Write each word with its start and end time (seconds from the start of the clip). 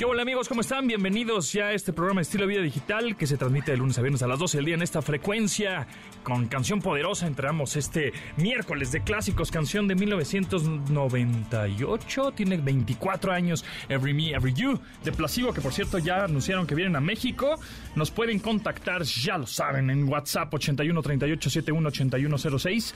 ¿Qué 0.00 0.06
hola 0.06 0.22
amigos? 0.22 0.48
¿Cómo 0.48 0.62
están? 0.62 0.86
Bienvenidos 0.86 1.52
ya 1.52 1.66
a 1.66 1.74
este 1.74 1.92
programa 1.92 2.22
Estilo 2.22 2.46
Vida 2.46 2.62
Digital 2.62 3.18
que 3.18 3.26
se 3.26 3.36
transmite 3.36 3.72
de 3.72 3.76
lunes 3.76 3.98
a 3.98 4.00
viernes 4.00 4.22
a 4.22 4.26
las 4.26 4.38
12 4.38 4.56
del 4.56 4.64
día 4.64 4.76
en 4.76 4.80
esta 4.80 5.02
frecuencia 5.02 5.86
con 6.22 6.48
canción 6.48 6.80
poderosa. 6.80 7.26
Entramos 7.26 7.76
este 7.76 8.14
miércoles 8.38 8.92
de 8.92 9.02
clásicos, 9.02 9.50
canción 9.50 9.86
de 9.88 9.96
1998, 9.96 12.32
tiene 12.32 12.56
24 12.56 13.30
años, 13.30 13.62
Every 13.90 14.14
Me, 14.14 14.30
Every 14.30 14.54
You, 14.54 14.80
de 15.04 15.12
Placebo, 15.12 15.52
que 15.52 15.60
por 15.60 15.74
cierto 15.74 15.98
ya 15.98 16.24
anunciaron 16.24 16.66
que 16.66 16.74
vienen 16.74 16.96
a 16.96 17.02
México. 17.02 17.60
Nos 17.94 18.10
pueden 18.10 18.38
contactar, 18.38 19.02
ya 19.02 19.36
lo 19.36 19.46
saben, 19.46 19.90
en 19.90 20.08
WhatsApp 20.08 20.54
81 20.54 21.02
38 21.02 21.50
71 21.50 21.88
81 21.88 22.38
06 22.38 22.94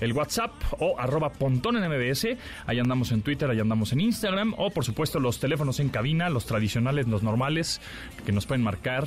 el 0.00 0.12
WhatsApp 0.12 0.52
o 0.78 0.98
arroba 0.98 1.30
pontón 1.30 1.76
en 1.76 1.88
MBS. 1.88 2.36
Ahí 2.66 2.78
andamos 2.78 3.12
en 3.12 3.22
Twitter, 3.22 3.50
ahí 3.50 3.60
andamos 3.60 3.92
en 3.92 4.00
Instagram. 4.00 4.54
O 4.56 4.70
por 4.70 4.84
supuesto 4.84 5.20
los 5.20 5.40
teléfonos 5.40 5.80
en 5.80 5.88
cabina, 5.88 6.28
los 6.30 6.46
tradicionales, 6.46 7.06
los 7.06 7.22
normales, 7.22 7.80
que 8.24 8.32
nos 8.32 8.46
pueden 8.46 8.62
marcar 8.62 9.06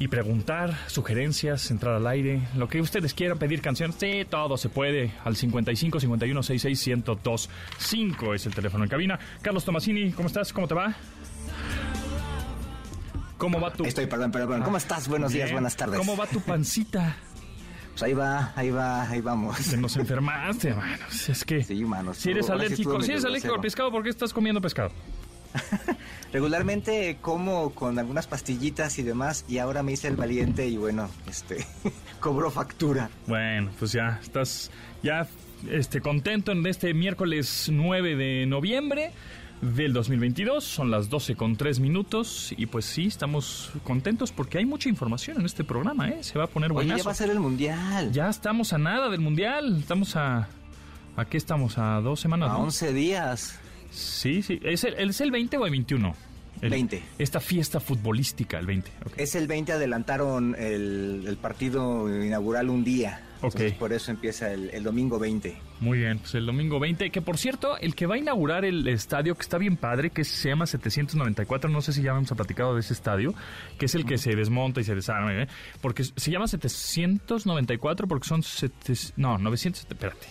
y 0.00 0.08
preguntar, 0.08 0.76
sugerencias, 0.86 1.70
entrar 1.70 1.94
al 1.96 2.06
aire, 2.06 2.40
lo 2.56 2.68
que 2.68 2.80
ustedes 2.80 3.14
quieran, 3.14 3.38
pedir 3.38 3.60
canciones, 3.60 3.96
sí, 3.98 4.24
todo 4.28 4.56
se 4.56 4.68
puede. 4.68 5.12
Al 5.24 5.34
55 5.34 5.98
51 6.00 6.42
66 6.42 6.96
1025 7.04 7.52
5 7.78 8.34
es 8.34 8.46
el 8.46 8.54
teléfono 8.54 8.84
en 8.84 8.90
cabina. 8.90 9.18
Carlos 9.42 9.64
Tomasini, 9.64 10.12
¿cómo 10.12 10.28
estás? 10.28 10.52
¿Cómo 10.52 10.68
te 10.68 10.74
va? 10.74 10.94
¿Cómo 13.38 13.60
va 13.60 13.72
tu...? 13.72 13.84
Estoy, 13.84 14.06
perdón, 14.06 14.32
perdón. 14.32 14.62
¿Cómo 14.62 14.76
estás? 14.76 15.08
Buenos 15.08 15.32
días, 15.32 15.52
buenas 15.52 15.76
tardes. 15.76 15.98
¿Cómo 15.98 16.16
va 16.16 16.26
tu 16.26 16.40
pancita? 16.40 17.16
Pues 17.98 18.10
ahí 18.10 18.14
va, 18.14 18.52
ahí 18.54 18.70
va, 18.70 19.10
ahí 19.10 19.20
vamos. 19.20 19.58
Te 19.58 19.76
nos 19.76 19.96
enfermaste, 19.96 20.72
mano. 20.72 21.04
Es 21.28 21.44
que... 21.44 21.64
Sí, 21.64 21.84
mano. 21.84 22.14
Si 22.14 22.30
eres 22.30 22.48
alérgico, 22.48 23.02
si 23.02 23.10
eres 23.10 23.24
alérgico 23.24 23.54
al 23.54 23.60
pescado, 23.60 23.90
¿por 23.90 24.04
qué 24.04 24.10
estás 24.10 24.32
comiendo 24.32 24.60
pescado? 24.60 24.92
Regularmente 26.32 27.18
como 27.20 27.74
con 27.74 27.98
algunas 27.98 28.28
pastillitas 28.28 29.00
y 29.00 29.02
demás, 29.02 29.44
y 29.48 29.58
ahora 29.58 29.82
me 29.82 29.90
hice 29.90 30.06
el 30.06 30.14
valiente 30.14 30.68
y 30.68 30.76
bueno, 30.76 31.10
este, 31.28 31.66
cobró 32.20 32.52
factura. 32.52 33.10
Bueno, 33.26 33.72
pues 33.80 33.90
ya 33.90 34.20
estás 34.22 34.70
ya 35.02 35.26
este 35.68 36.00
contento 36.00 36.52
en 36.52 36.64
este 36.68 36.94
miércoles 36.94 37.68
9 37.68 38.14
de 38.14 38.46
noviembre 38.46 39.10
del 39.60 39.92
2022. 39.92 40.64
Son 40.64 40.90
las 40.90 41.08
12 41.08 41.36
con 41.36 41.56
3 41.56 41.80
minutos 41.80 42.54
y 42.56 42.66
pues 42.66 42.84
sí, 42.84 43.06
estamos 43.06 43.70
contentos 43.84 44.32
porque 44.32 44.58
hay 44.58 44.66
mucha 44.66 44.88
información 44.88 45.40
en 45.40 45.46
este 45.46 45.64
programa, 45.64 46.08
¿eh? 46.08 46.22
Se 46.22 46.38
va 46.38 46.44
a 46.44 46.48
poner 46.48 46.72
Oye, 46.72 46.96
ya 46.96 47.02
va 47.02 47.12
a 47.12 47.14
ser 47.14 47.30
el 47.30 47.40
mundial. 47.40 48.12
Ya 48.12 48.28
estamos 48.28 48.72
a 48.72 48.78
nada 48.78 49.08
del 49.08 49.20
mundial. 49.20 49.78
Estamos 49.78 50.16
a 50.16 50.48
¿A 51.18 51.24
qué 51.24 51.36
estamos? 51.36 51.78
¿A 51.78 52.00
dos 52.00 52.20
semanas? 52.20 52.50
A 52.50 52.52
no? 52.52 52.60
11 52.60 52.92
días. 52.92 53.58
Sí, 53.90 54.40
sí. 54.40 54.60
¿Es 54.62 54.84
el, 54.84 54.94
¿Es 54.94 55.20
el 55.20 55.32
20 55.32 55.56
o 55.56 55.64
el 55.64 55.72
21? 55.72 56.14
El- 56.62 56.70
20. 56.70 57.02
Esta 57.18 57.40
fiesta 57.40 57.80
futbolística, 57.80 58.58
el 58.58 58.66
20. 58.66 58.90
ok. 59.06 59.12
Es 59.16 59.34
el 59.34 59.46
20, 59.46 59.72
adelantaron 59.72 60.54
el, 60.58 61.24
el 61.26 61.36
partido 61.36 62.08
inaugural 62.24 62.68
un 62.70 62.84
día. 62.84 63.22
Entonces, 63.40 63.72
Ok. 63.74 63.78
por 63.78 63.92
eso 63.92 64.10
empieza 64.10 64.52
el, 64.52 64.68
el 64.70 64.82
domingo 64.82 65.16
20. 65.20 65.56
Muy 65.78 65.98
bien, 65.98 66.18
pues 66.18 66.34
el 66.34 66.44
domingo 66.44 66.80
20, 66.80 67.10
que 67.10 67.22
por 67.22 67.38
cierto, 67.38 67.78
el 67.78 67.94
que 67.94 68.06
va 68.06 68.16
a 68.16 68.18
inaugurar 68.18 68.64
el 68.64 68.88
estadio, 68.88 69.36
que 69.36 69.42
está 69.42 69.58
bien 69.58 69.76
padre, 69.76 70.10
que 70.10 70.24
se 70.24 70.48
llama 70.48 70.66
794, 70.66 71.70
no 71.70 71.80
sé 71.80 71.92
si 71.92 72.02
ya 72.02 72.10
hemos 72.10 72.28
platicado 72.32 72.74
de 72.74 72.80
ese 72.80 72.94
estadio, 72.94 73.32
que 73.78 73.86
es 73.86 73.94
el 73.94 74.04
que 74.04 74.18
se 74.18 74.34
desmonta 74.34 74.80
y 74.80 74.84
se 74.84 74.96
desarma, 74.96 75.32
¿eh? 75.34 75.46
porque 75.80 76.02
se 76.02 76.30
llama 76.32 76.48
794 76.48 78.08
porque 78.08 78.26
son... 78.28 78.42
sete- 78.42 79.12
no, 79.16 79.38
900, 79.38 79.86
espérate, 79.88 80.26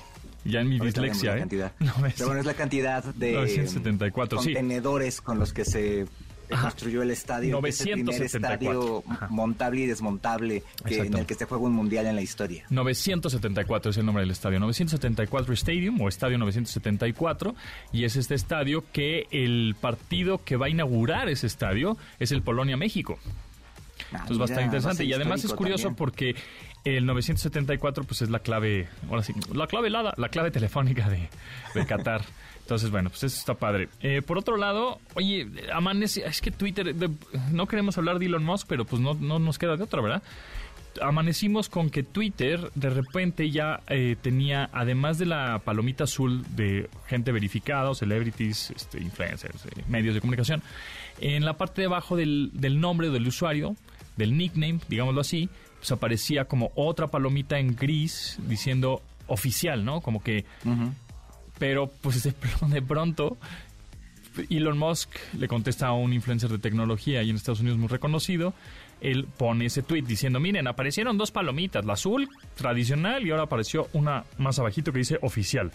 ya 0.45 0.61
en 0.61 0.69
mi 0.69 0.79
Ahorita 0.79 1.01
dislexia, 1.01 1.35
¿eh? 1.35 1.39
cantidad. 1.39 1.71
900. 1.79 2.13
Pero 2.15 2.25
bueno, 2.27 2.39
es 2.41 2.45
la 2.47 2.53
cantidad 2.53 3.03
de 3.03 3.31
974, 3.33 4.39
sí. 4.41 4.45
contenedores 4.53 5.21
con 5.21 5.39
los 5.39 5.53
que 5.53 5.65
se 5.65 6.05
Ajá. 6.49 6.61
construyó 6.69 7.01
el 7.01 7.11
estadio. 7.11 7.59
que 7.61 7.69
es 7.69 7.81
el 7.81 7.91
primer 7.91 8.05
974. 8.05 8.79
estadio 8.79 9.03
Ajá. 9.13 9.27
montable 9.29 9.81
y 9.81 9.85
desmontable 9.87 10.63
que- 10.85 10.99
en 10.99 11.13
el 11.13 11.25
que 11.25 11.35
se 11.35 11.43
juega 11.45 11.63
un 11.65 11.73
mundial 11.73 12.05
en 12.07 12.15
la 12.15 12.21
historia. 12.21 12.63
974 12.69 13.91
es 13.91 13.97
el 13.97 14.05
nombre 14.05 14.21
del 14.21 14.31
estadio, 14.31 14.57
974 14.61 15.53
Stadium 15.53 15.99
o 15.99 16.07
Estadio 16.07 16.37
974 16.37 17.53
y 17.91 18.05
es 18.05 18.15
este 18.15 18.35
estadio 18.35 18.83
que 18.93 19.25
el 19.31 19.75
partido 19.81 20.41
que 20.43 20.55
va 20.55 20.67
a 20.67 20.69
inaugurar 20.69 21.27
ese 21.27 21.47
estadio 21.47 21.97
es 22.19 22.31
el 22.31 22.41
Polonia-México. 22.41 23.19
Ah, 24.13 24.19
Entonces 24.21 24.37
va 24.39 24.43
a 24.43 24.45
estar 24.45 24.57
mira, 24.59 24.65
interesante. 24.67 25.03
a 25.03 25.05
Y 25.05 25.13
además 25.13 25.43
es 25.43 25.51
curioso 25.53 25.83
también. 25.85 25.95
porque 25.97 26.35
el 26.83 27.05
974 27.05 28.03
pues 28.03 28.21
es 28.21 28.29
la 28.29 28.39
clave, 28.39 28.87
ahora 29.09 29.23
sí, 29.23 29.33
la 29.53 29.67
clave 29.67 29.87
helada, 29.87 30.13
la 30.17 30.29
clave 30.29 30.51
telefónica 30.51 31.09
de, 31.09 31.29
Qatar. 31.85 32.21
Entonces, 32.61 32.89
bueno, 32.91 33.09
pues 33.09 33.23
eso 33.23 33.37
está 33.37 33.53
padre. 33.53 33.87
Eh, 34.01 34.21
por 34.21 34.37
otro 34.37 34.57
lado, 34.57 34.99
oye, 35.13 35.47
amanece, 35.73 36.25
es 36.25 36.41
que 36.41 36.51
Twitter, 36.51 36.93
no 37.51 37.65
queremos 37.65 37.97
hablar 37.97 38.19
de 38.19 38.25
Elon 38.25 38.43
Musk, 38.43 38.67
pero 38.67 38.83
pues 38.83 39.01
no, 39.01 39.13
no 39.13 39.39
nos 39.39 39.57
queda 39.57 39.77
de 39.77 39.83
otra, 39.83 40.01
¿verdad? 40.01 40.21
Amanecimos 41.01 41.69
con 41.69 41.89
que 41.89 42.03
Twitter 42.03 42.71
de 42.75 42.89
repente 42.89 43.51
ya 43.51 43.81
eh, 43.87 44.17
tenía, 44.21 44.69
además 44.73 45.17
de 45.17 45.27
la 45.27 45.59
palomita 45.59 46.05
azul 46.05 46.43
de 46.55 46.89
gente 47.07 47.31
verificada, 47.31 47.93
celebrities, 47.93 48.71
este, 48.71 48.99
influencers, 48.99 49.65
eh, 49.67 49.83
medios 49.87 50.15
de 50.15 50.21
comunicación, 50.21 50.61
en 51.21 51.45
la 51.45 51.53
parte 51.53 51.81
de 51.81 51.87
abajo 51.87 52.17
del, 52.17 52.49
del 52.53 52.81
nombre 52.81 53.09
del 53.09 53.27
usuario, 53.27 53.75
del 54.17 54.35
nickname, 54.37 54.79
digámoslo 54.89 55.21
así, 55.21 55.49
pues 55.77 55.91
aparecía 55.91 56.45
como 56.45 56.71
otra 56.75 57.07
palomita 57.07 57.59
en 57.59 57.75
gris 57.75 58.37
diciendo 58.47 59.01
oficial, 59.27 59.85
¿no? 59.85 60.01
Como 60.01 60.21
que 60.21 60.45
pero 61.57 61.87
pues 62.01 62.23
de, 62.23 62.33
de 62.67 62.81
pronto 62.81 63.37
Elon 64.49 64.77
Musk 64.77 65.09
le 65.37 65.47
contesta 65.47 65.87
a 65.87 65.93
un 65.93 66.13
influencer 66.13 66.49
de 66.49 66.59
tecnología 66.59 67.19
ahí 67.19 67.29
en 67.29 67.35
Estados 67.35 67.59
Unidos 67.59 67.79
muy 67.79 67.87
reconocido. 67.87 68.53
Él 69.01 69.27
pone 69.37 69.65
ese 69.65 69.83
tweet 69.83 70.03
diciendo, 70.03 70.39
miren, 70.39 70.67
aparecieron 70.67 71.17
dos 71.17 71.31
palomitas, 71.31 71.85
la 71.85 71.93
azul 71.93 72.29
tradicional 72.55 73.25
y 73.25 73.31
ahora 73.31 73.43
apareció 73.43 73.87
una 73.93 74.23
más 74.37 74.57
abajito 74.59 74.91
que 74.91 74.99
dice 74.99 75.19
oficial. 75.21 75.71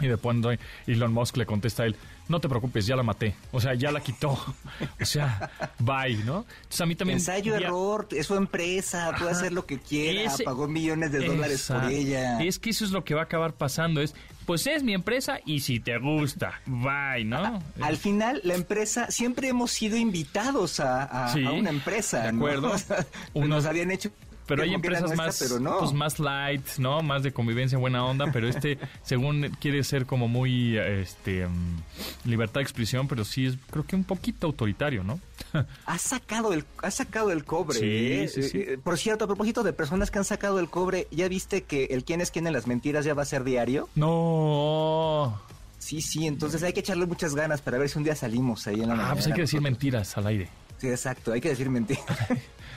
Y 0.00 0.06
de 0.06 0.16
pronto 0.16 0.50
Elon 0.86 1.12
Musk 1.12 1.36
le 1.36 1.46
contesta 1.46 1.82
a 1.82 1.86
él, 1.86 1.96
no 2.28 2.40
te 2.40 2.48
preocupes, 2.48 2.86
ya 2.86 2.96
la 2.96 3.02
maté. 3.02 3.34
O 3.52 3.60
sea, 3.60 3.74
ya 3.74 3.92
la 3.92 4.00
quitó. 4.00 4.30
o 4.30 5.04
sea, 5.04 5.50
bye, 5.78 6.16
¿no? 6.24 6.46
Entonces 6.62 6.80
a 6.80 6.86
mí 6.86 6.94
también... 6.94 7.18
Ensayo, 7.18 7.58
ya- 7.58 7.66
error, 7.66 8.08
es 8.10 8.26
su 8.26 8.36
empresa, 8.36 9.12
puede 9.18 9.30
hacer 9.32 9.52
lo 9.52 9.66
que 9.66 9.78
quiera, 9.78 10.32
Ese- 10.32 10.44
pagó 10.44 10.66
millones 10.66 11.12
de 11.12 11.26
dólares 11.26 11.64
por 11.68 11.84
ella. 11.90 12.40
Es 12.42 12.58
que 12.58 12.70
eso 12.70 12.84
es 12.84 12.90
lo 12.90 13.04
que 13.04 13.14
va 13.14 13.20
a 13.22 13.24
acabar 13.24 13.52
pasando. 13.52 14.00
Es, 14.00 14.14
pues 14.46 14.66
es 14.66 14.82
mi 14.82 14.94
empresa 14.94 15.38
y 15.44 15.60
si 15.60 15.78
te 15.78 15.98
gusta, 15.98 16.60
bye, 16.66 17.24
¿no? 17.24 17.62
Al 17.80 17.96
final, 17.96 18.40
la 18.44 18.54
empresa, 18.54 19.10
siempre 19.10 19.48
hemos 19.48 19.70
sido 19.72 19.96
invitados 19.96 20.80
a, 20.80 21.04
a- 21.26 21.32
Sí, 21.32 21.44
a 21.44 21.52
una 21.52 21.70
empresa. 21.70 22.22
de 22.22 22.32
¿no? 22.32 22.38
acuerdo. 22.38 22.72
O 22.72 22.78
sea, 22.78 23.06
Unos- 23.34 23.48
nos 23.48 23.66
habían 23.66 23.90
hecho. 23.90 24.10
Pero 24.56 24.62
hay 24.62 24.74
empresas 24.74 25.02
nuestra, 25.04 25.26
más, 25.26 25.38
Pero 25.38 25.60
no. 25.60 25.78
pues 25.78 25.92
más 25.92 26.18
light, 26.18 26.66
¿no? 26.78 27.02
Más 27.02 27.22
de 27.22 27.32
convivencia 27.32 27.78
buena 27.78 28.04
onda, 28.04 28.26
pero 28.32 28.48
este, 28.48 28.78
según 29.02 29.50
quiere 29.60 29.82
ser 29.84 30.06
como 30.06 30.28
muy, 30.28 30.76
este, 30.78 31.46
mm, 31.46 31.82
libertad 32.24 32.60
de 32.60 32.62
expresión, 32.62 33.08
pero 33.08 33.24
sí 33.24 33.46
es, 33.46 33.56
creo 33.70 33.84
que 33.86 33.96
un 33.96 34.04
poquito 34.04 34.46
autoritario, 34.46 35.04
¿no? 35.04 35.20
Ha 35.86 35.98
sacado 35.98 36.52
el, 36.52 36.64
ha 36.82 36.90
sacado 36.90 37.30
el 37.30 37.44
cobre. 37.44 37.78
Sí, 37.78 37.86
¿eh? 37.86 38.28
sí, 38.28 38.42
sí. 38.44 38.58
Eh, 38.58 38.78
Por 38.82 38.98
cierto, 38.98 39.24
a 39.24 39.26
propósito 39.26 39.62
de 39.62 39.72
personas 39.72 40.10
que 40.10 40.18
han 40.18 40.24
sacado 40.24 40.58
el 40.58 40.68
cobre, 40.68 41.08
¿ya 41.10 41.28
viste 41.28 41.62
que 41.62 41.84
el 41.86 42.04
quién 42.04 42.20
es 42.20 42.30
quién 42.30 42.46
en 42.46 42.52
las 42.52 42.66
mentiras 42.66 43.04
ya 43.04 43.14
va 43.14 43.22
a 43.22 43.26
ser 43.26 43.44
diario? 43.44 43.88
No. 43.94 45.40
Sí, 45.78 46.00
sí, 46.00 46.26
entonces 46.28 46.62
hay 46.62 46.72
que 46.72 46.80
echarle 46.80 47.06
muchas 47.06 47.34
ganas 47.34 47.60
para 47.60 47.76
ver 47.76 47.88
si 47.88 47.98
un 47.98 48.04
día 48.04 48.14
salimos 48.14 48.66
ahí 48.68 48.80
en 48.82 48.88
la 48.88 49.10
Ah, 49.10 49.14
pues 49.14 49.26
hay 49.26 49.32
que 49.32 49.40
decir 49.42 49.60
mentiras 49.60 50.16
al 50.16 50.28
aire. 50.28 50.48
Sí, 50.82 50.88
exacto, 50.88 51.30
hay 51.32 51.40
que 51.40 51.48
decir 51.50 51.70
mentiras. 51.70 52.04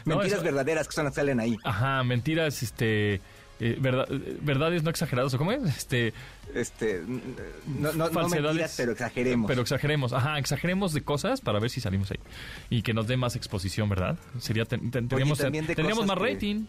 No, 0.05 0.17
mentiras 0.17 0.33
eso- 0.33 0.43
verdaderas 0.43 0.87
que 0.87 0.93
son 0.93 1.05
las 1.05 1.13
que 1.13 1.21
salen 1.21 1.39
ahí. 1.39 1.57
Ajá, 1.63 2.03
mentiras, 2.03 2.61
este, 2.61 3.15
eh, 3.59 3.77
verdad- 3.79 4.07
verdades 4.41 4.83
no 4.83 4.91
exageradas, 4.91 5.33
¿o 5.33 5.37
cómo 5.39 5.51
es? 5.51 5.63
Este, 5.63 6.13
Este, 6.53 7.01
no, 7.07 7.91
no, 7.93 8.09
no 8.11 8.29
mentiras, 8.29 8.75
pero 8.77 8.91
exageremos. 8.91 9.47
Pero 9.47 9.61
exageremos, 9.63 10.13
ajá, 10.13 10.37
exageremos 10.37 10.93
de 10.93 11.01
cosas 11.01 11.41
para 11.41 11.57
ver 11.59 11.71
si 11.71 11.81
salimos 11.81 12.11
ahí. 12.11 12.19
Y 12.69 12.83
que 12.83 12.93
nos 12.93 13.07
dé 13.07 13.17
más 13.17 13.35
exposición, 13.35 13.89
¿verdad? 13.89 14.17
Sería, 14.39 14.65
ten- 14.65 14.91
ten- 14.91 15.07
tendríamos, 15.07 15.39
tendríamos 15.39 16.05
más 16.05 16.17
que- 16.17 16.23
rating. 16.23 16.65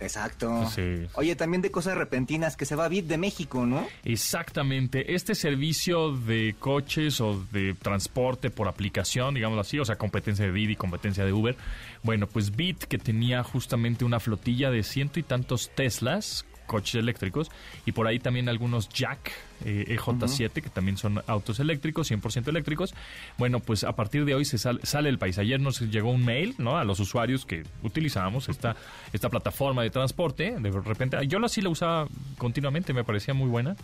Exacto. 0.00 0.68
Sí. 0.74 1.06
Oye, 1.14 1.36
también 1.36 1.62
de 1.62 1.70
cosas 1.70 1.96
repentinas 1.96 2.56
que 2.56 2.66
se 2.66 2.76
va 2.76 2.84
a 2.84 2.88
Bit 2.88 3.06
de 3.06 3.18
México, 3.18 3.64
¿no? 3.66 3.86
Exactamente. 4.04 5.14
Este 5.14 5.34
servicio 5.34 6.12
de 6.12 6.54
coches 6.58 7.20
o 7.20 7.44
de 7.52 7.74
transporte 7.74 8.50
por 8.50 8.68
aplicación, 8.68 9.34
digámoslo 9.34 9.60
así, 9.60 9.78
o 9.78 9.84
sea, 9.84 9.96
competencia 9.96 10.44
de 10.44 10.52
Didi, 10.52 10.76
competencia 10.76 11.24
de 11.24 11.32
Uber. 11.32 11.56
Bueno, 12.02 12.26
pues 12.26 12.54
Bit, 12.54 12.84
que 12.84 12.98
tenía 12.98 13.42
justamente 13.42 14.04
una 14.04 14.20
flotilla 14.20 14.70
de 14.70 14.82
ciento 14.82 15.20
y 15.20 15.22
tantos 15.22 15.70
Teslas, 15.74 16.44
coches 16.66 16.96
eléctricos 16.96 17.50
y 17.86 17.92
por 17.92 18.06
ahí 18.06 18.18
también 18.18 18.48
algunos 18.48 18.88
Jack 18.88 19.32
eh, 19.64 19.96
EJ7 19.98 20.50
que 20.50 20.70
también 20.70 20.96
son 20.96 21.22
autos 21.26 21.60
eléctricos, 21.60 22.10
100% 22.10 22.48
eléctricos. 22.48 22.94
Bueno, 23.38 23.60
pues 23.60 23.84
a 23.84 23.94
partir 23.94 24.24
de 24.24 24.34
hoy 24.34 24.44
se 24.44 24.58
sale, 24.58 24.80
sale 24.82 25.08
el 25.08 25.18
país. 25.18 25.38
Ayer 25.38 25.60
nos 25.60 25.80
llegó 25.80 26.10
un 26.10 26.24
mail, 26.24 26.54
¿no? 26.58 26.76
A 26.76 26.84
los 26.84 27.00
usuarios 27.00 27.46
que 27.46 27.62
utilizábamos 27.82 28.48
esta 28.48 28.76
esta 29.12 29.28
plataforma 29.28 29.82
de 29.82 29.90
transporte, 29.90 30.56
de 30.58 30.70
repente 30.70 31.16
yo 31.26 31.38
la 31.38 31.48
sí 31.48 31.60
la 31.60 31.68
usaba 31.68 32.08
continuamente, 32.38 32.92
me 32.92 33.04
parecía 33.04 33.34
muy 33.34 33.48
buena. 33.48 33.76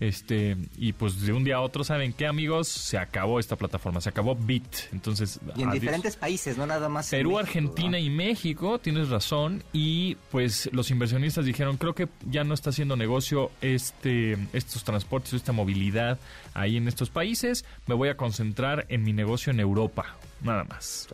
Este, 0.00 0.56
y 0.78 0.94
pues 0.94 1.20
de 1.20 1.34
un 1.34 1.44
día 1.44 1.56
a 1.56 1.60
otro, 1.60 1.84
¿saben 1.84 2.14
qué, 2.14 2.26
amigos? 2.26 2.68
Se 2.68 2.96
acabó 2.96 3.38
esta 3.38 3.56
plataforma, 3.56 4.00
se 4.00 4.08
acabó 4.08 4.34
Bit. 4.34 4.92
Entonces, 4.92 5.38
y 5.56 5.62
en 5.62 5.70
diferentes 5.70 6.16
países, 6.16 6.56
no 6.56 6.66
nada 6.66 6.88
más. 6.88 7.10
Perú, 7.10 7.38
Argentina 7.38 7.98
y 7.98 8.08
México, 8.08 8.78
tienes 8.78 9.10
razón. 9.10 9.62
Y 9.74 10.14
pues 10.30 10.70
los 10.72 10.90
inversionistas 10.90 11.44
dijeron, 11.44 11.76
creo 11.76 11.94
que 11.94 12.08
ya 12.30 12.44
no 12.44 12.54
está 12.54 12.70
haciendo 12.70 12.96
negocio 12.96 13.50
este, 13.60 14.38
estos 14.54 14.84
transportes, 14.84 15.34
esta 15.34 15.52
movilidad 15.52 16.18
ahí 16.54 16.78
en 16.78 16.88
estos 16.88 17.10
países. 17.10 17.66
Me 17.86 17.94
voy 17.94 18.08
a 18.08 18.16
concentrar 18.16 18.86
en 18.88 19.02
mi 19.02 19.12
negocio 19.12 19.52
en 19.52 19.60
Europa, 19.60 20.16
nada 20.42 20.64
más. 20.64 21.08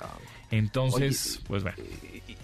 Entonces, 0.50 1.40
pues 1.46 1.62
bueno. 1.62 1.78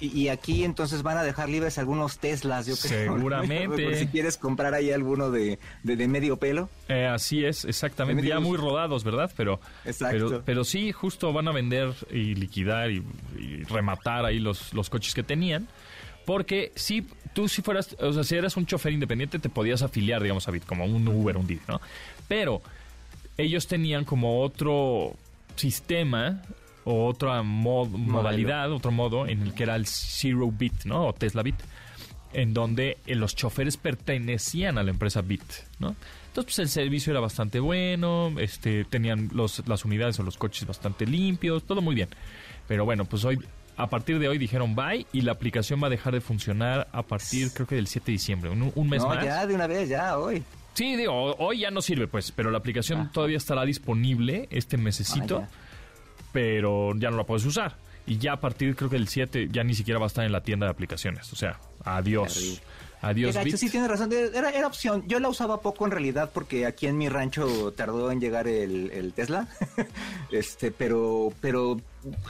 Y, 0.00 0.28
aquí 0.28 0.64
entonces 0.64 1.04
van 1.04 1.16
a 1.16 1.22
dejar 1.22 1.48
libres 1.48 1.78
algunos 1.78 2.18
Teslas, 2.18 2.66
yo 2.66 2.74
creo. 2.76 3.14
Seguramente. 3.14 3.94
si 3.98 4.08
quieres 4.08 4.36
comprar 4.36 4.74
ahí 4.74 4.90
alguno 4.90 5.30
de, 5.30 5.60
de, 5.84 6.08
medio 6.08 6.38
pelo. 6.38 6.68
Eh, 6.88 7.06
así 7.06 7.44
es, 7.44 7.64
exactamente. 7.64 8.26
Ya 8.26 8.40
muy 8.40 8.56
rodados, 8.56 9.04
¿verdad? 9.04 9.30
Pero, 9.36 9.60
pero, 10.00 10.42
pero 10.44 10.64
sí, 10.64 10.90
justo 10.90 11.32
van 11.32 11.46
a 11.46 11.52
vender 11.52 11.94
y 12.10 12.34
liquidar 12.34 12.90
y, 12.90 13.04
rematar 13.68 14.24
ahí 14.24 14.40
los, 14.40 14.74
los 14.74 14.90
coches 14.90 15.14
que 15.14 15.22
tenían. 15.22 15.68
Porque 16.26 16.72
si 16.74 17.06
tú 17.32 17.48
si 17.48 17.62
fueras, 17.62 17.96
o 18.00 18.12
sea, 18.12 18.24
si 18.24 18.34
eras 18.34 18.56
un 18.56 18.66
chofer 18.66 18.92
independiente, 18.92 19.38
te 19.38 19.48
podías 19.48 19.82
afiliar, 19.82 20.20
digamos, 20.20 20.48
a 20.48 20.50
Bit, 20.50 20.64
como 20.64 20.84
un 20.84 21.06
Uber, 21.06 21.36
un 21.36 21.46
Didi, 21.46 21.60
¿no? 21.68 21.80
Pero 22.26 22.60
ellos 23.38 23.66
tenían 23.66 24.04
como 24.04 24.42
otro 24.42 25.14
sistema 25.56 26.42
o 26.84 27.06
otra 27.06 27.42
modalidad, 27.42 28.72
otro 28.72 28.90
modo 28.90 29.26
en 29.26 29.42
el 29.42 29.54
que 29.54 29.64
era 29.64 29.76
el 29.76 29.86
Zero 29.86 30.50
Bit, 30.50 30.84
¿no? 30.84 31.08
O 31.08 31.12
Tesla 31.12 31.42
Bit, 31.42 31.56
en 32.32 32.54
donde 32.54 32.98
eh, 33.06 33.14
los 33.14 33.36
choferes 33.36 33.76
pertenecían 33.76 34.78
a 34.78 34.82
la 34.82 34.90
empresa 34.90 35.22
Bit, 35.22 35.42
¿no? 35.78 35.94
Entonces, 36.28 36.56
pues 36.56 36.58
el 36.60 36.68
servicio 36.70 37.10
era 37.10 37.20
bastante 37.20 37.60
bueno, 37.60 38.32
este, 38.38 38.84
tenían 38.84 39.28
los, 39.34 39.66
las 39.68 39.84
unidades 39.84 40.18
o 40.18 40.22
los 40.22 40.38
coches 40.38 40.66
bastante 40.66 41.04
limpios, 41.04 41.64
todo 41.64 41.82
muy 41.82 41.94
bien. 41.94 42.08
Pero 42.66 42.86
bueno, 42.86 43.04
pues 43.04 43.24
hoy, 43.26 43.38
a 43.76 43.90
partir 43.90 44.18
de 44.18 44.28
hoy 44.28 44.38
dijeron 44.38 44.74
bye 44.74 45.06
y 45.12 45.20
la 45.20 45.32
aplicación 45.32 45.82
va 45.82 45.88
a 45.88 45.90
dejar 45.90 46.14
de 46.14 46.22
funcionar 46.22 46.88
a 46.92 47.02
partir, 47.02 47.52
creo 47.52 47.66
que 47.66 47.74
del 47.74 47.86
7 47.86 48.06
de 48.06 48.12
diciembre, 48.12 48.50
un, 48.50 48.88
mes 48.88 49.04
más. 49.04 49.22
ya, 49.22 49.46
de 49.46 49.54
una 49.54 49.66
vez, 49.66 49.90
ya, 49.90 50.18
hoy. 50.18 50.42
Sí, 50.72 50.96
digo, 50.96 51.34
hoy 51.36 51.60
ya 51.60 51.70
no 51.70 51.82
sirve, 51.82 52.08
pues, 52.08 52.32
pero 52.32 52.50
la 52.50 52.56
aplicación 52.56 53.00
ah. 53.00 53.10
todavía 53.12 53.36
estará 53.36 53.66
disponible 53.66 54.48
este 54.50 54.78
mesecito. 54.78 55.44
Ah, 55.44 55.48
pero 56.32 56.92
ya 56.96 57.10
no 57.10 57.16
la 57.16 57.24
puedes 57.24 57.44
usar. 57.44 57.76
Y 58.06 58.18
ya 58.18 58.32
a 58.32 58.40
partir, 58.40 58.74
creo 58.74 58.90
que 58.90 58.96
el 58.96 59.06
7, 59.06 59.48
ya 59.52 59.62
ni 59.62 59.74
siquiera 59.74 60.00
va 60.00 60.06
a 60.06 60.08
estar 60.08 60.24
en 60.24 60.32
la 60.32 60.42
tienda 60.42 60.66
de 60.66 60.72
aplicaciones. 60.72 61.32
O 61.32 61.36
sea, 61.36 61.60
adiós. 61.84 62.60
Adiós. 63.00 63.36
sí, 63.56 63.68
tienes 63.68 63.90
razón. 63.90 64.12
Era, 64.12 64.50
era, 64.50 64.66
opción. 64.66 65.02
Yo 65.08 65.18
la 65.18 65.28
usaba 65.28 65.60
poco 65.60 65.84
en 65.84 65.90
realidad 65.90 66.30
porque 66.32 66.66
aquí 66.66 66.86
en 66.86 66.96
mi 66.96 67.08
rancho 67.08 67.72
tardó 67.72 68.12
en 68.12 68.20
llegar 68.20 68.46
el, 68.46 69.12
Tesla. 69.14 69.48
este, 70.30 70.70
pero, 70.70 71.32
pero 71.40 71.80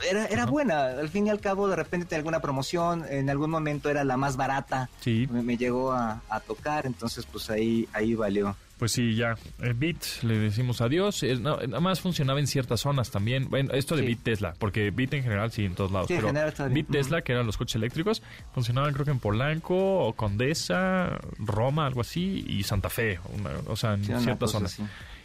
era, 0.09 0.25
era 0.25 0.47
buena. 0.47 0.85
Al 0.85 1.09
fin 1.09 1.27
y 1.27 1.29
al 1.29 1.39
cabo, 1.39 1.67
de 1.67 1.75
repente 1.75 2.07
tenía 2.07 2.19
alguna 2.19 2.39
promoción. 2.39 3.05
En 3.07 3.29
algún 3.29 3.51
momento 3.51 3.89
era 3.89 4.03
la 4.03 4.17
más 4.17 4.35
barata. 4.35 4.89
Sí. 5.01 5.27
Me, 5.31 5.57
llegó 5.57 5.91
a, 5.91 6.23
a, 6.27 6.39
tocar. 6.39 6.87
Entonces, 6.87 7.27
pues 7.31 7.51
ahí, 7.51 7.87
ahí 7.93 8.15
valió. 8.15 8.55
Pues 8.83 8.91
sí, 8.91 9.15
ya. 9.15 9.37
El 9.61 9.69
eh, 9.69 9.73
Bit, 9.73 10.03
le 10.23 10.37
decimos 10.39 10.81
adiós. 10.81 11.23
nada 11.39 11.79
más 11.79 12.01
funcionaba 12.01 12.41
en 12.41 12.47
ciertas 12.47 12.81
zonas 12.81 13.11
también. 13.11 13.49
Bueno, 13.49 13.71
esto 13.71 13.95
de 13.95 14.01
Bit 14.01 14.23
Tesla, 14.23 14.55
porque 14.59 14.91
Bit 14.91 15.13
en 15.13 15.23
general 15.23 15.53
sí, 15.53 15.63
en 15.63 15.73
todos 15.73 15.89
lados. 15.89 16.09
pero 16.09 16.33
Bit 16.69 16.89
Tesla, 16.89 17.21
que 17.21 17.31
eran 17.31 17.45
los 17.45 17.55
coches 17.55 17.77
eléctricos, 17.77 18.21
funcionaban 18.53 18.91
creo 18.91 19.05
que 19.05 19.11
en 19.11 19.19
Polanco, 19.19 20.05
o 20.05 20.11
Condesa, 20.11 21.17
Roma, 21.37 21.87
algo 21.87 22.01
así, 22.01 22.43
y 22.45 22.63
Santa 22.63 22.89
Fe, 22.89 23.21
o 23.67 23.77
sea, 23.77 23.93
en 23.93 24.03
ciertas 24.03 24.51
zonas. 24.51 24.77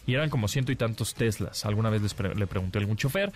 Y 0.06 0.14
eran 0.14 0.30
como 0.30 0.46
ciento 0.46 0.70
y 0.70 0.76
tantos 0.76 1.14
Teslas. 1.14 1.66
Alguna 1.66 1.90
vez 1.90 2.00
le 2.36 2.46
pregunté 2.46 2.78
a 2.78 2.80
algún 2.80 2.96
chofer 2.96 3.32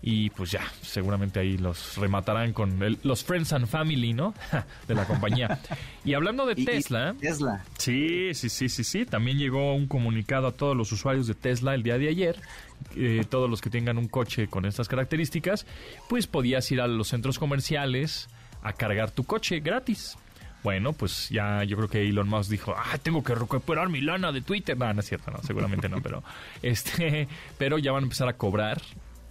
y 0.00 0.30
pues 0.30 0.52
ya, 0.52 0.62
seguramente 0.80 1.40
ahí 1.40 1.58
los 1.58 1.96
rematarán 1.96 2.52
con 2.52 2.78
los 3.02 3.24
Friends 3.24 3.52
and 3.52 3.66
Family, 3.66 4.12
¿no? 4.12 4.32
de 4.88 4.94
la 4.94 5.04
compañía. 5.06 5.58
Y 6.04 6.14
hablando 6.14 6.46
de 6.46 6.54
Tesla, 6.64 7.14
Tesla. 7.20 7.64
Sí, 7.78 8.32
sí, 8.34 8.48
sí, 8.48 8.68
sí, 8.68 8.84
sí. 8.84 9.04
También 9.04 9.38
llegó 9.38 9.74
un 9.74 9.86
comunicado 9.86 10.46
a 10.46 10.52
todos 10.52 10.76
los 10.76 10.92
usuarios 10.92 11.26
de 11.26 11.34
Tesla 11.34 11.74
el 11.74 11.82
día 11.82 11.98
de 11.98 12.08
ayer. 12.08 12.40
Eh, 12.94 13.24
todos 13.28 13.50
los 13.50 13.60
que 13.60 13.70
tengan 13.70 13.98
un 13.98 14.06
coche 14.06 14.46
con 14.46 14.64
estas 14.64 14.86
características, 14.86 15.66
pues 16.08 16.28
podías 16.28 16.70
ir 16.70 16.80
a 16.80 16.86
los 16.86 17.08
centros 17.08 17.38
comerciales 17.38 18.28
a 18.62 18.72
cargar 18.72 19.10
tu 19.10 19.24
coche 19.24 19.58
gratis. 19.60 20.16
Bueno, 20.62 20.92
pues 20.92 21.28
ya 21.28 21.64
yo 21.64 21.76
creo 21.76 21.88
que 21.88 22.08
Elon 22.08 22.28
Musk 22.28 22.50
dijo, 22.50 22.74
ah, 22.76 22.98
tengo 22.98 23.22
que 23.22 23.34
recuperar 23.34 23.88
mi 23.88 24.00
lana 24.00 24.32
de 24.32 24.42
Twitter. 24.42 24.76
No, 24.76 24.92
no 24.92 25.00
es 25.00 25.06
cierto, 25.06 25.30
no, 25.30 25.42
seguramente 25.42 25.88
no, 25.88 26.00
pero 26.02 26.22
este, 26.62 27.28
pero 27.58 27.78
ya 27.78 27.92
van 27.92 28.04
a 28.04 28.06
empezar 28.06 28.28
a 28.28 28.34
cobrar 28.34 28.80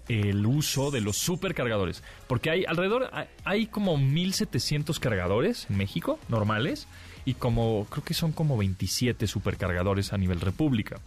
el 0.07 0.45
uso 0.45 0.91
de 0.91 1.01
los 1.01 1.17
supercargadores. 1.17 2.03
Porque 2.27 2.49
hay 2.49 2.65
alrededor, 2.65 3.09
hay 3.43 3.67
como 3.67 3.97
1700 3.97 4.99
cargadores 4.99 5.67
en 5.69 5.77
México, 5.77 6.19
normales, 6.29 6.87
y 7.25 7.33
como, 7.33 7.85
creo 7.89 8.03
que 8.03 8.13
son 8.13 8.31
como 8.31 8.57
27 8.57 9.27
supercargadores 9.27 10.13
a 10.13 10.17
nivel 10.17 10.39
república. 10.39 10.99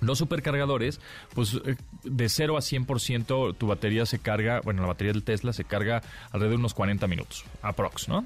Los 0.00 0.18
supercargadores, 0.18 1.00
pues 1.34 1.54
eh, 1.64 1.76
de 2.04 2.28
0 2.28 2.56
a 2.56 2.60
100% 2.60 3.56
tu 3.56 3.66
batería 3.66 4.06
se 4.06 4.18
carga, 4.18 4.60
bueno, 4.60 4.82
la 4.82 4.88
batería 4.88 5.12
del 5.12 5.22
Tesla 5.22 5.52
se 5.52 5.64
carga 5.64 6.02
alrededor 6.26 6.50
de 6.50 6.56
unos 6.56 6.74
40 6.74 7.06
minutos, 7.06 7.44
aprox, 7.62 8.08
¿no? 8.08 8.24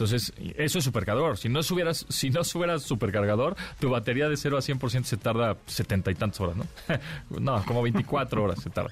Entonces, 0.00 0.32
eso 0.56 0.78
es 0.78 0.84
supercargador. 0.84 1.36
Si 1.36 1.50
no 1.50 1.62
subieras, 1.62 2.06
si 2.08 2.30
no 2.30 2.42
subieras 2.42 2.82
supercargador, 2.82 3.54
tu 3.78 3.90
batería 3.90 4.30
de 4.30 4.36
0 4.36 4.56
a 4.56 4.60
100% 4.60 5.04
se 5.04 5.16
tarda 5.18 5.58
setenta 5.66 6.10
y 6.10 6.14
tantas 6.14 6.40
horas, 6.40 6.56
¿no? 6.56 6.66
no, 7.38 7.62
como 7.66 7.82
24 7.82 8.42
horas 8.42 8.60
se 8.62 8.70
tarda. 8.70 8.90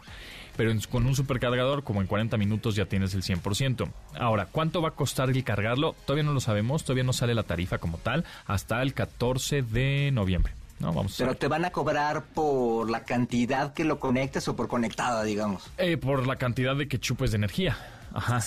Pero 0.56 0.72
con 0.90 1.06
un 1.06 1.14
supercargador, 1.14 1.82
como 1.82 2.02
en 2.02 2.08
40 2.08 2.36
minutos 2.36 2.74
ya 2.74 2.84
tienes 2.84 3.14
el 3.14 3.22
100%. 3.22 3.90
Ahora, 4.18 4.46
¿cuánto 4.46 4.82
va 4.82 4.88
a 4.88 4.92
costar 4.92 5.30
el 5.30 5.44
cargarlo? 5.44 5.94
Todavía 6.04 6.24
no 6.24 6.34
lo 6.34 6.40
sabemos, 6.40 6.84
todavía 6.84 7.04
no 7.04 7.12
sale 7.14 7.34
la 7.34 7.44
tarifa 7.44 7.78
como 7.78 7.96
tal, 7.96 8.24
hasta 8.46 8.82
el 8.82 8.92
14 8.92 9.62
de 9.62 10.10
noviembre. 10.12 10.52
No, 10.80 10.92
vamos 10.92 11.14
Pero 11.16 11.36
te 11.36 11.48
van 11.48 11.64
a 11.64 11.70
cobrar 11.70 12.22
por 12.34 12.90
la 12.90 13.04
cantidad 13.04 13.72
que 13.72 13.84
lo 13.84 13.98
conectes 13.98 14.46
o 14.48 14.56
por 14.56 14.68
conectada, 14.68 15.22
digamos. 15.24 15.70
Eh, 15.78 15.96
por 15.96 16.26
la 16.26 16.36
cantidad 16.36 16.76
de 16.76 16.86
que 16.86 17.00
chupes 17.00 17.30
de 17.30 17.36
energía. 17.36 17.78
Ajá. 18.12 18.40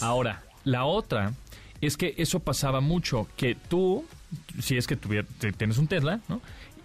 Ahora, 0.00 0.42
la 0.64 0.84
otra 0.84 1.32
es 1.80 1.96
que 1.96 2.14
eso 2.18 2.40
pasaba 2.40 2.80
mucho, 2.80 3.28
que 3.36 3.54
tú, 3.54 4.04
si 4.60 4.76
es 4.76 4.86
que 4.86 4.96
tienes 4.96 5.78
un 5.78 5.86
Tesla, 5.88 6.20
¿no? 6.28 6.40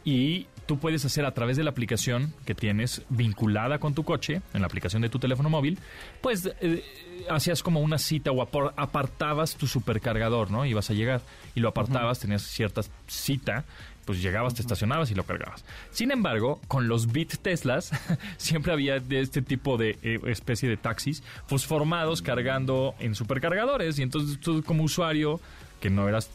Y 0.05 0.47
tú 0.65 0.79
puedes 0.79 1.03
hacer 1.05 1.25
a 1.25 1.33
través 1.33 1.57
de 1.57 1.63
la 1.63 1.71
aplicación 1.71 2.33
que 2.45 2.55
tienes 2.55 3.03
vinculada 3.09 3.79
con 3.79 3.93
tu 3.93 4.03
coche, 4.03 4.41
en 4.53 4.61
la 4.61 4.67
aplicación 4.67 5.01
de 5.01 5.09
tu 5.09 5.19
teléfono 5.19 5.49
móvil, 5.49 5.77
pues 6.21 6.49
eh, 6.61 6.83
hacías 7.29 7.63
como 7.63 7.81
una 7.81 7.97
cita 7.97 8.31
o 8.31 8.41
apartabas 8.41 9.55
tu 9.55 9.67
supercargador, 9.67 10.51
¿no? 10.51 10.65
Ibas 10.65 10.89
a 10.89 10.93
llegar 10.93 11.21
y 11.55 11.59
lo 11.59 11.69
apartabas, 11.69 12.19
tenías 12.19 12.43
cierta 12.43 12.81
cita 13.07 13.65
pues 14.05 14.21
llegabas, 14.21 14.53
te 14.53 14.61
estacionabas 14.61 15.11
y 15.11 15.15
lo 15.15 15.23
cargabas. 15.23 15.63
Sin 15.91 16.11
embargo, 16.11 16.59
con 16.67 16.87
los 16.87 17.11
Bit 17.11 17.37
Teslas 17.37 17.91
siempre 18.37 18.73
había 18.73 18.99
de 18.99 19.21
este 19.21 19.41
tipo 19.41 19.77
de 19.77 19.97
eh, 20.03 20.19
especie 20.27 20.69
de 20.69 20.77
taxis 20.77 21.23
pues 21.47 21.65
formados 21.65 22.21
cargando 22.21 22.95
en 22.99 23.15
supercargadores 23.15 23.99
y 23.99 24.03
entonces 24.03 24.39
tú 24.39 24.63
como 24.63 24.83
usuario 24.83 25.39
que 25.79 25.89
no 25.89 26.07
eras 26.07 26.29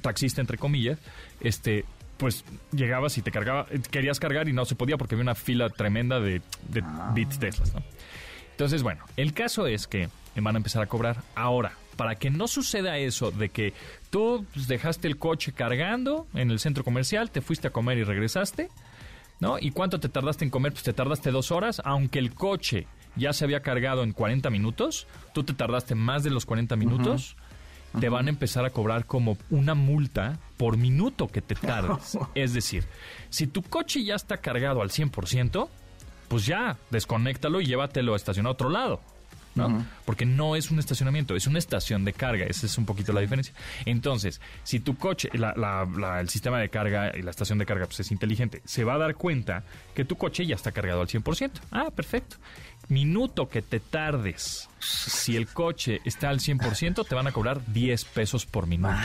taxista 0.00 0.40
entre 0.40 0.58
comillas, 0.58 0.98
este 1.40 1.84
pues 2.22 2.44
llegabas 2.70 3.18
y 3.18 3.22
te 3.22 3.32
cargaba, 3.32 3.66
querías 3.90 4.20
cargar 4.20 4.48
y 4.48 4.52
no 4.52 4.64
se 4.64 4.76
podía 4.76 4.96
porque 4.96 5.16
había 5.16 5.24
una 5.24 5.34
fila 5.34 5.70
tremenda 5.70 6.20
de, 6.20 6.40
de 6.68 6.80
ah. 6.84 7.10
Bit 7.12 7.36
Teslas, 7.36 7.74
¿no? 7.74 7.82
Entonces, 8.52 8.84
bueno, 8.84 9.04
el 9.16 9.34
caso 9.34 9.66
es 9.66 9.88
que 9.88 10.08
van 10.36 10.54
a 10.54 10.58
empezar 10.58 10.84
a 10.84 10.86
cobrar 10.86 11.16
ahora 11.34 11.72
para 11.96 12.14
que 12.14 12.30
no 12.30 12.46
suceda 12.46 12.96
eso 12.96 13.32
de 13.32 13.48
que 13.48 13.74
tú 14.10 14.46
pues, 14.54 14.68
dejaste 14.68 15.08
el 15.08 15.18
coche 15.18 15.52
cargando 15.52 16.28
en 16.32 16.52
el 16.52 16.60
centro 16.60 16.84
comercial, 16.84 17.32
te 17.32 17.40
fuiste 17.40 17.66
a 17.66 17.70
comer 17.70 17.98
y 17.98 18.04
regresaste, 18.04 18.68
¿no? 19.40 19.58
¿Y 19.58 19.72
cuánto 19.72 19.98
te 19.98 20.08
tardaste 20.08 20.44
en 20.44 20.52
comer? 20.52 20.70
Pues 20.70 20.84
te 20.84 20.92
tardaste 20.92 21.32
dos 21.32 21.50
horas, 21.50 21.82
aunque 21.84 22.20
el 22.20 22.32
coche 22.34 22.86
ya 23.16 23.32
se 23.32 23.44
había 23.44 23.62
cargado 23.62 24.04
en 24.04 24.12
40 24.12 24.48
minutos, 24.50 25.08
tú 25.34 25.42
te 25.42 25.54
tardaste 25.54 25.96
más 25.96 26.22
de 26.22 26.30
los 26.30 26.46
40 26.46 26.76
minutos. 26.76 27.36
Te 27.98 28.08
van 28.08 28.26
a 28.26 28.30
empezar 28.30 28.64
a 28.64 28.70
cobrar 28.70 29.06
como 29.06 29.36
una 29.50 29.74
multa 29.74 30.38
por 30.56 30.76
minuto 30.76 31.28
que 31.28 31.42
te 31.42 31.54
tardes. 31.54 32.18
es 32.34 32.54
decir, 32.54 32.84
si 33.28 33.46
tu 33.46 33.62
coche 33.62 34.02
ya 34.04 34.14
está 34.14 34.38
cargado 34.38 34.82
al 34.82 34.90
100%, 34.90 35.68
pues 36.28 36.46
ya, 36.46 36.78
desconéctalo 36.90 37.60
y 37.60 37.66
llévatelo 37.66 38.14
a 38.14 38.16
estacionar 38.16 38.50
a 38.50 38.52
otro 38.52 38.70
lado. 38.70 39.00
¿No? 39.54 39.86
Porque 40.04 40.24
no 40.26 40.56
es 40.56 40.70
un 40.70 40.78
estacionamiento, 40.78 41.36
es 41.36 41.46
una 41.46 41.58
estación 41.58 42.04
de 42.04 42.12
carga. 42.12 42.46
Esa 42.46 42.66
es 42.66 42.78
un 42.78 42.86
poquito 42.86 43.12
la 43.12 43.20
diferencia. 43.20 43.54
Entonces, 43.84 44.40
si 44.64 44.80
tu 44.80 44.96
coche, 44.96 45.28
la- 45.34 45.54
la- 45.56 45.86
la- 45.98 46.20
el 46.20 46.28
sistema 46.28 46.58
de 46.58 46.68
carga 46.70 47.12
y 47.16 47.22
la 47.22 47.30
estación 47.30 47.58
de 47.58 47.66
carga 47.66 47.86
pues, 47.86 48.00
es 48.00 48.10
inteligente, 48.10 48.62
se 48.64 48.84
va 48.84 48.94
a 48.94 48.98
dar 48.98 49.14
cuenta 49.14 49.64
que 49.94 50.04
tu 50.04 50.16
coche 50.16 50.46
ya 50.46 50.54
está 50.54 50.72
cargado 50.72 51.00
al 51.02 51.08
100%. 51.08 51.60
Ah, 51.70 51.90
perfecto. 51.94 52.36
Minuto 52.88 53.48
que 53.48 53.62
te 53.62 53.78
tardes, 53.80 54.68
si 54.80 55.36
el 55.36 55.46
coche 55.48 56.00
está 56.04 56.28
al 56.30 56.40
100%, 56.40 57.04
te 57.06 57.14
van 57.14 57.26
a 57.26 57.32
cobrar 57.32 57.60
10 57.72 58.04
pesos 58.04 58.44
por 58.44 58.66
minuto. 58.66 58.96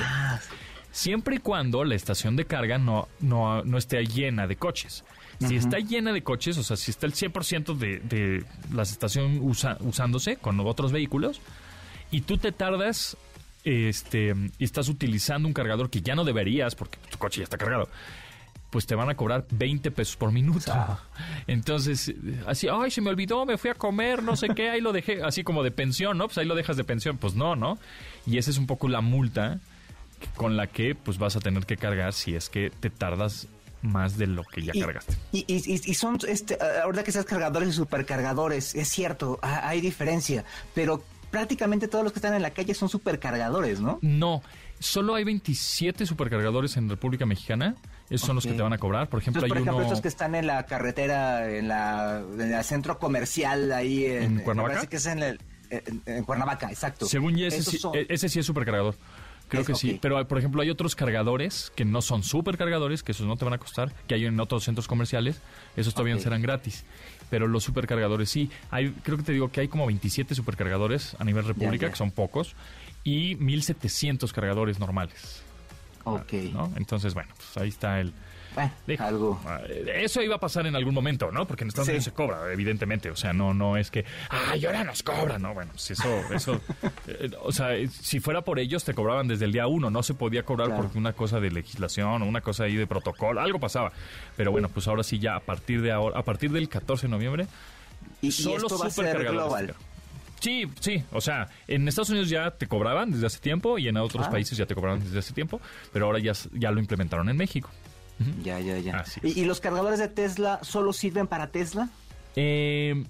Siempre 0.91 1.35
y 1.35 1.39
cuando 1.39 1.83
la 1.83 1.93
estación 1.95 2.35
de 2.35 2.45
carga 2.45 2.79
no, 2.79 3.07
no, 3.19 3.63
no 3.63 3.77
esté 3.77 4.03
llena 4.05 4.47
de 4.47 4.55
coches. 4.55 5.03
Si 5.39 5.55
está 5.55 5.77
llena 5.79 6.13
de 6.13 6.23
coches, 6.23 6.57
o 6.57 6.63
sea, 6.63 6.75
si 6.77 6.89
está 6.91 7.05
el 7.05 7.13
100% 7.13 7.75
de, 7.77 7.99
de 7.99 8.43
la 8.73 8.83
estación 8.83 9.39
usa- 9.41 9.77
usándose 9.81 10.37
con 10.37 10.59
otros 10.61 10.91
vehículos, 10.91 11.41
y 12.11 12.21
tú 12.21 12.37
te 12.37 12.51
tardas 12.51 13.17
este, 13.63 14.33
y 14.57 14.63
estás 14.63 14.87
utilizando 14.89 15.47
un 15.47 15.53
cargador 15.53 15.89
que 15.89 16.01
ya 16.01 16.15
no 16.15 16.23
deberías, 16.23 16.73
porque 16.75 16.97
tu 17.11 17.17
coche 17.17 17.39
ya 17.39 17.43
está 17.43 17.57
cargado, 17.57 17.89
pues 18.69 18.85
te 18.87 18.95
van 18.95 19.09
a 19.09 19.15
cobrar 19.15 19.45
20 19.51 19.91
pesos 19.91 20.15
por 20.15 20.31
minuto. 20.31 20.71
Entonces, 21.47 22.13
así, 22.45 22.67
ay, 22.71 22.91
se 22.91 23.01
me 23.01 23.09
olvidó, 23.09 23.45
me 23.45 23.57
fui 23.57 23.69
a 23.69 23.73
comer, 23.75 24.23
no 24.23 24.35
sé 24.35 24.47
qué, 24.55 24.69
ahí 24.69 24.81
lo 24.81 24.91
dejé, 24.93 25.21
así 25.23 25.43
como 25.43 25.63
de 25.63 25.71
pensión, 25.71 26.17
¿no? 26.17 26.25
Pues 26.27 26.37
ahí 26.37 26.45
lo 26.45 26.55
dejas 26.55 26.77
de 26.77 26.83
pensión, 26.83 27.17
pues 27.17 27.35
no, 27.35 27.55
¿no? 27.55 27.77
Y 28.25 28.37
esa 28.37 28.49
es 28.51 28.57
un 28.57 28.67
poco 28.67 28.87
la 28.87 29.01
multa 29.01 29.59
con 30.35 30.57
la 30.57 30.67
que 30.67 30.95
pues 30.95 31.17
vas 31.19 31.35
a 31.35 31.39
tener 31.39 31.65
que 31.65 31.77
cargar 31.77 32.11
si 32.13 32.35
es 32.35 32.49
que 32.49 32.71
te 32.71 32.89
tardas 32.89 33.47
más 33.81 34.17
de 34.17 34.27
lo 34.27 34.43
que 34.43 34.63
ya 34.63 34.71
y, 34.75 34.81
cargaste. 34.81 35.15
Y, 35.31 35.45
y- 35.47 35.93
son, 35.93 36.17
este, 36.27 36.57
ahora 36.83 37.03
que 37.03 37.11
seas 37.11 37.25
cargadores 37.25 37.69
y 37.69 37.73
supercargadores, 37.73 38.75
es 38.75 38.87
cierto, 38.89 39.39
ha- 39.41 39.67
hay 39.67 39.81
diferencia, 39.81 40.43
pero 40.73 41.03
prácticamente 41.31 41.87
todos 41.87 42.03
los 42.03 42.13
que 42.13 42.19
están 42.19 42.33
en 42.33 42.41
la 42.41 42.51
calle 42.51 42.73
son 42.73 42.89
supercargadores, 42.89 43.79
¿no? 43.79 43.99
No, 44.01 44.41
solo 44.79 45.15
hay 45.15 45.23
27 45.25 46.05
supercargadores 46.05 46.77
en 46.77 46.89
República 46.89 47.25
Mexicana. 47.25 47.75
Esos 48.09 48.25
son 48.27 48.35
los 48.35 48.45
que 48.45 48.53
te 48.53 48.61
van 48.61 48.71
a 48.71 48.77
cobrar. 48.77 49.09
Por 49.09 49.19
ejemplo, 49.19 49.41
Entonces, 49.41 49.49
por 49.49 49.57
hay 49.57 49.63
ejemplo, 49.63 49.77
uno... 49.79 49.85
estos 49.87 50.01
que 50.01 50.07
están 50.07 50.33
en 50.35 50.47
la 50.47 50.65
carretera, 50.65 51.49
en 51.51 51.67
la, 51.67 52.19
en 52.19 52.53
el 52.53 52.63
centro 52.63 52.97
comercial 52.99 53.71
ahí 53.73 54.05
en, 54.05 54.23
¿En 54.23 54.39
Cuernavaca? 54.39 54.75
parece 54.75 54.89
que 54.89 54.95
es 54.95 55.05
en, 55.07 55.23
el- 55.23 55.41
en- 55.69 56.01
en 56.05 56.23
Cuernavaca, 56.23 56.69
exacto. 56.69 57.05
Según 57.05 57.35
yo, 57.35 57.45
ese 57.47 57.61
sí, 57.63 57.77
son- 57.77 57.93
e- 57.95 58.05
ese 58.07 58.29
sí 58.29 58.39
es 58.39 58.45
supercargador. 58.45 58.95
Creo 59.47 59.61
Es- 59.61 59.67
que 59.67 59.75
sí. 59.75 59.97
Pero, 60.01 60.27
por 60.27 60.37
ejemplo, 60.37 60.61
hay 60.61 60.69
otros 60.69 60.95
cargadores 60.95 61.71
que 61.75 61.85
no 61.85 62.01
son 62.01 62.23
supercargadores, 62.23 63.03
que 63.03 63.13
esos 63.13 63.25
no 63.27 63.37
te 63.37 63.45
van 63.45 63.53
a 63.53 63.57
costar, 63.57 63.93
que 64.07 64.15
hay 64.15 64.25
en 64.25 64.39
otros 64.39 64.63
centros 64.65 64.87
comerciales. 64.87 65.41
Esos 65.75 65.93
todavía 65.93 66.17
serán 66.19 66.41
gratis. 66.41 66.83
Pero 67.29 67.47
los 67.47 67.63
supercargadores 67.63 68.29
sí. 68.29 68.49
Hay, 68.71 68.91
creo 69.03 69.17
que 69.17 69.23
te 69.23 69.31
digo 69.33 69.51
que 69.51 69.61
hay 69.61 69.67
como 69.67 69.85
27 69.85 70.35
supercargadores 70.35 71.15
a 71.19 71.23
nivel 71.23 71.45
república, 71.45 71.89
que 71.89 71.95
son 71.95 72.11
pocos, 72.11 72.55
y 73.03 73.35
1700 73.35 74.33
cargadores 74.33 74.79
normales. 74.79 75.41
Ok. 76.03 76.33
¿no? 76.53 76.71
Entonces, 76.75 77.13
bueno, 77.13 77.29
pues 77.35 77.57
ahí 77.57 77.69
está 77.69 77.99
el... 77.99 78.13
Bueno, 78.57 78.71
Dijo, 78.87 79.03
algo. 79.03 79.39
ah, 79.45 79.61
Eso 79.95 80.23
iba 80.23 80.35
a 80.35 80.39
pasar 80.39 80.65
en 80.65 80.75
algún 80.75 80.95
momento, 80.95 81.31
¿no? 81.31 81.45
Porque 81.45 81.63
en 81.63 81.67
Estados 81.67 81.85
Sí. 81.85 81.91
Unidos 81.91 82.05
se 82.05 82.11
cobra, 82.11 82.51
evidentemente. 82.51 83.11
O 83.11 83.15
sea, 83.15 83.31
no, 83.31 83.53
no 83.53 83.77
es 83.77 83.91
que, 83.91 84.03
ay, 84.31 84.65
ahora 84.65 84.83
nos 84.83 85.03
cobran. 85.03 85.43
No, 85.43 85.53
bueno, 85.53 85.69
pues 85.73 85.91
eso, 85.91 86.21
eso. 86.33 86.59
eh, 87.07 87.29
o 87.43 87.51
sea, 87.51 87.75
eh, 87.75 87.87
si 87.87 88.19
fuera 88.19 88.41
por 88.41 88.57
ellos, 88.57 88.83
te 88.83 88.95
cobraban 88.95 89.27
desde 89.27 89.45
el 89.45 89.51
día 89.51 89.67
uno. 89.67 89.91
No 89.91 90.01
se 90.01 90.15
podía 90.15 90.41
cobrar 90.43 90.69
Claro. 90.69 90.81
porque 90.81 90.97
una 90.97 91.13
cosa 91.13 91.39
de 91.39 91.51
legislación 91.51 92.23
o 92.23 92.25
una 92.25 92.41
cosa 92.41 92.63
ahí 92.63 92.75
de 92.75 92.87
protocolo, 92.87 93.39
algo 93.41 93.59
pasaba. 93.59 93.91
Pero 94.35 94.51
bueno, 94.51 94.69
pues 94.69 94.87
ahora 94.87 95.03
sí, 95.03 95.19
ya 95.19 95.35
a 95.35 95.39
partir 95.39 95.83
de 95.83 95.91
ahora, 95.91 96.17
a 96.19 96.23
partir 96.23 96.49
del 96.51 96.67
14 96.67 97.05
de 97.05 97.11
noviembre, 97.11 97.45
Y, 98.21 98.29
y 98.29 98.31
solo 98.31 98.57
esto 98.57 98.79
va 98.79 98.87
a 98.87 98.89
ser 98.89 99.23
global. 99.23 99.75
Sí, 100.39 100.65
sí, 100.79 101.03
o 101.11 101.19
sea, 101.21 101.47
en 101.67 101.87
Estados 101.87 102.09
Unidos 102.11 102.29
ya 102.29 102.51
te 102.51 102.67
cobraban 102.67 103.09
desde 103.11 103.25
hace 103.25 103.39
tiempo 103.39 103.77
y 103.79 103.87
en 103.87 103.97
otros 103.97 104.27
Ah. 104.27 104.31
países 104.31 104.55
ya 104.57 104.65
te 104.67 104.75
cobraban 104.75 104.99
desde 104.99 105.17
hace 105.19 105.33
tiempo, 105.33 105.59
pero 105.91 106.05
ahora 106.05 106.19
ya, 106.19 106.33
ya 106.53 106.69
lo 106.71 106.79
implementaron 106.79 107.27
en 107.29 107.37
México. 107.37 107.69
Ya, 108.43 108.59
ya, 108.59 108.79
ya. 108.79 108.97
Así 108.99 109.19
¿Y, 109.23 109.41
y 109.41 109.45
los 109.45 109.59
cargadores 109.61 109.99
de 109.99 110.07
Tesla 110.07 110.59
solo 110.63 110.91
sirven 110.93 111.27
para 111.27 111.47
Tesla? 111.47 111.89
Eh, 112.35 113.03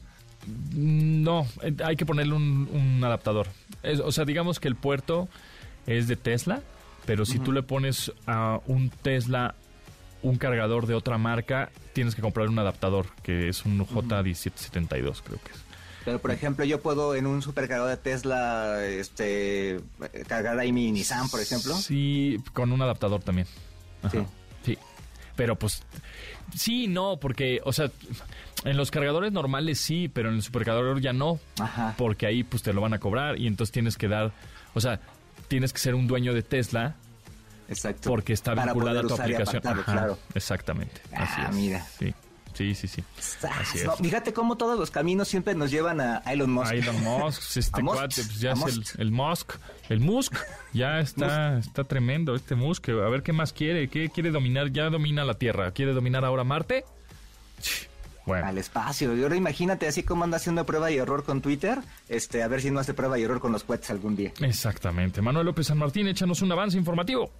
no, 0.75 1.47
eh, 1.61 1.75
hay 1.83 1.95
que 1.95 2.05
ponerle 2.05 2.33
un, 2.33 2.69
un 2.71 3.03
adaptador. 3.03 3.47
Es- 3.83 3.99
o 3.99 4.11
sea, 4.11 4.25
digamos 4.25 4.59
que 4.59 4.67
el 4.67 4.75
puerto 4.75 5.27
es 5.85 6.07
de 6.07 6.15
Tesla, 6.15 6.61
pero 7.05 7.25
si 7.25 7.39
tú 7.39 7.51
le 7.51 7.63
pones 7.63 8.11
a 8.25 8.59
un 8.67 8.89
Tesla 8.89 9.55
un 10.23 10.37
cargador 10.37 10.87
de 10.87 10.93
otra 10.95 11.17
marca, 11.17 11.69
tienes 11.93 12.15
que 12.15 12.21
comprar 12.21 12.49
un 12.49 12.59
adaptador, 12.59 13.05
que 13.23 13.47
es 13.49 13.63
un 13.65 13.79
J1772, 13.85 15.21
creo 15.23 15.39
que 15.41 15.51
es. 15.51 15.63
Pero, 16.03 16.19
por 16.19 16.31
ejemplo, 16.31 16.63
yo 16.65 16.81
puedo 16.81 17.15
en 17.15 17.27
un 17.27 17.41
supercargador 17.41 17.89
de 17.91 17.97
Tesla 17.97 18.83
este, 18.85 19.79
cargar 20.27 20.57
ahí 20.57 20.71
mi 20.71 20.91
Nissan, 20.91 21.27
por 21.29 21.41
ejemplo. 21.41 21.75
Sí, 21.75 22.37
con 22.53 22.71
un 22.71 22.81
adaptador 22.81 23.21
también. 23.21 23.47
Ajá, 24.01 24.11
Sí. 24.19 24.25
Pero 25.37 25.55
pues, 25.55 25.83
sí, 26.53 26.87
no, 26.87 27.17
porque, 27.21 27.61
o 27.63 27.71
sea, 27.71 27.89
en 28.65 28.75
los 28.75 28.91
cargadores 28.91 29.31
normales 29.31 29.79
sí, 29.79 30.09
pero 30.09 30.27
en 30.29 30.35
el 30.35 30.41
supercargador 30.41 30.99
ya 30.99 31.13
no. 31.13 31.39
Ajá. 31.59 31.95
porque 31.97 32.25
ahí 32.25 32.43
pues 32.43 32.61
te 32.63 32.73
lo 32.73 32.81
van 32.81 32.93
a 32.93 32.99
cobrar 32.99 33.39
y 33.39 33.47
entonces 33.47 33.71
tienes 33.71 33.95
que 33.97 34.09
dar, 34.09 34.33
o 34.73 34.81
sea, 34.81 34.99
tienes 35.47 35.71
que 35.71 35.79
ser 35.79 35.95
un 35.95 36.07
dueño 36.07 36.33
de 36.33 36.41
Tesla 36.43 36.95
Exacto. 37.69 38.09
porque 38.09 38.33
está 38.33 38.53
vinculada 38.53 38.99
a 38.99 39.03
tu 39.03 39.13
aplicación. 39.13 39.61
Ajá, 39.65 39.83
claro. 39.83 40.17
Exactamente. 40.33 40.99
Ah, 41.13 41.23
así 41.23 41.41
es. 41.41 41.55
mira. 41.55 41.85
Sí, 41.97 42.13
sí, 42.57 42.73
sí, 42.73 42.87
sí. 42.87 43.03
Así. 43.49 43.85
No, 43.85 43.95
fíjate 43.95 44.33
cómo 44.33 44.57
todos 44.57 44.79
los 44.79 44.89
caminos 44.89 45.27
siempre 45.27 45.53
nos 45.53 45.69
llevan 45.69 46.01
a 46.01 46.17
Elon 46.25 46.51
Musk. 46.51 46.71
A 46.71 46.75
Elon 46.75 47.03
Musk, 47.03 47.41
este 47.57 47.81
cuate, 47.83 48.15
pues 48.15 48.39
ya 48.39 48.53
es 48.53 48.95
el 48.97 49.11
Musk, 49.11 49.53
el 49.89 49.99
Musk, 49.99 50.35
ya 50.73 50.99
está, 51.01 51.59
está 51.59 51.83
tremendo 51.83 52.35
este 52.35 52.55
Musk, 52.55 52.89
a 52.89 53.09
ver 53.09 53.21
qué 53.21 53.33
más 53.33 53.53
quiere, 53.53 53.87
qué 53.89 54.09
quiere 54.09 54.31
dominar, 54.31 54.71
ya 54.71 54.89
domina 54.89 55.23
la 55.23 55.35
Tierra, 55.35 55.71
quiere 55.71 55.93
dominar 55.93 56.25
ahora 56.25 56.43
Marte. 56.43 56.83
Bueno, 58.25 58.45
Al 58.45 58.57
espacio. 58.57 59.15
Y 59.15 59.23
ahora 59.23 59.37
imagínate 59.37 59.87
así 59.87 60.03
como 60.03 60.25
anda 60.25 60.35
haciendo 60.35 60.65
prueba 60.65 60.91
y 60.91 60.97
error 60.97 61.23
con 61.23 61.41
Twitter, 61.41 61.79
este, 62.09 62.43
a 62.43 62.49
ver 62.49 62.61
si 62.61 62.71
no 62.71 62.79
hace 62.81 62.93
prueba 62.93 63.17
y 63.17 63.23
error 63.23 63.39
con 63.39 63.53
los 63.53 63.63
cohetes 63.63 63.89
algún 63.89 64.17
día. 64.17 64.33
exactamente. 64.41 65.21
Manuel 65.21 65.45
López 65.45 65.67
San 65.67 65.77
Martín, 65.77 66.07
échanos 66.07 66.41
un 66.41 66.51
avance 66.51 66.77
informativo. 66.77 67.31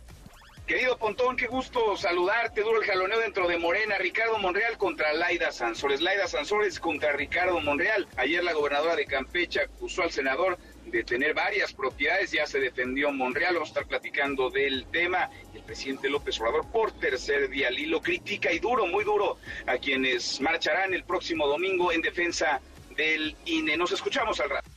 Querido 0.68 0.98
Pontón, 0.98 1.38
qué 1.38 1.48
gusto 1.48 1.96
saludarte. 1.96 2.60
Duro 2.60 2.82
el 2.82 2.86
jaloneo 2.86 3.20
dentro 3.20 3.48
de 3.48 3.58
Morena. 3.58 3.98
Ricardo 3.98 4.38
Monreal 4.38 4.78
contra 4.78 5.14
Laida 5.14 5.50
Sansores. 5.54 6.02
Laida 6.02 6.28
Sansores 6.28 6.82
contra 6.82 7.14
Ricardo 7.14 7.62
Monreal. 7.62 8.06
Ayer 8.18 8.44
la 8.44 8.52
gobernadora 8.52 8.98
de 8.98 9.06
Campeche 9.06 9.62
acusó 9.62 10.04
al 10.04 10.12
senador 10.12 10.58
de 10.86 11.06
tener 11.06 11.34
varias 11.34 11.72
propiedades. 11.72 12.34
Ya 12.34 12.46
se 12.46 12.60
defendió 12.60 13.14
Monreal. 13.14 13.54
Vamos 13.54 13.70
a 13.70 13.72
estar 13.72 13.88
platicando 13.88 14.50
del 14.50 14.86
tema. 14.92 15.30
El 15.56 15.64
presidente 15.64 16.10
López 16.10 16.38
Obrador, 16.42 16.70
por 16.70 16.92
tercer 16.92 17.50
día 17.50 17.70
al 17.70 18.02
critica 18.02 18.52
y 18.52 18.60
duro, 18.60 18.86
muy 18.88 19.06
duro, 19.06 19.38
a 19.68 19.78
quienes 19.78 20.42
marcharán 20.42 20.94
el 20.94 21.06
próximo 21.06 21.48
domingo 21.48 21.94
en 21.94 22.02
defensa 22.02 22.60
del 22.98 23.38
INE. 23.46 23.78
Nos 23.78 23.94
escuchamos 23.94 24.42
al 24.42 24.50
rato. 24.50 24.70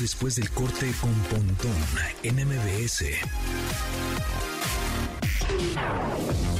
Después 0.00 0.34
del 0.36 0.50
corte 0.50 0.90
con 1.00 1.12
Pontón 1.30 1.76
en 2.24 2.34
MBS. 2.36 3.04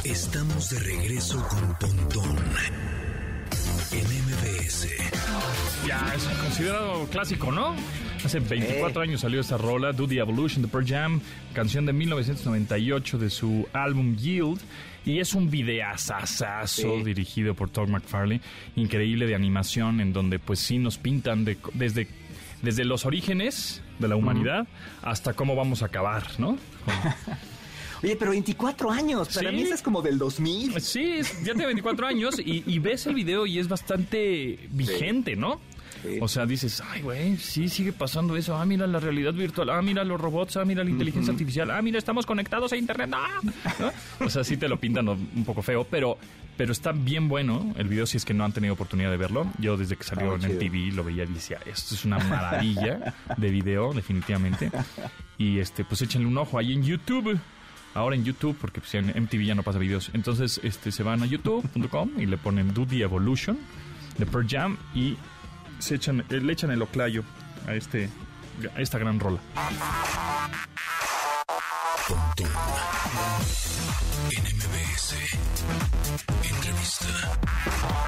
Estamos 0.04 0.70
de 0.70 0.78
regreso 0.78 1.44
con 1.48 1.76
Pontón 1.78 2.36
en 3.90 4.04
MBS. 4.04 4.88
Ya 5.86 6.12
es 6.14 6.22
considerado 6.40 7.06
clásico, 7.06 7.50
¿no? 7.50 7.74
Hace 8.24 8.38
24 8.38 9.02
años 9.02 9.22
salió 9.22 9.40
esta 9.40 9.58
rola, 9.58 9.92
Do 9.92 10.06
the 10.06 10.18
Evolution 10.18 10.62
de 10.62 10.68
Pearl 10.68 10.86
Jam, 10.86 11.20
canción 11.52 11.84
de 11.86 11.92
1998 11.92 13.18
de 13.18 13.30
su 13.30 13.66
álbum 13.72 14.14
Yield. 14.16 14.60
Y 15.04 15.18
es 15.18 15.34
un 15.34 15.50
videazazazo 15.50 16.98
Sí. 16.98 17.02
dirigido 17.02 17.54
por 17.54 17.68
Todd 17.70 17.88
McFarlane, 17.88 18.40
increíble 18.76 19.26
de 19.26 19.34
animación, 19.34 20.00
en 20.00 20.12
donde 20.12 20.38
pues 20.38 20.60
sí 20.60 20.78
nos 20.78 20.96
pintan 20.96 21.44
de- 21.44 21.58
desde, 21.74 22.06
desde 22.62 22.84
los 22.84 23.04
orígenes 23.04 23.82
de 23.98 24.08
la 24.08 24.16
humanidad 24.16 24.66
hasta 25.02 25.32
cómo 25.34 25.54
vamos 25.56 25.82
a 25.82 25.86
acabar, 25.86 26.24
¿no? 26.38 26.56
Oye, 28.02 28.16
pero 28.16 28.32
24 28.32 28.90
años, 28.90 29.28
para 29.34 29.50
Sí. 29.50 29.56
mí 29.56 29.62
eso 29.62 29.74
es 29.74 29.82
como 29.82 30.02
del 30.02 30.18
2000. 30.18 30.80
Sí, 30.80 31.20
ya 31.44 31.52
tiene 31.52 31.66
24 31.66 32.06
años 32.06 32.36
y, 32.38 32.64
y 32.66 32.78
ves 32.80 33.06
el 33.06 33.14
video 33.14 33.46
y 33.46 33.58
es 33.60 33.68
bastante 33.68 34.58
vigente, 34.70 35.36
¿no? 35.36 35.60
Sí. 36.02 36.18
O 36.20 36.28
sea, 36.28 36.46
dices, 36.46 36.82
ay, 36.90 37.02
güey, 37.02 37.36
sí, 37.36 37.68
sigue 37.68 37.92
pasando 37.92 38.36
eso. 38.36 38.56
Ah, 38.56 38.64
mira 38.64 38.86
la 38.86 38.98
realidad 39.00 39.34
virtual. 39.34 39.70
Ah, 39.70 39.82
mira 39.82 40.04
los 40.04 40.20
robots. 40.20 40.56
Ah, 40.56 40.64
mira 40.64 40.82
la 40.84 40.90
inteligencia 40.90 41.32
artificial. 41.32 41.70
Ah, 41.70 41.82
mira, 41.82 41.98
estamos 41.98 42.26
conectados 42.26 42.72
a 42.72 42.76
Internet. 42.76 43.10
¡Ah! 43.14 43.40
¿No? 43.78 44.26
O 44.26 44.30
sea, 44.30 44.44
sí 44.44 44.56
te 44.56 44.68
lo 44.68 44.78
pintan 44.80 45.08
un 45.08 45.44
poco 45.44 45.62
feo, 45.62 45.84
pero, 45.88 46.18
pero 46.56 46.72
está 46.72 46.92
bien 46.92 47.28
bueno 47.28 47.72
el 47.76 47.88
video 47.88 48.06
si 48.06 48.16
es 48.16 48.24
que 48.24 48.34
no 48.34 48.44
han 48.44 48.52
tenido 48.52 48.74
oportunidad 48.74 49.10
de 49.10 49.16
verlo. 49.16 49.46
Yo 49.58 49.76
desde 49.76 49.96
que 49.96 50.04
salió 50.04 50.32
Ah, 50.32 50.36
en 50.36 50.44
el. 50.50 50.58
TV 50.58 50.92
lo 50.92 51.04
veía 51.04 51.24
y 51.24 51.28
decía, 51.32 51.58
esto 51.66 51.94
es 51.94 52.04
una 52.04 52.18
maravilla 52.18 53.14
de 53.36 53.50
video, 53.50 53.92
definitivamente. 53.92 54.70
Y 55.38 55.58
este, 55.58 55.84
pues 55.84 56.02
échenle 56.02 56.26
un 56.28 56.38
ojo 56.38 56.58
ahí 56.58 56.72
en 56.72 56.82
YouTube. 56.82 57.38
Ahora 57.94 58.16
en 58.16 58.24
YouTube, 58.24 58.56
porque 58.58 58.80
pues, 58.80 58.94
en 58.94 59.08
MTV 59.08 59.44
ya 59.44 59.54
no 59.54 59.62
pasa 59.62 59.78
videos. 59.78 60.10
Entonces 60.14 60.58
este, 60.64 60.90
se 60.90 61.02
van 61.02 61.22
a 61.22 61.26
youtube.com 61.26 62.12
y 62.18 62.24
le 62.26 62.38
ponen 62.38 62.72
Do 62.72 62.86
the 62.86 63.02
Evolution 63.02 63.58
de 64.16 64.24
Pearl 64.24 64.46
Jam 64.48 64.78
y 64.94 65.16
se 65.82 65.96
echan, 65.96 66.24
eh, 66.30 66.40
le 66.40 66.52
echan 66.52 66.70
el 66.70 66.80
oclayo 66.80 67.24
a, 67.66 67.74
este, 67.74 68.08
a 68.74 68.80
esta 68.80 68.98
gran 68.98 69.18
rola. 69.18 69.40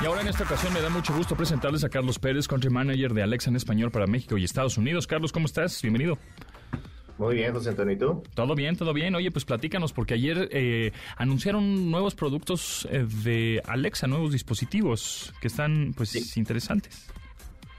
Y 0.01 0.07
ahora 0.07 0.21
en 0.21 0.29
esta 0.29 0.45
ocasión 0.45 0.73
me 0.73 0.81
da 0.81 0.89
mucho 0.89 1.15
gusto 1.15 1.35
presentarles 1.35 1.83
a 1.83 1.89
Carlos 1.89 2.19
Pérez, 2.19 2.47
Country 2.47 2.71
Manager 2.71 3.13
de 3.13 3.23
Alexa 3.23 3.51
en 3.51 3.57
español 3.57 3.91
para 3.91 4.07
México 4.07 4.39
y 4.39 4.45
Estados 4.45 4.79
Unidos. 4.79 5.07
Carlos, 5.07 5.33
¿cómo 5.33 5.47
estás? 5.47 5.83
Bienvenido. 5.83 6.19
Muy 7.17 7.37
bien, 7.37 7.53
José 7.53 7.71
Antonio, 7.71 7.95
¿y 7.95 7.99
tú? 7.99 8.23
Todo 8.35 8.55
bien, 8.55 8.77
todo 8.77 8.93
bien. 8.93 9.15
Oye, 9.15 9.31
pues 9.31 9.45
platícanos, 9.45 9.93
porque 9.93 10.15
ayer 10.15 10.49
eh, 10.53 10.93
anunciaron 11.17 11.91
nuevos 11.91 12.15
productos 12.15 12.89
eh, 12.91 13.07
de 13.25 13.63
Alexa, 13.67 14.07
nuevos 14.07 14.33
dispositivos 14.33 15.33
que 15.41 15.47
están, 15.47 15.95
pues, 15.97 16.37
interesantes. 16.37 17.09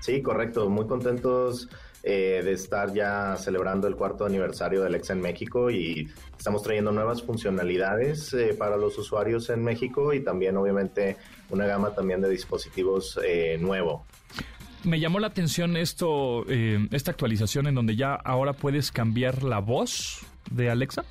Sí, 0.06 0.22
correcto. 0.22 0.70
Muy 0.70 0.86
contentos 0.86 1.68
eh, 2.04 2.42
de 2.46 2.52
estar 2.52 2.94
ya 2.94 3.36
celebrando 3.38 3.88
el 3.88 3.96
cuarto 3.96 4.26
aniversario 4.26 4.82
de 4.82 4.88
Alexa 4.88 5.14
en 5.14 5.22
México 5.22 5.72
y 5.72 6.08
estamos 6.38 6.62
trayendo 6.62 6.92
nuevas 6.92 7.24
funcionalidades 7.24 8.36
para 8.60 8.78
los 8.78 8.98
usuarios 9.00 9.50
en 9.50 9.64
México 9.64 10.14
y 10.14 10.24
también, 10.24 10.58
obviamente, 10.58 11.18
una 11.50 11.66
gama 11.66 11.96
también 11.96 12.22
de 12.22 12.30
dispositivos 12.30 13.20
nuevo 13.60 14.06
me 14.86 15.00
llamó 15.00 15.20
la 15.20 15.28
atención 15.28 15.78
esto, 15.78 16.46
eh, 16.48 16.88
esta 16.92 17.12
actualización 17.12 17.68
en 17.68 17.76
donde 17.76 17.96
ya 17.96 18.14
ahora 18.14 18.54
puedes 18.54 18.92
cambiar 18.92 19.44
la 19.44 19.60
voz 19.60 20.22
de 20.52 20.70
Alexa. 20.70 21.04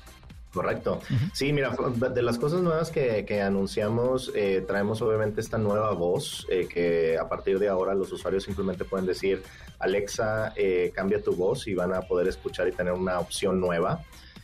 Correcto. 0.55 1.01
Sí, 1.33 1.53
mira, 1.53 1.75
de 2.13 2.21
las 2.23 2.39
cosas 2.39 2.61
nuevas 2.61 2.89
que, 2.89 3.41
anunciamos, 3.41 4.31
eh, 4.33 4.63
traemos 4.65 5.01
obviamente 5.03 5.41
esta 5.41 5.59
nueva 5.59 5.91
voz, 5.91 6.47
eh, 6.49 6.67
que 6.67 7.17
a 7.17 7.29
partir 7.29 7.59
de 7.59 7.67
ahora 7.67 7.93
los 7.93 8.11
usuarios 8.11 8.45
simplemente 8.45 8.85
pueden 8.85 9.05
decir, 9.05 9.43
Alexa, 9.77 10.53
cambia 10.93 11.21
tu 11.21 11.35
voz 11.35 11.67
y 11.67 11.75
van 11.75 11.93
a 11.93 12.01
poder 12.01 12.27
escuchar 12.27 12.67
y 12.67 12.71
tener 12.71 12.93
una 12.93 13.19
opción 13.19 13.59
nueva. 13.59 14.03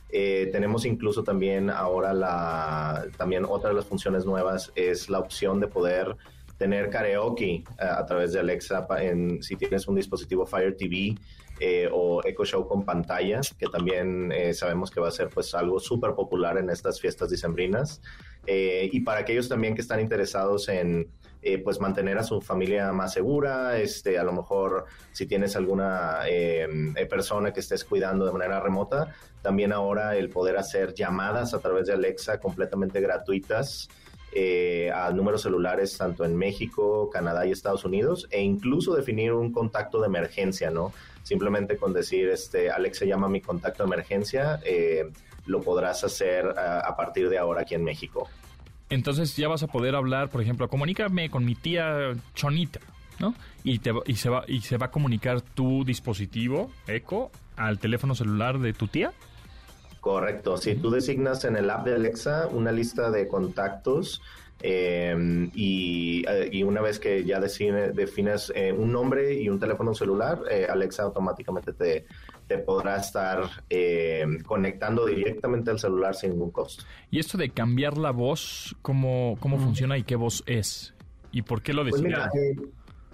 tenemos 0.09 0.85
incluso 0.85 1.23
también 1.23 1.69
ahora 1.69 2.13
la, 2.13 3.07
también 3.17 3.45
otra 3.47 3.69
de 3.69 3.75
las 3.77 3.85
funciones 3.85 4.25
nuevas 4.25 4.71
es 4.75 5.09
la 5.09 5.19
opción 5.19 5.59
de 5.61 5.67
poder 5.67 6.17
tener 6.61 6.91
karaoke 6.91 7.55
eh, 7.55 7.63
a 7.79 8.05
través 8.05 8.33
de 8.33 8.39
Alexa 8.39 8.85
en, 8.99 9.41
si 9.41 9.55
tienes 9.55 9.87
un 9.87 9.95
dispositivo 9.95 10.45
Fire 10.45 10.77
TV 10.77 11.15
eh, 11.63 11.87
o 11.93 12.25
Echo 12.25 12.43
Show 12.43 12.67
con 12.67 12.83
pantalla, 12.83 13.39
que 13.55 13.67
también 13.67 14.31
eh, 14.31 14.51
sabemos 14.55 14.89
que 14.89 14.99
va 14.99 15.09
a 15.09 15.11
ser 15.11 15.29
pues 15.29 15.53
algo 15.53 15.79
súper 15.79 16.15
popular 16.15 16.57
en 16.57 16.71
estas 16.71 16.99
fiestas 16.99 17.29
dicembrinas. 17.29 18.01
y 18.47 18.99
para 19.01 19.19
aquellos 19.19 19.47
también 19.47 19.75
que 19.75 19.81
están 19.81 19.99
interesados 19.99 20.67
en 20.67 21.07
pues 21.63 21.79
mantener 21.79 22.17
a 22.17 22.23
su 22.23 22.41
familia 22.41 22.91
más 22.91 23.13
segura, 23.13 23.77
este, 23.79 24.17
a 24.17 24.23
lo 24.23 24.31
mejor 24.31 24.85
si 25.11 25.27
tienes 25.27 25.55
alguna 25.55 26.21
persona 27.07 27.53
que 27.53 27.59
estés 27.59 27.83
cuidando 27.83 28.25
de 28.25 28.31
manera 28.31 28.59
remota, 28.59 29.13
también 29.43 29.71
ahora 29.71 30.15
el 30.15 30.29
poder 30.29 30.57
hacer 30.57 30.95
llamadas 30.95 31.53
a 31.53 31.59
través 31.59 31.85
de 31.85 31.93
Alexa 31.93 32.39
completamente 32.39 32.99
gratuitas 32.99 33.87
eh, 34.33 34.89
a 34.95 35.11
números 35.11 35.41
celulares 35.41 35.97
tanto 35.97 36.23
en 36.23 36.37
México, 36.37 37.09
Canadá 37.09 37.45
y 37.45 37.51
Estados 37.51 37.83
Unidos 37.83 38.29
e 38.31 38.41
incluso 38.41 38.95
definir 38.95 39.33
un 39.33 39.51
contacto 39.51 39.99
de 39.99 40.07
emergencia, 40.07 40.71
¿no? 40.71 40.93
Simplemente 41.23 41.77
con 41.77 41.93
decir, 41.93 42.29
este, 42.29 42.69
Alex 42.69 42.99
se 42.99 43.07
llama 43.07 43.29
mi 43.29 43.41
contacto 43.41 43.83
de 43.83 43.87
emergencia, 43.87 44.59
eh, 44.65 45.09
lo 45.45 45.61
podrás 45.61 46.03
hacer 46.03 46.45
a, 46.47 46.95
partir 46.95 47.29
de 47.29 47.37
ahora 47.37 47.61
aquí 47.61 47.75
en 47.75 47.83
México. 47.83 48.29
Entonces 48.89 49.35
ya 49.35 49.47
vas 49.47 49.63
a 49.63 49.67
poder 49.67 49.95
hablar, 49.95 50.29
por 50.29 50.41
ejemplo, 50.41 50.67
comunícame 50.67 51.29
con 51.29 51.45
mi 51.45 51.55
tía 51.55 52.11
Chonita, 52.35 52.79
¿no? 53.19 53.33
Y, 53.63 53.79
te, 53.79 53.91
y, 54.05 54.15
se 54.15 54.29
va, 54.29 54.43
y 54.47 54.61
se 54.61 54.77
va 54.77 54.87
a 54.87 54.91
comunicar 54.91 55.41
tu 55.41 55.85
dispositivo, 55.85 56.71
Echo, 56.87 57.31
al 57.55 57.79
teléfono 57.79 58.15
celular 58.15 58.59
de 58.59 58.73
tu 58.73 58.87
tía. 58.87 59.13
Correcto. 60.01 60.57
Si 60.57 60.75
tú 60.75 60.89
designas 60.89 61.45
en 61.45 61.55
el 61.55 61.69
app 61.69 61.85
de 61.85 61.93
Alexa 61.93 62.47
una 62.47 62.71
lista 62.71 63.11
de 63.11 63.27
contactos 63.27 64.19
em, 64.59 65.51
eh, 65.55 66.49
y, 66.51 66.63
una 66.63 66.81
vez 66.81 66.99
que 66.99 67.23
ya 67.23 67.39
defines 67.39 68.51
eh, 68.55 68.73
un 68.73 68.91
nombre 68.91 69.39
y 69.39 69.47
un 69.47 69.59
teléfono 69.59 69.93
celular, 69.93 70.41
eh, 70.49 70.65
Alexa 70.67 71.03
automáticamente 71.03 71.73
te, 71.73 72.07
te 72.47 72.57
podrá 72.57 72.97
estar 72.97 73.47
em, 73.69 74.39
conectando 74.41 75.05
directamente 75.05 75.69
al 75.69 75.77
celular 75.77 76.15
sin 76.15 76.31
ningún 76.31 76.49
costo. 76.49 76.83
Y 77.11 77.19
esto 77.19 77.37
de 77.37 77.51
cambiar 77.51 77.95
la 77.99 78.09
voz, 78.09 78.75
¿cómo, 78.81 79.37
cómo 79.39 79.59
funciona 79.59 79.99
y 79.99 80.03
qué 80.03 80.15
voz 80.15 80.41
es? 80.47 80.95
¿Y 81.31 81.43
por 81.43 81.61
qué 81.61 81.73
lo 81.73 81.83
pues 81.83 82.01
decidieron? 82.01 82.27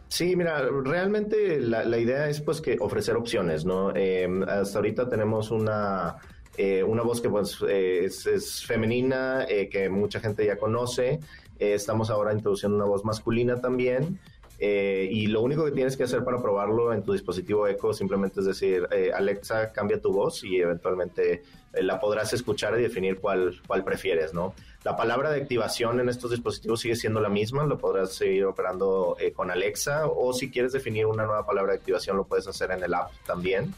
Sí, 0.07 0.37
mira, 0.37 0.61
realmente 0.85 1.59
la, 1.59 1.83
la, 1.83 1.97
idea 1.97 2.29
es 2.29 2.39
pues 2.39 2.61
que 2.61 2.77
ofrecer 2.79 3.17
opciones, 3.17 3.65
¿no? 3.65 3.93
Em, 3.93 4.41
hasta 4.43 4.79
ahorita 4.79 5.09
tenemos 5.09 5.51
una 5.51 6.15
eh, 6.57 6.83
una 6.83 7.03
voz 7.03 7.21
que 7.21 7.29
pues 7.29 7.59
eh, 7.69 8.05
es, 8.05 8.65
femenina, 8.65 9.45
eh, 9.47 9.69
que 9.69 9.89
mucha 9.89 10.19
gente 10.19 10.45
ya 10.45 10.57
conoce. 10.57 11.19
estamos 11.59 12.09
ahora 12.09 12.33
introduciendo 12.33 12.77
una 12.77 12.85
voz 12.85 13.05
masculina 13.05 13.61
también. 13.61 14.19
y 14.59 15.27
lo 15.27 15.41
único 15.41 15.65
que 15.65 15.71
tienes 15.71 15.95
que 15.95 16.03
hacer 16.03 16.23
para 16.23 16.41
probarlo 16.41 16.91
en 16.91 17.03
tu 17.03 17.13
dispositivo 17.13 17.67
Echo 17.67 17.93
simplemente 17.93 18.39
es 18.39 18.47
decir, 18.47 18.87
Alexa, 19.13 19.71
cambia 19.71 20.01
tu 20.01 20.11
voz 20.11 20.43
y 20.43 20.57
eventualmente 20.57 21.43
la 21.73 21.99
podrás 21.99 22.33
escuchar 22.33 22.79
y 22.79 22.81
definir 22.81 23.19
cuál, 23.19 23.61
cuál 23.67 23.83
prefieres, 23.83 24.33
¿no? 24.33 24.55
La 24.83 24.95
palabra 24.95 25.29
de 25.29 25.41
activación 25.41 25.99
en 25.99 26.09
estos 26.09 26.31
dispositivos 26.31 26.79
sigue 26.79 26.95
siendo 26.95 27.19
la 27.19 27.29
misma, 27.29 27.65
lo 27.65 27.77
podrás 27.77 28.15
seguir 28.15 28.45
operando 28.45 29.15
con 29.35 29.51
Alexa 29.51 30.07
o 30.07 30.33
si 30.33 30.49
quieres 30.49 30.71
definir 30.73 31.05
una 31.05 31.25
nueva 31.25 31.45
palabra 31.45 31.73
de 31.73 31.79
activación 31.79 32.17
lo 32.17 32.23
puedes 32.23 32.47
hacer 32.47 32.71
en 32.71 32.83
el 32.83 32.93
app 32.95 33.11
también. 33.27 33.75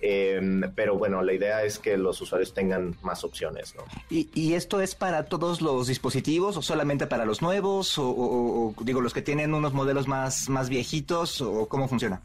Em, 0.00 0.62
pero 0.74 0.96
bueno, 0.96 1.22
la 1.22 1.32
idea 1.32 1.64
es 1.64 1.78
que 1.78 1.96
los 1.96 2.20
usuarios 2.20 2.52
tengan 2.52 2.96
más 3.02 3.24
opciones. 3.24 3.74
¿no? 3.74 3.82
¿Y, 4.10 4.52
esto 4.54 4.80
es 4.80 4.94
para 4.94 5.24
todos 5.24 5.62
los 5.62 5.86
dispositivos 5.86 6.56
o 6.56 6.62
solamente 6.62 7.06
para 7.06 7.24
los 7.24 7.42
nuevos 7.42 7.94
o, 7.98 8.74
digo 8.80 9.00
los 9.00 9.14
que 9.14 9.22
tienen 9.22 9.54
unos 9.54 9.72
modelos 9.72 10.06
más, 10.06 10.48
más 10.48 10.68
viejitos 10.68 11.40
o 11.40 11.66
cómo 11.66 11.88
funciona? 11.88 12.20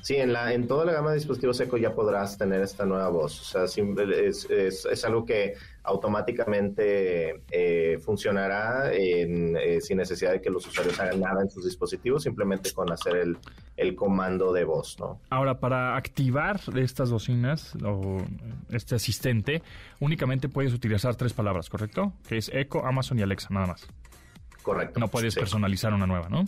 Sí, 0.00 0.16
en, 0.16 0.32
la, 0.32 0.52
en 0.52 0.68
toda 0.68 0.84
la 0.84 0.92
gama 0.92 1.10
de 1.10 1.16
dispositivos 1.16 1.60
Echo 1.60 1.76
ya 1.76 1.92
podrás 1.92 2.38
tener 2.38 2.62
esta 2.62 2.86
nueva 2.86 3.08
voz. 3.08 3.40
O 3.40 3.44
sea, 3.44 3.64
es, 3.64 4.48
es, 4.48 4.84
es 4.84 5.04
algo 5.04 5.26
que 5.26 5.54
automáticamente 5.88 7.42
eh, 7.50 7.98
funcionará 7.98 8.92
eh, 8.92 9.78
sin 9.80 9.96
necesidad 9.96 10.32
de 10.32 10.40
que 10.40 10.50
los 10.50 10.66
usuarios 10.66 10.98
hagan 11.00 11.20
nada 11.20 11.42
en 11.42 11.50
sus 11.50 11.64
dispositivos, 11.64 12.22
simplemente 12.22 12.72
con 12.72 12.92
hacer 12.92 13.16
el, 13.16 13.38
el 13.76 13.94
comando 13.94 14.52
de 14.52 14.64
voz, 14.64 14.98
¿no? 15.00 15.20
Ahora, 15.30 15.58
para 15.58 15.96
activar 15.96 16.60
estas 16.76 17.10
bocinas 17.10 17.74
o 17.84 18.18
este 18.70 18.96
asistente, 18.96 19.62
únicamente 19.98 20.48
puedes 20.48 20.74
utilizar 20.74 21.16
tres 21.16 21.32
palabras, 21.32 21.70
¿correcto? 21.70 22.12
Que 22.28 22.36
es 22.36 22.50
Echo, 22.52 22.84
Amazon 22.84 23.18
y 23.18 23.22
Alexa, 23.22 23.48
nada 23.50 23.66
más. 23.66 23.86
Correcto. 24.62 25.00
No 25.00 25.08
puedes 25.08 25.34
personalizar 25.34 25.94
una 25.94 26.06
nueva, 26.06 26.28
¿no? 26.28 26.44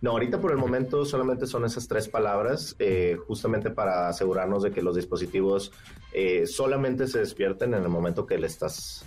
No, 0.00 0.12
ahorita 0.12 0.40
por 0.40 0.52
el 0.52 0.58
momento 0.58 1.04
solamente 1.04 1.46
son 1.46 1.64
esas 1.64 1.88
tres 1.88 2.08
palabras, 2.08 2.76
eh, 2.78 3.16
justamente 3.26 3.70
para 3.70 4.08
asegurarnos 4.08 4.62
de 4.62 4.70
que 4.70 4.80
los 4.80 4.94
dispositivos 4.94 5.72
eh, 6.12 6.46
solamente 6.46 7.08
se 7.08 7.18
despierten 7.18 7.74
en 7.74 7.82
el 7.82 7.88
momento 7.88 8.24
que 8.24 8.38
le 8.38 8.46
estás 8.46 9.04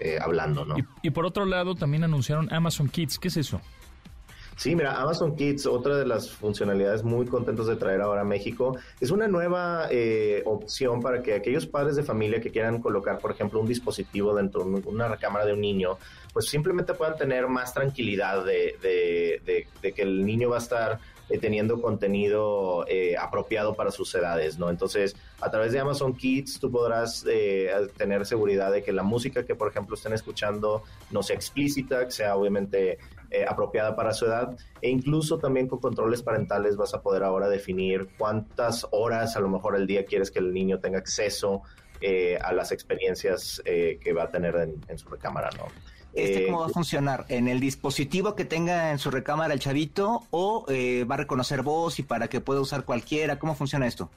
eh, 0.00 0.18
hablando, 0.20 0.64
¿no? 0.64 0.76
y, 1.02 1.10
por 1.10 1.26
otro 1.26 1.44
lado, 1.44 1.74
también 1.74 2.02
anunciaron 2.02 2.52
Amazon 2.52 2.88
Kids. 2.88 3.18
¿Qué 3.18 3.28
es 3.28 3.36
eso? 3.36 3.60
Sí, 4.60 4.76
mira, 4.76 5.00
Amazon 5.00 5.36
Kids, 5.36 5.64
otra 5.64 5.96
de 5.96 6.04
las 6.04 6.30
funcionalidades 6.30 7.02
muy 7.02 7.24
contentos 7.24 7.66
de 7.66 7.76
traer 7.76 8.02
ahora 8.02 8.20
a 8.20 8.24
México, 8.24 8.76
es 9.00 9.10
una 9.10 9.26
nueva 9.26 9.86
eh, 9.90 10.42
opción 10.44 11.00
para 11.00 11.22
que 11.22 11.32
aquellos 11.32 11.66
padres 11.66 11.96
de 11.96 12.02
familia 12.02 12.42
que 12.42 12.50
quieran 12.50 12.78
colocar, 12.82 13.20
por 13.20 13.30
ejemplo, 13.30 13.58
un 13.58 13.66
dispositivo 13.66 14.34
dentro 14.34 14.62
de 14.62 14.82
una 14.86 15.08
recámara 15.08 15.46
de 15.46 15.54
un 15.54 15.62
niño, 15.62 15.96
pues 16.34 16.50
simplemente 16.50 16.92
puedan 16.92 17.16
tener 17.16 17.48
más 17.48 17.72
tranquilidad 17.72 18.44
de, 18.44 19.66
de 19.82 19.92
que 19.94 20.02
el 20.02 20.26
niño 20.26 20.50
va 20.50 20.56
a 20.56 20.58
estar 20.58 21.00
eh, 21.30 21.38
teniendo 21.38 21.80
contenido 21.80 22.84
eh, 22.88 23.16
apropiado 23.16 23.74
para 23.74 23.92
sus 23.92 24.12
edades, 24.16 24.58
¿no? 24.58 24.68
Entonces, 24.68 25.14
a 25.40 25.48
través 25.48 25.70
de 25.70 25.78
Amazon 25.78 26.12
Kids 26.12 26.58
tú 26.58 26.72
podrás 26.72 27.24
eh, 27.28 27.70
tener 27.96 28.26
seguridad 28.26 28.72
de 28.72 28.82
que 28.82 28.92
la 28.92 29.04
música 29.04 29.44
que, 29.46 29.54
por 29.54 29.70
ejemplo, 29.70 29.94
estén 29.94 30.12
escuchando 30.12 30.82
no 31.12 31.22
sea 31.22 31.36
explícita, 31.36 32.04
que 32.04 32.10
sea 32.10 32.34
obviamente 32.34 32.98
apropiada 33.48 33.94
para 33.94 34.12
su 34.12 34.26
edad 34.26 34.56
e 34.82 34.90
incluso 34.90 35.38
también 35.38 35.68
con 35.68 35.78
controles 35.78 36.22
parentales 36.22 36.76
vas 36.76 36.94
a 36.94 37.02
poder 37.02 37.22
ahora 37.22 37.48
definir 37.48 38.08
cuántas 38.18 38.86
horas 38.90 39.36
a 39.36 39.40
lo 39.40 39.48
mejor 39.48 39.76
el 39.76 39.86
día 39.86 40.04
quieres 40.04 40.30
que 40.30 40.38
el 40.38 40.52
niño 40.52 40.80
tenga 40.80 40.98
acceso 40.98 41.62
a 42.42 42.52
las 42.52 42.72
experiencias 42.72 43.62
que 43.64 44.12
va 44.12 44.24
a 44.24 44.30
tener 44.30 44.56
en, 44.56 44.80
en 44.88 44.98
su 44.98 45.08
recámara, 45.08 45.50
¿no? 45.56 45.66
¿Este 46.12 46.46
cómo 46.46 46.60
va 46.60 46.66
a 46.66 46.68
eh, 46.68 46.72
funcionar? 46.72 47.24
¿En 47.28 47.48
el 47.48 47.60
dispositivo 47.60 48.34
que 48.34 48.44
tenga 48.44 48.90
en 48.90 48.98
su 48.98 49.10
recámara 49.10 49.54
el 49.54 49.60
chavito 49.60 50.24
o 50.30 50.64
eh, 50.68 51.04
va 51.04 51.14
a 51.14 51.18
reconocer 51.18 51.62
voz 51.62 51.98
y 51.98 52.02
para 52.02 52.28
que 52.28 52.40
pueda 52.40 52.60
usar 52.60 52.84
cualquiera? 52.84 53.38
¿Cómo 53.38 53.54
funciona 53.54 53.86
esto? 53.86 54.10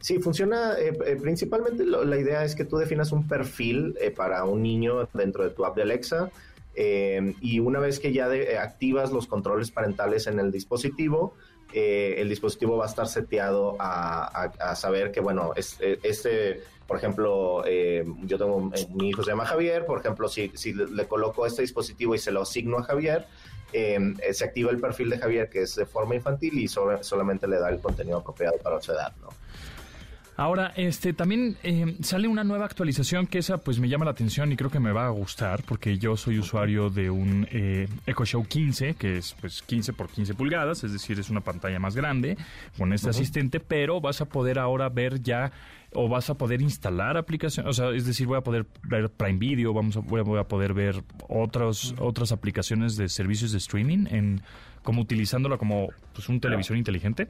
Sí, 0.00 0.18
funciona 0.18 0.74
eh, 0.78 0.92
principalmente 1.20 1.84
la 1.84 2.18
idea 2.18 2.44
es 2.44 2.54
que 2.54 2.64
tú 2.64 2.76
definas 2.76 3.12
un 3.12 3.26
perfil 3.26 3.96
para 4.16 4.44
un 4.44 4.62
niño 4.62 5.08
dentro 5.14 5.44
de 5.44 5.50
tu 5.50 5.64
app 5.64 5.76
de 5.76 5.82
Alexa. 5.82 6.30
Eh, 6.74 7.34
y 7.40 7.60
una 7.60 7.78
vez 7.78 8.00
que 8.00 8.12
ya 8.12 8.28
activas 8.60 9.12
los 9.12 9.26
controles 9.26 9.70
parentales 9.70 10.26
en 10.26 10.38
el 10.38 10.50
dispositivo, 10.50 11.34
eh, 11.72 12.16
el 12.18 12.28
dispositivo 12.28 12.76
va 12.76 12.84
a 12.84 12.88
estar 12.88 13.06
seteado 13.06 13.76
a, 13.78 14.74
saber 14.76 15.10
que, 15.10 15.20
bueno, 15.20 15.52
este, 15.56 16.62
por 16.86 16.96
ejemplo, 16.96 17.64
yo 18.22 18.38
tengo, 18.38 18.70
mi 18.94 19.08
hijo 19.08 19.22
se 19.22 19.30
llama 19.30 19.46
Javier, 19.46 19.86
por 19.86 20.00
ejemplo, 20.00 20.28
si, 20.28 20.50
si 20.54 20.72
le 20.72 21.06
coloco 21.06 21.46
este 21.46 21.62
dispositivo 21.62 22.14
y 22.14 22.18
se 22.18 22.30
lo 22.30 22.42
asigno 22.42 22.78
a 22.78 22.82
Javier, 22.82 23.26
se 23.72 24.44
activa 24.44 24.70
el 24.70 24.80
perfil 24.80 25.10
de 25.10 25.18
Javier 25.18 25.48
que 25.48 25.62
es 25.62 25.74
de 25.74 25.86
forma 25.86 26.14
infantil 26.14 26.58
y 26.58 26.68
solamente 26.68 27.48
le 27.48 27.58
da 27.58 27.70
el 27.70 27.80
contenido 27.80 28.18
apropiado 28.18 28.56
para 28.58 28.80
su 28.80 28.92
edad, 28.92 29.12
¿no? 29.20 29.28
Ahora, 30.36 30.72
este 30.76 31.12
también 31.12 31.56
eh, 31.62 31.96
sale 32.02 32.26
una 32.26 32.42
nueva 32.42 32.64
actualización 32.64 33.26
que 33.28 33.38
esa 33.38 33.58
pues 33.58 33.78
me 33.78 33.88
llama 33.88 34.04
la 34.04 34.10
atención 34.10 34.50
y 34.50 34.56
creo 34.56 34.70
que 34.70 34.80
me 34.80 34.90
va 34.90 35.06
a 35.06 35.10
gustar 35.10 35.62
porque 35.62 35.96
yo 35.98 36.16
soy 36.16 36.38
usuario 36.38 36.90
de 36.90 37.08
un 37.08 37.46
eh, 37.52 37.88
Echo 38.04 38.24
Show 38.24 38.44
15 38.44 38.94
que 38.94 39.18
es 39.18 39.34
pues 39.40 39.62
15 39.62 39.92
por 39.92 40.08
15 40.08 40.34
pulgadas, 40.34 40.82
es 40.82 40.92
decir, 40.92 41.20
es 41.20 41.30
una 41.30 41.40
pantalla 41.40 41.78
más 41.78 41.94
grande 41.94 42.36
con 42.76 42.92
este 42.92 43.10
asistente, 43.10 43.60
pero 43.60 44.00
vas 44.00 44.20
a 44.20 44.24
poder 44.24 44.58
ahora 44.58 44.88
ver 44.88 45.22
ya 45.22 45.52
o 45.94 46.08
vas 46.08 46.30
a 46.30 46.34
poder 46.34 46.60
instalar 46.60 47.16
aplicaciones, 47.16 47.70
o 47.70 47.72
sea, 47.72 47.90
es 47.90 48.06
decir, 48.06 48.26
voy 48.26 48.38
a 48.38 48.42
poder 48.42 48.66
ver 48.82 49.10
Prime 49.10 49.38
Video, 49.38 49.72
vamos 49.72 49.96
a, 49.96 50.00
voy 50.00 50.38
a 50.38 50.44
poder 50.44 50.74
ver 50.74 51.02
otros, 51.28 51.94
otras 51.98 52.32
aplicaciones 52.32 52.96
de 52.96 53.08
servicios 53.08 53.52
de 53.52 53.58
streaming 53.58 54.06
en 54.10 54.42
como 54.84 55.00
utilizándola 55.00 55.56
como 55.56 55.88
pues, 56.12 56.28
un 56.28 56.40
televisor 56.40 56.76
inteligente. 56.76 57.26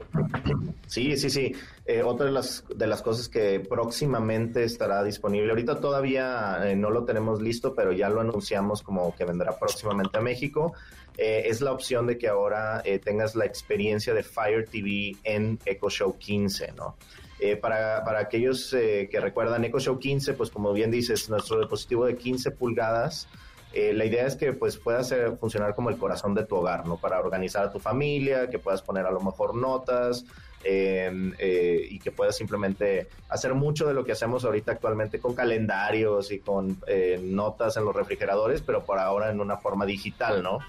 Sí, 0.87 1.15
sí, 1.15 1.29
sí. 1.29 1.55
Eh, 1.85 2.03
otra 2.03 2.25
de 2.25 2.33
las, 2.33 2.65
de 2.75 2.85
las 2.85 3.01
cosas 3.01 3.29
que 3.29 3.61
próximamente 3.61 4.65
estará 4.65 5.01
disponible, 5.03 5.49
ahorita 5.51 5.79
todavía 5.79 6.59
eh, 6.69 6.75
no 6.75 6.89
lo 6.89 7.05
tenemos 7.05 7.41
listo, 7.41 7.73
pero 7.73 7.93
ya 7.93 8.09
lo 8.09 8.19
anunciamos 8.19 8.83
como 8.83 9.15
que 9.15 9.23
vendrá 9.23 9.57
próximamente 9.57 10.17
a 10.17 10.21
México, 10.21 10.73
eh, 11.17 11.43
es 11.45 11.61
la 11.61 11.71
opción 11.71 12.07
de 12.07 12.17
que 12.17 12.27
ahora 12.27 12.83
tengas 13.03 13.35
la 13.35 13.45
experiencia 13.45 14.13
de 14.13 14.21
Fire 14.21 14.67
TV 14.69 15.15
en 15.23 15.57
Echo 15.65 15.89
Show 15.89 16.17
15, 16.17 16.73
¿no? 16.73 16.97
Para, 17.61 18.03
para, 18.03 18.19
aquellos 18.19 18.69
que 18.71 19.19
recuerdan 19.19 19.65
Echo 19.65 19.79
Show 19.79 19.99
15, 19.99 20.33
pues 20.33 20.49
como 20.49 20.71
bien 20.73 20.89
dices, 20.89 21.29
nuestro 21.29 21.59
dispositivo 21.59 22.05
de 22.05 22.15
15 22.15 22.51
pulgadas 22.51 23.27
eh, 23.75 23.93
la 23.93 24.05
idea 24.05 24.25
es 24.25 24.37
que 24.37 24.53
pues 24.53 24.77
pueda 24.77 25.03
funcionar 25.35 25.75
como 25.75 25.89
el 25.89 25.97
corazón 25.97 26.33
de 26.33 26.45
tu 26.45 26.55
hogar, 26.55 26.87
¿no? 26.87 26.95
Para 26.95 27.19
organizar 27.19 27.65
a 27.65 27.71
tu 27.71 27.77
familia, 27.77 28.49
que 28.49 28.57
puedas 28.57 28.81
poner 28.81 29.05
a 29.05 29.11
lo 29.11 29.19
mejor 29.19 29.53
notas 29.53 30.23
em, 30.63 31.33
eh, 31.37 31.85
y 31.89 31.99
que 31.99 32.09
puedas 32.09 32.37
simplemente 32.37 33.09
hacer 33.27 33.53
mucho 33.53 33.85
de 33.85 33.93
lo 33.93 34.05
que 34.05 34.13
hacemos 34.13 34.45
ahorita 34.45 34.71
actualmente 34.71 35.19
con 35.19 35.35
calendarios 35.35 36.31
y 36.31 36.39
con 36.39 36.77
eh, 36.87 37.19
notas 37.21 37.75
en 37.75 37.83
los 37.83 37.93
refrigeradores, 37.93 38.61
pero 38.61 38.85
por 38.85 38.97
ahora 38.97 39.29
en 39.29 39.41
una 39.41 39.57
forma 39.57 39.85
digital, 39.85 40.41
¿no? 40.41 40.59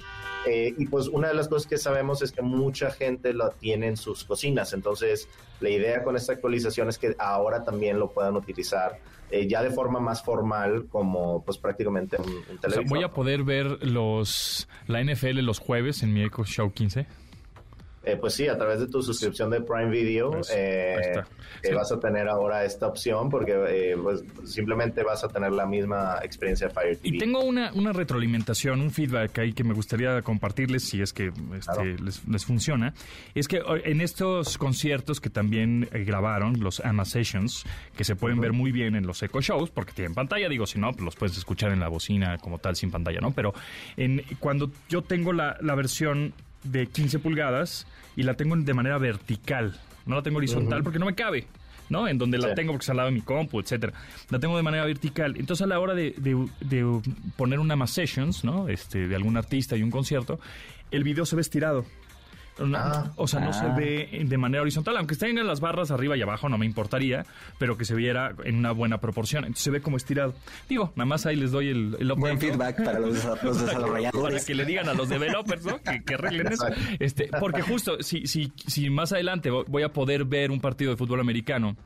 Y 0.47 0.87
pues 0.87 1.09
una 1.09 1.29
de 1.29 1.35
las 1.35 1.49
cosas 1.49 1.67
que 1.67 1.79
sabemos 1.79 2.23
es 2.23 2.33
que 2.33 2.43
mucha 2.43 2.91
gente 2.91 3.33
lo 3.33 3.51
tiene 3.51 3.89
en 3.89 3.97
sus 3.97 4.25
cocinas, 4.25 4.73
entonces 4.73 5.29
la 5.61 5.71
idea 5.71 6.03
con 6.05 6.17
esta 6.17 6.33
actualización 6.33 6.89
es 6.89 6.99
que 6.99 7.15
ahora 7.19 7.65
también 7.65 7.99
lo 7.99 8.11
puedan 8.11 8.37
utilizar 8.37 8.99
eh, 9.31 9.49
ya 9.49 9.63
de 9.63 9.71
forma 9.71 9.99
más 9.99 10.23
formal 10.23 10.87
como 10.89 11.43
pues 11.45 11.59
prácticamente 11.59 12.17
un, 12.17 12.59
televisor. 12.59 12.89
voy 12.89 13.03
a 13.03 13.11
poder 13.11 13.43
ver 13.43 13.85
los 13.85 14.69
la 14.87 15.03
NFL 15.03 15.41
los 15.41 15.59
jueves 15.59 16.05
en 16.05 16.13
mi 16.13 16.23
Echo 16.23 16.45
Show 16.45 16.73
15. 16.73 17.07
Eh, 18.07 18.17
pues 18.17 18.35
sí, 18.35 18.47
a 18.47 18.57
través 18.57 18.79
de 18.79 18.87
tu 18.87 19.03
suscripción 19.03 19.51
de 19.51 19.61
Prime 19.63 19.91
Video 19.91 20.31
pues, 20.31 20.53
eh, 20.55 21.25
vas 21.75 21.91
a 21.91 21.99
tener 21.99 22.29
ahora 22.29 22.65
esta 22.65 22.87
opción 22.87 23.29
porque 23.29 23.53
eh, 23.69 23.97
pues, 24.01 24.23
simplemente 24.45 25.03
vas 25.03 25.25
a 25.25 25.29
tener 25.29 25.51
la 25.51 25.67
misma 25.67 26.21
experiencia 26.23 26.69
de 26.69 26.73
Fire 26.73 26.97
TV. 26.99 27.17
Y 27.17 27.19
tengo 27.19 27.41
una, 27.41 27.73
una 27.73 27.93
retroalimentación, 27.93 28.81
un 28.81 28.93
feedback 28.93 29.41
ahí 29.41 29.53
que 29.53 29.65
me 29.65 29.75
gustaría 29.75 30.23
compartirles 30.23 30.85
si 30.85 31.03
es 31.03 31.13
que 31.13 31.33
este, 31.59 31.97
les, 32.01 32.45
funciona. 32.45 32.95
Es 33.35 33.49
que 33.49 33.61
en 33.85 34.01
estos 34.01 34.57
conciertos 34.57 35.21
que 35.21 35.29
también 35.29 35.89
grabaron, 35.91 36.61
los 36.61 36.79
AMA 36.79 37.05
Sessions, 37.05 37.65
que 37.97 38.05
se 38.05 38.15
pueden 38.15 38.41
ver 38.41 38.53
muy 38.53 38.71
bien 38.71 38.95
en 38.95 39.05
los 39.05 39.21
Echo 39.21 39.41
Shows, 39.41 39.71
porque 39.71 39.93
tienen 39.93 40.15
pantalla, 40.15 40.49
digo, 40.49 40.65
si 40.67 40.79
no, 40.79 40.93
pues 40.93 41.03
los 41.05 41.17
puedes 41.17 41.37
escuchar 41.37 41.73
en 41.73 41.81
la 41.81 41.89
bocina 41.89 42.39
como 42.39 42.59
tal 42.59 42.77
sin 42.77 42.93
pantalla, 42.93 43.19
¿no? 43.21 43.33
Pero 43.33 43.53
en, 43.97 44.23
cuando 44.39 44.71
yo 44.89 45.03
tengo 45.03 45.33
la, 45.33 45.57
la 45.61 45.75
versión 45.75 46.33
de 46.71 46.87
15 46.87 47.19
pulgadas 47.19 47.87
y 48.17 48.23
la 48.23 48.35
tengo 48.35 48.57
de 48.57 48.75
manera 48.75 48.99
vertical. 48.99 49.79
No 50.05 50.17
la 50.17 50.23
tengo 50.23 50.39
horizontal 50.39 50.83
porque 50.83 50.99
no 50.99 51.07
me 51.07 51.15
cabe. 51.15 51.47
¿no? 51.89 52.09
En 52.09 52.19
donde 52.19 52.39
la 52.39 52.55
tengo 52.55 52.73
porque 52.73 52.85
es 52.85 52.91
al 52.91 52.97
lado 52.97 53.09
de 53.09 53.15
mi 53.15 53.21
compu, 53.21 53.61
etcétera. 53.61 53.93
La 54.31 54.39
tengo 54.39 54.57
de 54.57 54.63
manera 54.63 54.85
vertical. 54.85 55.37
Entonces 55.37 55.65
a 55.65 55.69
la 55.69 55.79
hora 55.79 55.95
de, 55.95 56.15
de, 56.19 57.01
poner 57.37 57.61
una 57.61 57.77
más 57.77 57.91
sessions, 57.91 58.45
¿no? 58.45 58.69
Este, 58.69 59.07
de 59.09 59.15
algún 59.15 59.37
artista 59.37 59.77
y 59.77 59.83
un 59.83 59.91
concierto, 59.91 60.41
el 60.91 61.05
video 61.05 61.27
se 61.27 61.37
ve 61.37 61.43
estirado. 61.43 61.85
Ah. 62.59 63.13
o 63.17 63.29
sea, 63.29 63.41
no 63.41 63.53
se 63.53 63.67
ah. 63.67 63.75
ve 63.77 64.25
de 64.25 64.39
manera 64.39 64.63
horizontal, 64.63 64.97
aunque 64.97 65.15
estén 65.15 65.37
en 65.39 65.47
las 65.47 65.61
barras 65.61 65.91
arriba 65.91 66.17
y 66.17 66.23
abajo, 66.23 66.49
no 66.49 66.57
me 66.59 66.67
importaría, 66.67 67.27
pero 67.59 67.77
que 67.77 67.85
se 67.85 67.95
viera 67.95 68.35
en 68.45 68.57
una 68.57 68.73
buena 68.73 68.99
proporción. 68.99 69.45
Entonces 69.45 69.65
se 69.65 69.71
ve 69.71 69.81
como 69.81 69.97
estirado. 69.97 70.35
Digo, 70.69 70.93
nada 70.97 71.07
más 71.07 71.27
ahí 71.27 71.37
les 71.37 71.51
doy 71.51 71.69
el, 71.69 71.97
el 71.99 72.13
Buen 72.15 72.41
feedback 72.41 72.83
para 72.83 72.99
los, 72.99 73.15
desarrolladores. 73.43 74.13
Para 74.13 74.47
que 74.47 74.55
le 74.55 74.65
digan 74.65 74.89
a 74.89 74.95
los 74.95 75.09
developers, 75.09 75.65
¿no? 75.65 75.81
Que, 75.83 76.15
arreglen 76.15 76.53
eso. 76.53 76.67
Este, 76.99 77.29
porque 77.41 77.63
justo, 77.63 78.03
si, 78.03 78.27
si, 78.27 78.53
si 78.67 78.89
más 78.91 79.13
adelante 79.13 79.51
voy 79.51 79.83
a 79.83 79.93
poder 79.93 80.25
ver 80.25 80.51
un 80.51 80.61
partido 80.61 80.91
de 80.91 80.97
fútbol 80.97 81.21
americano 81.21 81.77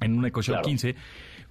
en 0.00 0.18
un 0.18 0.26
Echo 0.26 0.60
15, 0.62 0.94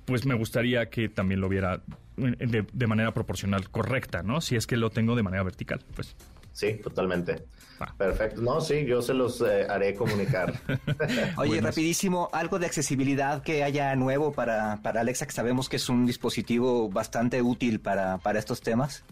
pues 0.05 0.25
me 0.25 0.35
gustaría 0.35 0.89
que 0.89 1.09
también 1.09 1.41
lo 1.41 1.49
viera 1.49 1.81
de, 2.15 2.65
de 2.71 2.87
manera 2.87 3.13
proporcional 3.13 3.69
correcta, 3.69 4.23
¿no? 4.23 4.39
Si 4.39 4.55
es 4.55 4.67
que 4.67 4.77
lo 4.77 4.89
tengo 4.89 5.15
de 5.15 5.23
manera 5.23 5.43
vertical, 5.43 5.81
pues. 5.95 6.15
Sí, 6.55 6.75
totalmente. 6.75 7.47
Ah. 7.81 7.93
Perfecto. 7.97 8.41
No, 8.41 8.61
sí, 8.61 8.85
yo 8.85 9.01
se 9.01 9.13
los 9.13 9.41
eh, 9.41 9.67
haré 9.69 9.93
comunicar. 9.93 10.53
Oye, 11.37 11.59
rapidísimo, 11.61 12.29
algo 12.31 12.59
de 12.59 12.65
accesibilidad 12.65 13.43
que 13.43 13.61
haya 13.61 13.93
nuevo 13.97 14.31
para, 14.31 14.79
para 14.81 15.01
Alexa, 15.01 15.25
que 15.25 15.33
sabemos 15.33 15.67
que 15.67 15.75
es 15.75 15.89
un 15.89 16.05
dispositivo 16.05 16.89
bastante 16.89 17.41
útil 17.41 17.81
para, 17.81 18.19
para 18.19 18.39
estos 18.39 18.61
temas. 18.61 19.03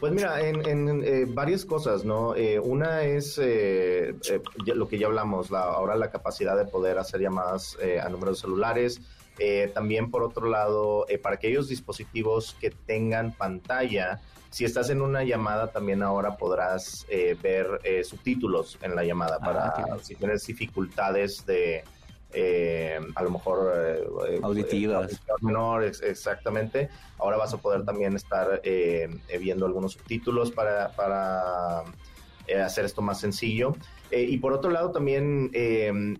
Pues 0.00 0.12
mira, 0.12 0.40
en, 0.40 1.04
eh, 1.04 1.26
varias 1.28 1.64
cosas, 1.64 2.04
¿no? 2.04 2.34
Eh, 2.34 2.58
una 2.58 3.02
es 3.02 3.38
lo 3.38 4.88
que 4.88 4.98
ya 4.98 5.06
hablamos, 5.06 5.52
la, 5.52 5.62
ahora 5.62 5.94
la 5.94 6.10
capacidad 6.10 6.56
de 6.56 6.64
poder 6.64 6.98
hacer 6.98 7.20
llamadas 7.20 7.76
a 8.02 8.08
números 8.08 8.40
celulares. 8.40 9.00
también, 9.74 10.10
por 10.10 10.24
otro 10.24 10.48
lado, 10.48 11.06
para 11.22 11.36
aquellos 11.36 11.68
dispositivos 11.68 12.56
que 12.60 12.70
tengan 12.70 13.32
pantalla, 13.32 14.20
si 14.50 14.64
estás 14.64 14.90
en 14.90 15.02
una 15.02 15.24
llamada, 15.24 15.70
también 15.70 16.02
ahora 16.02 16.36
podrás 16.36 17.06
eh, 17.08 17.36
ver 17.40 17.80
eh, 17.84 18.02
subtítulos 18.02 18.78
en 18.82 18.94
la 18.94 19.04
llamada 19.04 19.38
ah, 19.40 19.44
para 19.44 19.98
si 20.02 20.14
tienes 20.14 20.46
dificultades 20.46 21.44
de, 21.44 21.84
eh, 22.32 22.98
a 23.14 23.22
lo 23.22 23.30
mejor 23.30 24.08
auditivas. 24.42 25.20
menores, 25.42 26.00
exactamente. 26.02 26.88
Ahora 27.18 27.36
vas 27.36 27.52
a 27.52 27.58
poder 27.58 27.84
también 27.84 28.16
estar 28.16 28.62
viendo 29.38 29.66
algunos 29.66 29.92
subtítulos 29.92 30.50
para, 30.50 30.92
para 30.92 31.84
hacer 32.64 32.86
esto 32.86 33.02
más 33.02 33.20
sencillo. 33.20 33.74
y 34.10 34.38
por 34.38 34.54
otro 34.54 34.70
lado, 34.70 34.92
también 34.92 35.50
en 35.52 36.18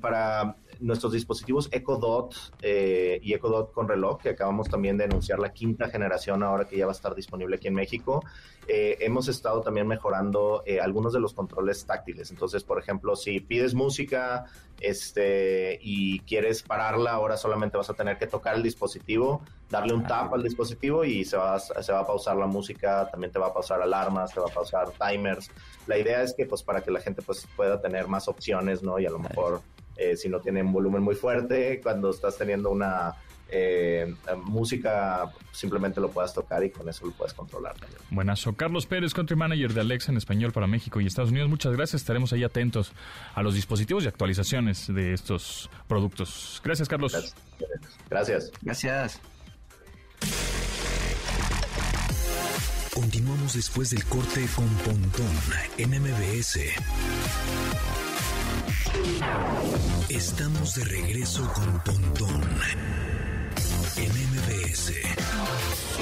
para 0.00 0.54
nuestros 0.80 1.12
dispositivos 1.12 1.68
Echo 1.72 1.96
Dot 1.96 2.34
eh, 2.62 3.18
y 3.22 3.34
Echo 3.34 3.48
Dot 3.48 3.72
con 3.72 3.88
reloj, 3.88 4.18
que 4.18 4.30
acabamos 4.30 4.68
también 4.68 4.96
de 4.96 5.04
anunciar 5.04 5.38
la 5.38 5.52
quinta 5.52 5.88
generación 5.88 6.42
ahora 6.42 6.66
que 6.66 6.76
ya 6.76 6.86
va 6.86 6.92
a 6.92 6.94
estar 6.94 7.14
disponible 7.14 7.56
aquí 7.56 7.68
en 7.68 7.74
México, 7.74 8.24
eh, 8.66 8.98
hemos 9.00 9.28
estado 9.28 9.62
también 9.62 9.86
mejorando 9.86 10.62
eh, 10.66 10.78
algunos 10.80 11.12
de 11.12 11.20
los 11.20 11.32
controles 11.32 11.86
táctiles. 11.86 12.30
Entonces, 12.30 12.64
por 12.64 12.78
ejemplo, 12.78 13.16
si 13.16 13.40
pides 13.40 13.74
música 13.74 14.44
este, 14.80 15.78
y 15.80 16.20
quieres 16.20 16.62
pararla, 16.62 17.12
ahora 17.12 17.36
solamente 17.36 17.78
vas 17.78 17.88
a 17.90 17.94
tener 17.94 18.18
que 18.18 18.26
tocar 18.26 18.56
el 18.56 18.62
dispositivo, 18.62 19.42
darle 19.70 19.94
un 19.94 20.06
tap 20.06 20.32
al 20.34 20.42
dispositivo 20.42 21.04
y 21.04 21.24
se 21.24 21.36
va, 21.36 21.58
se 21.58 21.92
va 21.92 22.00
a 22.00 22.06
pausar 22.06 22.36
la 22.36 22.46
música, 22.46 23.08
también 23.10 23.32
te 23.32 23.38
va 23.38 23.48
a 23.48 23.54
pausar 23.54 23.80
alarmas, 23.80 24.34
te 24.34 24.40
va 24.40 24.46
a 24.46 24.52
pausar 24.54 24.90
timers. 24.90 25.50
La 25.86 25.98
idea 25.98 26.22
es 26.22 26.34
que 26.34 26.44
pues 26.46 26.62
para 26.62 26.82
que 26.82 26.90
la 26.90 27.00
gente 27.00 27.22
pues 27.22 27.48
pueda 27.56 27.80
tener 27.80 28.06
más 28.06 28.28
opciones, 28.28 28.82
¿no? 28.82 28.98
Y 28.98 29.06
a 29.06 29.10
lo 29.10 29.18
mejor 29.18 29.62
eh, 29.98 30.16
si 30.16 30.28
no 30.28 30.40
tienen 30.40 30.72
volumen 30.72 31.02
muy 31.02 31.16
fuerte, 31.16 31.80
cuando 31.82 32.10
estás 32.10 32.38
teniendo 32.38 32.70
una 32.70 33.16
eh, 33.50 34.14
música, 34.44 35.24
simplemente 35.52 36.00
lo 36.00 36.10
puedas 36.10 36.32
tocar 36.32 36.62
y 36.62 36.70
con 36.70 36.88
eso 36.88 37.06
lo 37.06 37.12
puedes 37.12 37.34
controlar 37.34 37.74
también. 37.76 38.00
Buenazo. 38.10 38.54
Carlos 38.54 38.86
Pérez, 38.86 39.12
Country 39.12 39.36
Manager 39.36 39.72
de 39.72 39.80
Alexa 39.80 40.12
en 40.12 40.18
español 40.18 40.52
para 40.52 40.66
México 40.66 41.00
y 41.00 41.06
Estados 41.06 41.30
Unidos. 41.30 41.48
Muchas 41.48 41.72
gracias. 41.72 42.02
Estaremos 42.02 42.32
ahí 42.32 42.44
atentos 42.44 42.92
a 43.34 43.42
los 43.42 43.54
dispositivos 43.54 44.04
y 44.04 44.08
actualizaciones 44.08 44.86
de 44.86 45.12
estos 45.12 45.68
productos. 45.88 46.60
Gracias, 46.62 46.88
Carlos. 46.88 47.34
Gracias. 48.08 48.52
Gracias. 48.62 49.20
Continuamos 52.94 53.54
después 53.54 53.90
del 53.90 54.04
corte 54.04 54.46
con 54.54 54.68
Pontón 54.68 55.30
en 55.78 55.90
MBS. 55.90 56.58
Estamos 60.08 60.74
de 60.74 60.84
regreso 60.84 61.46
con 61.54 61.80
Pontón 61.80 62.40
MBS. 64.68 64.92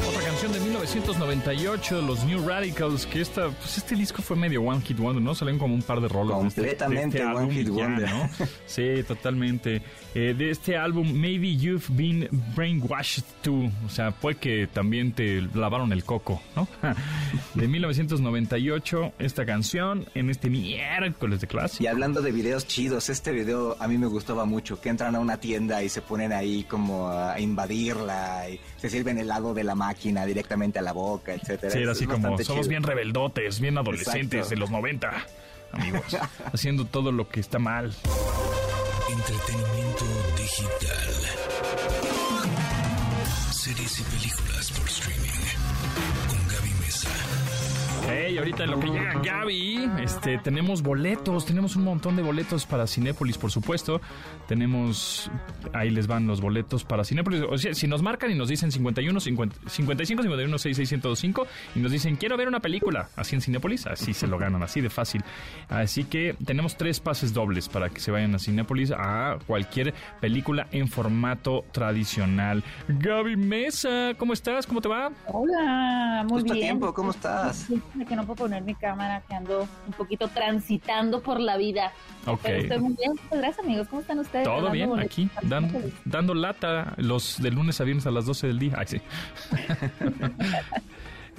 Otra 0.08 0.22
canción 0.24 0.52
de 0.52 0.60
1998 0.60 2.02
los 2.02 2.22
New 2.24 2.46
Radicals, 2.46 3.06
que 3.06 3.20
esta, 3.20 3.48
pues 3.48 3.78
este 3.78 3.94
disco 3.94 4.20
fue 4.22 4.36
medio 4.36 4.62
One 4.62 4.80
Hit 4.82 4.98
Wonder, 4.98 5.22
¿no? 5.22 5.34
Salen 5.34 5.58
como 5.58 5.74
un 5.74 5.82
par 5.82 6.00
de 6.00 6.08
rolas. 6.08 6.40
de 6.42 6.48
este- 6.48 6.60
de 6.62 6.68
este 6.70 6.84
Completamente 6.84 7.24
One 7.24 7.54
Hit 7.54 7.62
y 7.62 7.64
ya, 7.64 7.72
Wonder. 7.72 8.10
¿no? 8.10 8.30
Sí, 8.66 9.02
totalmente. 9.08 9.82
Eh, 10.14 10.34
de 10.36 10.50
este 10.50 10.76
álbum, 10.76 11.12
Maybe 11.12 11.56
You've 11.56 11.84
Been 11.90 12.28
Brainwashed 12.54 13.24
Too. 13.42 13.70
O 13.86 13.88
sea, 13.88 14.12
fue 14.12 14.34
que 14.36 14.66
también 14.72 15.12
te 15.12 15.40
lavaron 15.54 15.92
el 15.92 16.04
coco, 16.04 16.42
¿no? 16.54 16.68
De 17.54 17.66
1998, 17.68 19.12
esta 19.18 19.46
canción 19.46 20.06
en 20.14 20.28
este 20.30 20.50
miércoles 20.50 21.40
de 21.40 21.46
clase. 21.46 21.82
Y 21.82 21.86
hablando 21.86 22.20
de 22.20 22.32
videos 22.32 22.66
chidos, 22.66 23.08
este 23.08 23.32
video 23.32 23.76
a 23.80 23.88
mí 23.88 23.96
me 23.98 24.06
gustaba 24.06 24.44
mucho, 24.44 24.80
que 24.80 24.88
entran 24.90 25.14
a 25.16 25.20
una 25.20 25.38
tienda 25.38 25.82
y 25.82 25.88
se 25.88 26.02
ponen 26.02 26.32
ahí 26.32 26.64
como 26.64 27.08
a 27.08 27.40
invadirla 27.40 28.48
y 28.50 28.60
se 28.76 28.90
sirven 28.90 29.18
helado 29.18 29.54
de 29.54 29.64
la 29.64 29.74
máquina 29.74 30.24
directamente 30.26 30.78
a 30.78 30.82
la 30.82 30.92
boca, 30.92 31.34
etcétera. 31.34 31.72
Sí, 31.72 31.78
era 31.78 31.92
Es 31.92 31.98
así 31.98 32.06
como, 32.06 32.18
bastante 32.18 32.44
somos 32.44 32.62
chido. 32.62 32.70
bien 32.70 32.82
rebeldotes, 32.82 33.60
bien 33.60 33.78
adolescentes 33.78 34.34
Exacto. 34.34 34.50
de 34.50 34.56
los 34.56 34.70
90, 34.70 35.26
amigos, 35.72 36.02
haciendo 36.52 36.84
todo 36.84 37.12
lo 37.12 37.28
que 37.28 37.40
está 37.40 37.58
mal. 37.58 37.94
Entretenimiento 39.10 40.04
digital. 40.36 41.12
Series 43.52 43.98
y 44.00 44.02
películas 44.02 44.70
por 44.72 44.86
streaming. 44.86 45.30
Hey, 48.08 48.38
ahorita 48.38 48.64
en 48.64 48.70
lo 48.70 48.78
que 48.78 48.86
llega 48.86 49.14
Gaby, 49.20 49.90
este, 50.00 50.38
tenemos 50.38 50.82
boletos, 50.82 51.44
tenemos 51.44 51.74
un 51.74 51.82
montón 51.82 52.14
de 52.14 52.22
boletos 52.22 52.64
para 52.64 52.86
Cinépolis, 52.86 53.36
por 53.36 53.50
supuesto. 53.50 54.00
Tenemos, 54.46 55.28
ahí 55.72 55.90
les 55.90 56.06
van 56.06 56.26
los 56.26 56.40
boletos 56.40 56.84
para 56.84 57.02
Cinépolis. 57.04 57.42
O 57.50 57.58
sea, 57.58 57.74
si 57.74 57.88
nos 57.88 58.02
marcan 58.02 58.30
y 58.30 58.34
nos 58.36 58.48
dicen 58.48 58.70
51, 58.70 59.18
50, 59.18 59.56
55, 59.68 60.22
51, 60.22 60.58
66, 60.58 60.88
105 60.88 61.46
y 61.74 61.80
nos 61.80 61.90
dicen 61.90 62.14
quiero 62.16 62.36
ver 62.36 62.46
una 62.46 62.60
película 62.60 63.08
así 63.16 63.34
en 63.34 63.40
Cinépolis, 63.42 63.86
así 63.88 64.14
se 64.14 64.28
lo 64.28 64.38
ganan, 64.38 64.62
así 64.62 64.80
de 64.80 64.90
fácil. 64.90 65.24
Así 65.68 66.04
que 66.04 66.36
tenemos 66.44 66.76
tres 66.76 67.00
pases 67.00 67.34
dobles 67.34 67.68
para 67.68 67.90
que 67.90 67.98
se 68.00 68.12
vayan 68.12 68.34
a 68.36 68.38
Cinépolis 68.38 68.92
a 68.92 69.38
cualquier 69.48 69.94
película 70.20 70.68
en 70.70 70.86
formato 70.86 71.64
tradicional. 71.72 72.62
Gaby 72.86 73.36
Mesa, 73.36 74.12
¿cómo 74.16 74.32
estás? 74.32 74.64
¿Cómo 74.66 74.80
te 74.80 74.88
va? 74.88 75.10
Hola, 75.26 76.22
muy 76.28 76.34
Justo 76.40 76.52
a 76.52 76.54
bien. 76.54 76.66
tiempo, 76.66 76.94
¿cómo 76.94 77.10
estás? 77.10 77.66
De 77.96 78.04
que 78.04 78.14
no 78.14 78.24
puedo 78.26 78.36
poner 78.44 78.62
mi 78.62 78.74
cámara, 78.74 79.22
que 79.26 79.34
ando 79.34 79.66
un 79.86 79.92
poquito 79.94 80.28
transitando 80.28 81.22
por 81.22 81.40
la 81.40 81.56
vida. 81.56 81.92
Ok. 82.26 82.40
Pero 82.42 82.58
estoy 82.58 82.78
muy 82.78 82.94
bien. 82.94 83.12
Muchas 83.12 83.38
gracias, 83.38 83.58
amigos. 83.64 83.88
¿Cómo 83.88 84.02
están 84.02 84.18
ustedes? 84.18 84.44
Todo 84.44 84.56
Dando 84.56 84.70
bien, 84.72 84.88
boletos 84.90 85.10
aquí, 85.12 85.26
para 85.34 85.48
dan- 85.48 85.66
Cinépolis. 85.70 85.94
dando 86.04 86.34
lata 86.34 86.94
los 86.98 87.40
de 87.40 87.50
lunes 87.50 87.80
a 87.80 87.84
viernes 87.84 88.06
a 88.06 88.10
las 88.10 88.26
12 88.26 88.46
del 88.48 88.58
día. 88.58 88.74
Ay, 88.78 88.86
sí. 88.86 89.00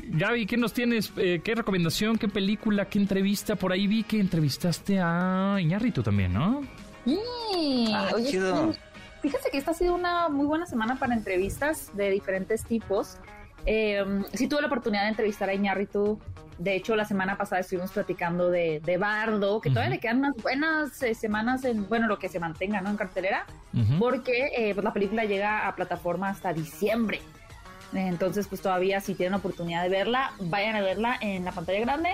Gaby, 0.09 0.45
¿qué 0.45 0.57
nos 0.57 0.73
tienes? 0.73 1.11
Eh, 1.17 1.41
¿Qué 1.43 1.55
recomendación? 1.55 2.17
¿Qué 2.17 2.27
película? 2.27 2.85
¿Qué 2.85 2.99
entrevista? 2.99 3.55
Por 3.55 3.71
ahí 3.71 3.87
vi 3.87 4.03
que 4.03 4.19
entrevistaste 4.19 4.99
a 5.01 5.57
Iñárritu 5.59 6.03
también, 6.03 6.33
¿no? 6.33 6.61
Sí. 7.05 7.91
Ah, 7.93 8.09
Oye, 8.13 8.29
chido. 8.29 8.73
sí. 8.73 8.79
Fíjate 9.23 9.49
que 9.51 9.57
esta 9.57 9.71
ha 9.71 9.73
sido 9.73 9.95
una 9.95 10.29
muy 10.29 10.45
buena 10.45 10.65
semana 10.67 10.97
para 10.97 11.13
entrevistas 11.15 11.91
de 11.95 12.11
diferentes 12.11 12.63
tipos. 12.63 13.17
Eh, 13.65 14.03
sí 14.33 14.47
tuve 14.47 14.61
la 14.61 14.67
oportunidad 14.67 15.03
de 15.03 15.09
entrevistar 15.09 15.49
a 15.49 15.53
Iñárritu. 15.55 16.19
De 16.57 16.75
hecho, 16.75 16.95
la 16.95 17.05
semana 17.05 17.37
pasada 17.37 17.61
estuvimos 17.61 17.91
platicando 17.91 18.49
de, 18.49 18.79
de 18.79 18.97
Bardo, 18.97 19.61
que 19.61 19.69
todavía 19.69 19.89
Ujú. 19.89 19.95
le 19.95 19.99
quedan 19.99 20.17
unas 20.19 20.35
buenas 20.37 21.03
eh, 21.03 21.13
semanas 21.13 21.63
en, 21.65 21.87
bueno, 21.87 22.07
lo 22.07 22.17
que 22.17 22.29
se 22.29 22.39
mantenga, 22.39 22.81
¿no? 22.81 22.89
En 22.89 22.97
cartelera. 22.97 23.45
Ujú. 23.73 23.99
porque 23.99 24.49
eh, 24.57 24.73
pues 24.73 24.83
la 24.83 24.91
película 24.93 25.25
llega 25.25 25.67
a 25.67 25.75
plataforma 25.75 26.29
hasta 26.29 26.51
diciembre. 26.53 27.21
Entonces, 27.93 28.47
pues 28.47 28.61
todavía 28.61 28.99
si 29.01 29.13
tienen 29.13 29.35
oportunidad 29.35 29.83
de 29.83 29.89
verla, 29.89 30.31
vayan 30.39 30.75
a 30.75 30.81
verla 30.81 31.17
en 31.21 31.45
la 31.45 31.51
pantalla 31.51 31.79
grande. 31.79 32.09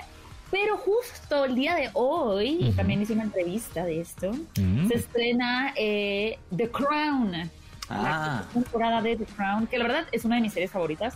Pero 0.51 0.77
justo 0.77 1.45
el 1.45 1.55
día 1.55 1.73
de 1.75 1.89
hoy, 1.93 2.57
y 2.59 2.71
también 2.73 3.01
hice 3.01 3.13
una 3.13 3.23
entrevista 3.23 3.83
de 3.85 4.01
esto, 4.01 4.31
Mm. 4.59 4.87
se 4.87 4.95
estrena 4.95 5.73
eh, 5.75 6.37
The 6.55 6.69
Crown. 6.69 7.49
Ah. 7.89 8.43
La 8.45 8.53
temporada 8.53 9.01
de 9.01 9.15
The 9.15 9.25
Crown, 9.25 9.65
que 9.67 9.77
la 9.79 9.83
verdad 9.85 10.05
es 10.11 10.25
una 10.25 10.35
de 10.35 10.41
mis 10.41 10.53
series 10.53 10.69
favoritas. 10.71 11.15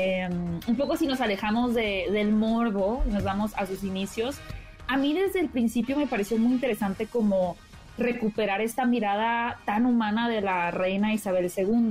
Eh, 0.00 0.28
un 0.30 0.76
poco 0.76 0.96
si 0.96 1.08
nos 1.08 1.20
alejamos 1.20 1.74
de- 1.74 2.06
del 2.12 2.30
morbo, 2.30 3.02
nos 3.08 3.24
vamos 3.24 3.52
a 3.56 3.66
sus 3.66 3.82
inicios. 3.82 4.38
A 4.86 4.96
mí 4.96 5.12
desde 5.12 5.40
el 5.40 5.48
principio 5.48 5.96
me 5.96 6.06
pareció 6.06 6.38
muy 6.38 6.52
interesante 6.52 7.06
como 7.06 7.56
recuperar 7.98 8.60
esta 8.60 8.84
mirada 8.86 9.58
tan 9.64 9.86
humana 9.86 10.28
de 10.28 10.40
la 10.40 10.70
reina 10.70 11.12
Isabel 11.12 11.50
II, 11.54 11.90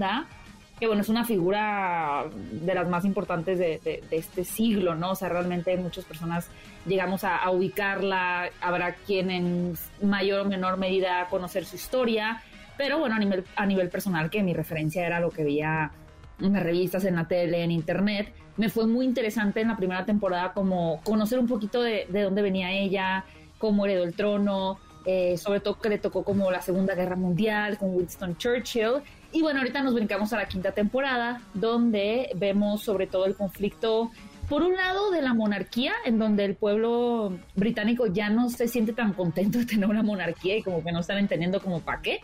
que 0.79 0.87
bueno, 0.87 1.01
es 1.01 1.09
una 1.09 1.25
figura 1.25 2.23
de 2.49 2.73
las 2.73 2.87
más 2.87 3.03
importantes 3.03 3.59
de, 3.59 3.81
de- 3.83 4.01
de 4.09 4.15
este 4.17 4.45
siglo, 4.45 4.95
¿no? 4.95 5.11
O 5.11 5.15
sea, 5.15 5.27
realmente 5.27 5.75
muchas 5.75 6.05
personas 6.05 6.47
llegamos 6.85 7.25
a, 7.25 7.35
a 7.35 7.49
ubicarla, 7.51 8.49
habrá 8.61 8.93
quien 8.93 9.31
en 9.31 9.73
mayor 10.01 10.45
o 10.45 10.45
menor 10.45 10.77
medida 10.77 11.27
conocer 11.29 11.65
su 11.65 11.75
historia, 11.75 12.41
pero 12.77 12.99
bueno, 12.99 13.15
a 13.15 13.19
nivel, 13.19 13.43
a 13.57 13.65
nivel 13.65 13.89
personal, 13.89 14.29
que 14.29 14.43
mi 14.43 14.53
referencia 14.53 15.05
era 15.05 15.19
lo 15.19 15.29
que 15.29 15.43
veía 15.43 15.91
en 16.39 16.53
las 16.53 16.63
revistas, 16.63 17.05
en 17.05 17.15
la 17.15 17.27
tele, 17.27 17.63
en 17.63 17.71
internet, 17.71 18.33
me 18.57 18.69
fue 18.69 18.87
muy 18.87 19.05
interesante 19.05 19.61
en 19.61 19.67
la 19.67 19.77
primera 19.77 20.05
temporada 20.05 20.53
como 20.53 21.01
conocer 21.03 21.39
un 21.39 21.47
poquito 21.47 21.81
de, 21.81 22.07
de 22.09 22.23
dónde 22.23 22.41
venía 22.41 22.71
ella, 22.71 23.25
cómo 23.59 23.85
heredó 23.85 24.03
el 24.03 24.13
trono, 24.13 24.79
eh, 25.05 25.37
sobre 25.37 25.61
todo 25.61 25.79
que 25.79 25.87
le 25.87 25.99
tocó 25.99 26.23
como 26.23 26.51
la 26.51 26.61
Segunda 26.61 26.93
Guerra 26.93 27.15
Mundial 27.15 27.77
con 27.77 27.95
Winston 27.95 28.35
Churchill. 28.37 29.01
Y 29.31 29.41
bueno, 29.41 29.59
ahorita 29.59 29.81
nos 29.81 29.93
brincamos 29.93 30.33
a 30.33 30.37
la 30.37 30.47
quinta 30.47 30.71
temporada, 30.71 31.41
donde 31.53 32.29
vemos 32.35 32.83
sobre 32.83 33.07
todo 33.07 33.25
el 33.25 33.35
conflicto, 33.35 34.11
por 34.49 34.63
un 34.63 34.75
lado, 34.75 35.11
de 35.11 35.21
la 35.21 35.33
monarquía, 35.33 35.93
en 36.05 36.19
donde 36.19 36.45
el 36.45 36.55
pueblo 36.55 37.37
británico 37.55 38.07
ya 38.07 38.29
no 38.29 38.49
se 38.49 38.67
siente 38.67 38.93
tan 38.93 39.13
contento 39.13 39.59
de 39.59 39.65
tener 39.65 39.89
una 39.89 40.03
monarquía 40.03 40.57
y 40.57 40.63
como 40.63 40.83
que 40.83 40.91
no 40.91 40.99
están 40.99 41.17
entendiendo 41.19 41.61
como 41.61 41.81
para 41.81 42.01
qué 42.01 42.21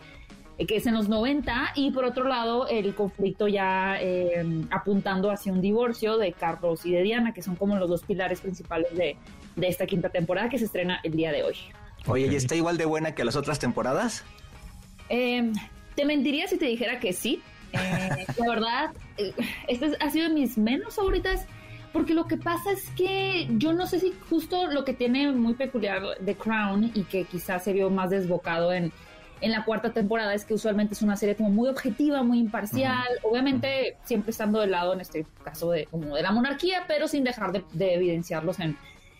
que 0.58 0.76
es 0.76 0.86
en 0.86 0.94
los 0.94 1.08
90, 1.08 1.72
y 1.74 1.90
por 1.90 2.04
otro 2.04 2.28
lado 2.28 2.68
el 2.68 2.94
conflicto 2.94 3.48
ya 3.48 3.96
eh, 4.00 4.44
apuntando 4.70 5.30
hacia 5.30 5.52
un 5.52 5.60
divorcio 5.60 6.16
de 6.16 6.32
Carlos 6.32 6.86
y 6.86 6.92
de 6.92 7.02
Diana, 7.02 7.34
que 7.34 7.42
son 7.42 7.56
como 7.56 7.76
los 7.76 7.88
dos 7.88 8.02
pilares 8.04 8.40
principales 8.40 8.94
de, 8.96 9.16
de 9.56 9.68
esta 9.68 9.86
quinta 9.86 10.08
temporada 10.10 10.48
que 10.48 10.58
se 10.58 10.66
estrena 10.66 11.00
el 11.02 11.12
día 11.16 11.32
de 11.32 11.42
hoy. 11.42 11.56
Oye. 12.06 12.28
¿y 12.30 12.34
está 12.36 12.54
igual 12.54 12.76
de 12.76 12.84
buena 12.84 13.14
que 13.14 13.24
las 13.24 13.34
otras 13.36 13.58
temporadas? 13.58 14.24
Eh, 15.08 15.52
te 15.94 16.04
mentiría 16.04 16.46
si 16.48 16.56
te 16.58 16.66
dijera 16.66 17.00
que 17.00 17.12
sí. 17.12 17.40
Eh, 17.72 18.26
la 18.38 18.48
verdad, 18.48 18.90
eh, 19.18 19.32
esta 19.68 19.86
es- 19.86 19.96
ha 20.00 20.10
sido 20.10 20.28
de 20.28 20.34
mis 20.34 20.56
menos 20.58 20.94
favoritas. 20.96 21.46
Porque 21.92 22.12
lo 22.12 22.26
que 22.26 22.36
pasa 22.36 22.72
es 22.72 22.90
que 22.96 23.46
yo 23.52 23.72
no 23.72 23.86
sé 23.86 24.00
si 24.00 24.12
justo 24.28 24.66
lo 24.66 24.84
que 24.84 24.94
tiene 24.94 25.30
muy 25.30 25.54
peculiar 25.54 26.02
The 26.24 26.34
Crown 26.34 26.90
y 26.92 27.04
que 27.04 27.22
quizás 27.22 27.62
se 27.62 27.72
vio 27.72 27.88
más 27.88 28.10
desbocado 28.10 28.72
en, 28.72 28.92
en 29.40 29.50
la 29.50 29.64
cuarta 29.64 29.92
temporada 29.92 30.34
es 30.34 30.44
que 30.44 30.54
usualmente 30.54 30.94
es 30.94 31.02
una 31.02 31.16
serie 31.16 31.36
como 31.36 31.50
muy 31.50 31.68
objetiva, 31.68 32.22
muy 32.22 32.38
imparcial, 32.38 33.06
obviamente 33.22 33.96
siempre 34.04 34.30
estando 34.30 34.60
del 34.60 34.70
lado 34.70 34.92
en 34.94 35.00
este 35.00 35.26
caso 35.42 35.70
de 35.70 35.86
como 35.86 36.16
de 36.16 36.22
la 36.22 36.32
monarquía, 36.32 36.84
pero 36.88 37.08
sin 37.08 37.24
dejar 37.24 37.52
de, 37.52 37.64
de 37.72 37.94
evidenciarlos 37.94 38.60
en, 38.60 38.76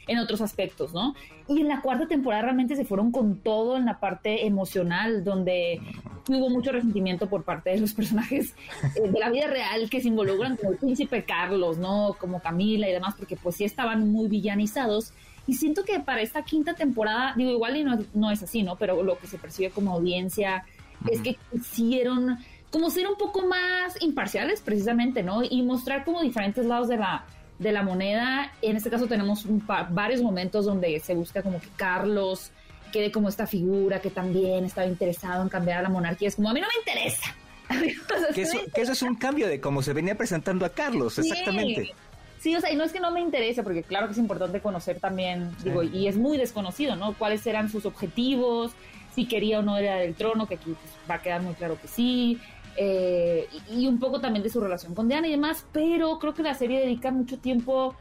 en 0.07 0.19
otros 0.19 0.41
aspectos, 0.41 0.93
¿no? 0.93 1.15
Y 1.49 1.61
en 1.61 1.69
la 1.69 1.81
cuarta 1.81 2.07
temporada 2.07 2.43
realmente 2.43 2.77
se 2.77 2.85
fueron 2.85 3.11
con 3.11 3.39
todo 3.39 3.77
en 3.77 3.87
la 3.87 4.01
parte 4.01 4.47
emocional, 4.47 5.25
donde 5.25 5.81
hubo 6.29 6.51
mucho 6.51 6.73
resentimiento 6.73 7.29
por 7.29 7.45
parte 7.45 7.71
de 7.71 7.81
los 7.81 7.93
personajes 7.95 8.55
eh, 8.97 9.09
de 9.09 9.19
la 9.19 9.31
vida 9.31 9.47
real 9.47 9.89
que 9.91 10.01
se 10.01 10.09
involucran, 10.09 10.57
como 10.57 10.73
el 10.73 10.79
príncipe 10.79 11.25
Carlos, 11.25 11.79
¿no? 11.79 12.17
Como 12.19 12.41
Camila 12.41 12.89
y 12.89 12.93
demás, 12.93 13.15
porque 13.17 13.37
pues 13.37 13.57
sí 13.57 13.65
estaban 13.65 14.11
muy 14.11 14.29
villanizados. 14.29 15.13
Y 15.47 15.55
siento 15.55 15.85
que 15.85 16.01
para 16.01 16.23
esta 16.23 16.43
quinta 16.43 16.75
temporada, 16.75 17.35
digo, 17.37 17.51
igual 17.51 17.77
y 17.77 17.85
no, 17.85 17.99
no 18.15 18.31
es 18.31 18.43
así, 18.43 18.63
¿no? 18.63 18.77
Pero 18.77 19.03
lo 19.03 19.19
que 19.19 19.27
se 19.27 19.39
percibe 19.39 19.71
como 19.71 19.93
audiencia 19.93 20.65
es 21.11 21.21
que 21.21 21.37
quisieron 21.53 22.39
como 22.71 22.91
ser 22.91 23.07
un 23.07 23.17
poco 23.17 23.47
más 23.47 24.01
imparciales 24.03 24.61
precisamente, 24.61 25.23
¿no? 25.23 25.43
Y 25.45 25.63
mostrar 25.63 26.05
como 26.05 26.23
diferentes 26.23 26.65
lados 26.67 26.89
de 26.89 26.97
la, 26.97 27.25
de 27.59 27.73
la 27.73 27.83
moneda. 27.83 28.53
En 28.63 28.77
este 28.77 28.91
caso 28.91 29.07
tenemos 29.07 29.45
un 29.45 29.61
pa- 29.61 29.85
varios 29.91 30.23
momentos 30.23 30.65
donde 30.65 30.99
se 31.01 31.15
busca 31.15 31.43
como 31.43 31.61
que 31.61 31.69
Carlos 31.77 32.51
quede 32.93 33.13
como 33.13 33.29
esta 33.29 33.47
figura 33.47 34.01
que 34.01 34.11
también 34.11 34.65
estaba 34.65 34.87
interesado 34.87 35.43
en 35.43 35.49
cambiar 35.49 35.81
a 35.81 35.83
la 35.83 35.89
monarquía. 35.89 36.29
Es 36.29 36.37
como, 36.37 36.49
a 36.49 36.55
mí 36.55 36.61
no 36.61 36.67
me 36.69 36.79
interesa. 36.81 37.35
Que 38.35 38.43
eso, 38.43 38.59
que 38.75 38.83
eso 38.83 38.93
es 38.93 39.03
un 39.03 39.15
cambio 39.15 39.47
de 39.49 39.61
cómo 39.61 39.83
se 39.83 39.93
venía 39.93 40.17
presentando 40.17 40.65
a 40.67 40.71
Carlos, 40.71 41.19
exactamente. 41.19 41.93
Sí. 42.45 42.55
O 42.55 42.61
sea, 42.61 42.71
y 42.71 42.77
no 42.77 42.85
es 42.85 42.93
que 42.93 43.01
no 43.01 43.11
me 43.11 43.23
interese, 43.23 43.63
porque 43.63 43.83
claro 43.83 44.07
que 44.07 44.13
es 44.13 44.19
importante 44.19 44.61
conocer 44.61 45.01
también, 45.01 45.51
digo, 45.65 45.83
y 45.83 46.09
es 46.09 46.19
muy 46.19 46.37
desconocido, 46.37 46.95
¿no? 46.95 47.15
Cuáles 47.15 47.47
eran 47.47 47.71
sus 47.71 47.87
objetivos, 47.87 48.73
si 49.15 49.27
quería 49.27 49.61
o 49.61 49.63
no 49.63 49.79
era 49.79 49.97
del 49.97 50.15
trono, 50.15 50.47
que 50.47 50.57
aquí 50.57 50.75
pues, 50.79 50.93
va 51.11 51.15
a 51.15 51.23
quedar 51.23 51.41
muy 51.41 51.55
claro 51.55 51.81
que 51.81 51.89
sí, 51.89 52.39
eh, 52.77 53.49
y, 53.71 53.85
y 53.85 53.87
un 53.87 53.99
poco 53.99 54.21
también 54.21 54.43
de 54.43 54.51
su 54.51 54.61
relación 54.61 54.95
con 54.95 55.09
Diana 55.09 55.27
y 55.27 55.31
demás, 55.31 55.65
pero 55.73 56.19
creo 56.19 56.35
que 56.35 56.43
la 56.43 56.53
serie 56.53 56.81
dedica 56.81 57.11
mucho 57.11 57.39
tiempo 57.39 57.97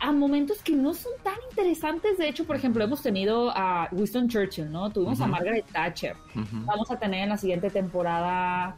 a 0.00 0.12
momentos 0.12 0.62
que 0.62 0.72
no 0.72 0.92
son 0.92 1.12
tan 1.22 1.34
interesantes. 1.50 2.18
De 2.18 2.28
hecho, 2.28 2.44
por 2.44 2.56
ejemplo, 2.56 2.84
hemos 2.84 3.02
tenido 3.02 3.50
a 3.50 3.88
Winston 3.92 4.28
Churchill, 4.28 4.70
¿no? 4.70 4.90
Tuvimos 4.90 5.20
a. 5.20 5.26
Margaret 5.26 5.64
Thatcher. 5.72 6.14
Vamos 6.34 6.90
a 6.90 6.98
tener 6.98 7.22
en 7.24 7.30
la 7.30 7.36
siguiente 7.36 7.70
temporada 7.70 8.76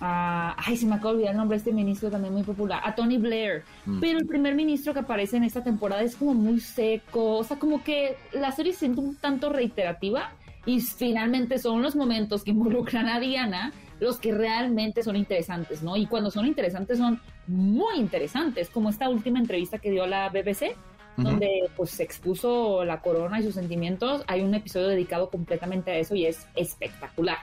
a, 0.00 0.56
ay, 0.58 0.76
se 0.76 0.86
me 0.86 0.94
acaba 0.94 1.10
de 1.10 1.16
olvidar 1.16 1.32
el 1.32 1.38
nombre 1.38 1.56
de 1.56 1.58
este 1.58 1.72
ministro 1.72 2.10
también 2.10 2.32
muy 2.32 2.42
popular, 2.42 2.80
a 2.84 2.94
Tony 2.94 3.18
Blair. 3.18 3.64
Mm. 3.86 4.00
Pero 4.00 4.18
el 4.18 4.26
primer 4.26 4.54
ministro 4.54 4.92
que 4.92 5.00
aparece 5.00 5.36
en 5.36 5.44
esta 5.44 5.62
temporada 5.62 6.02
es 6.02 6.16
como 6.16 6.34
muy 6.34 6.60
seco, 6.60 7.38
o 7.38 7.44
sea, 7.44 7.58
como 7.58 7.84
que 7.84 8.16
la 8.32 8.52
serie 8.52 8.72
se 8.72 8.80
siente 8.80 9.00
un 9.00 9.16
tanto 9.16 9.50
reiterativa 9.50 10.32
y 10.66 10.80
finalmente 10.80 11.58
son 11.58 11.82
los 11.82 11.96
momentos 11.96 12.44
que 12.44 12.50
involucran 12.52 13.08
a 13.08 13.20
Diana 13.20 13.72
los 14.00 14.18
que 14.18 14.32
realmente 14.32 15.02
son 15.02 15.14
interesantes, 15.14 15.82
¿no? 15.82 15.96
Y 15.96 16.06
cuando 16.06 16.30
son 16.30 16.46
interesantes 16.46 16.98
son 16.98 17.20
muy 17.46 17.96
interesantes, 17.96 18.70
como 18.70 18.88
esta 18.88 19.10
última 19.10 19.38
entrevista 19.38 19.78
que 19.78 19.90
dio 19.90 20.06
la 20.06 20.30
BBC, 20.30 20.74
donde 21.16 21.68
pues 21.76 21.90
se 21.90 22.02
expuso 22.02 22.84
la 22.84 23.02
corona 23.02 23.40
y 23.40 23.42
sus 23.42 23.54
sentimientos. 23.54 24.24
Hay 24.26 24.40
un 24.40 24.54
episodio 24.54 24.88
dedicado 24.88 25.28
completamente 25.28 25.90
a 25.90 25.98
eso 25.98 26.14
y 26.14 26.26
es 26.26 26.46
espectacular. 26.56 27.38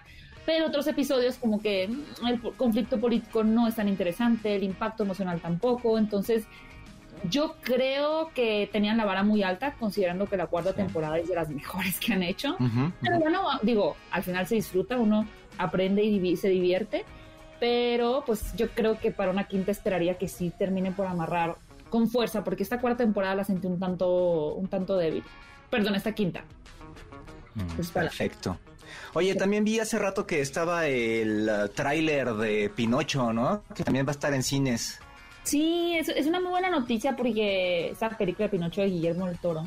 Pero 0.48 0.66
otros 0.66 0.88
episodios 0.88 1.36
como 1.36 1.62
que 1.62 1.90
mm, 1.90 2.26
el 2.28 2.42
conflicto 2.56 3.00
político 3.00 3.44
no 3.44 3.68
es 3.68 3.76
tan 3.76 3.88
interesante, 3.90 4.56
el 4.56 4.64
impacto 4.64 5.04
emocional 5.04 5.42
tampoco, 5.42 5.98
entonces 6.00 6.46
yo 7.30 7.56
creo 7.62 8.30
que 8.34 8.70
tenían 8.72 8.96
la 8.96 9.04
vara 9.04 9.24
muy 9.24 9.44
alta 9.44 9.74
considerando 9.74 10.28
que 10.28 10.38
la 10.38 10.48
cuarta 10.48 10.72
temporada 10.74 11.18
es 11.20 11.28
de 11.28 11.36
las 11.36 11.50
mejores 11.62 12.00
que 12.00 12.14
han 12.14 12.24
hecho. 12.24 12.54
Ujú, 12.60 12.92
Pero 13.02 13.20
bueno, 13.20 13.42
digo, 13.62 13.98
al 14.12 14.24
final 14.24 14.48
se 14.48 14.56
disfruta, 14.56 14.98
uno 14.98 15.28
aprende 15.58 16.02
y 16.04 16.18
divi- 16.18 16.38
se 16.38 16.48
divierte, 16.48 17.04
pero 17.60 18.24
pues 18.26 18.56
yo 18.56 18.70
creo 18.70 18.98
que 19.00 19.12
para 19.12 19.32
una 19.32 19.44
quinta 19.48 19.72
esperaría 19.72 20.18
que 20.18 20.28
sí 20.30 20.52
termine 20.58 20.92
por 20.94 21.08
amarrar 21.08 21.56
con 21.90 22.08
fuerza, 22.08 22.44
porque 22.46 22.64
esta 22.64 22.80
cuarta 22.80 23.04
temporada 23.04 23.36
la 23.36 23.44
sentí 23.44 23.68
un 23.68 23.80
tanto, 23.80 24.54
un 24.56 24.68
tanto 24.70 24.96
débil. 24.96 25.24
Perdón, 25.70 25.96
esta 25.96 26.14
quinta. 26.14 26.44
Pues 27.76 27.90
para- 27.92 28.08
Perfecto. 28.08 28.58
Oye, 29.14 29.36
también 29.36 29.64
vi 29.64 29.80
hace 29.80 29.98
rato 30.00 30.26
que 30.26 30.42
estaba 30.42 30.88
el 30.88 31.50
uh, 31.50 31.70
tráiler 31.70 32.34
de 32.34 32.70
Pinocho, 32.76 33.34
¿no? 33.34 33.64
Que 33.76 33.84
también 33.84 34.06
va 34.06 34.12
a 34.12 34.14
estar 34.14 34.34
en 34.34 34.44
cines. 34.44 35.00
Sí, 35.44 35.96
es, 35.98 36.10
es 36.10 36.28
una 36.28 36.40
muy 36.40 36.50
buena 36.50 36.70
noticia 36.70 37.16
porque 37.16 37.90
esa 37.92 38.10
película 38.10 38.48
de 38.48 38.52
Pinocho 38.52 38.82
de 38.82 38.88
Guillermo 38.88 39.28
del 39.28 39.38
Toro, 39.38 39.64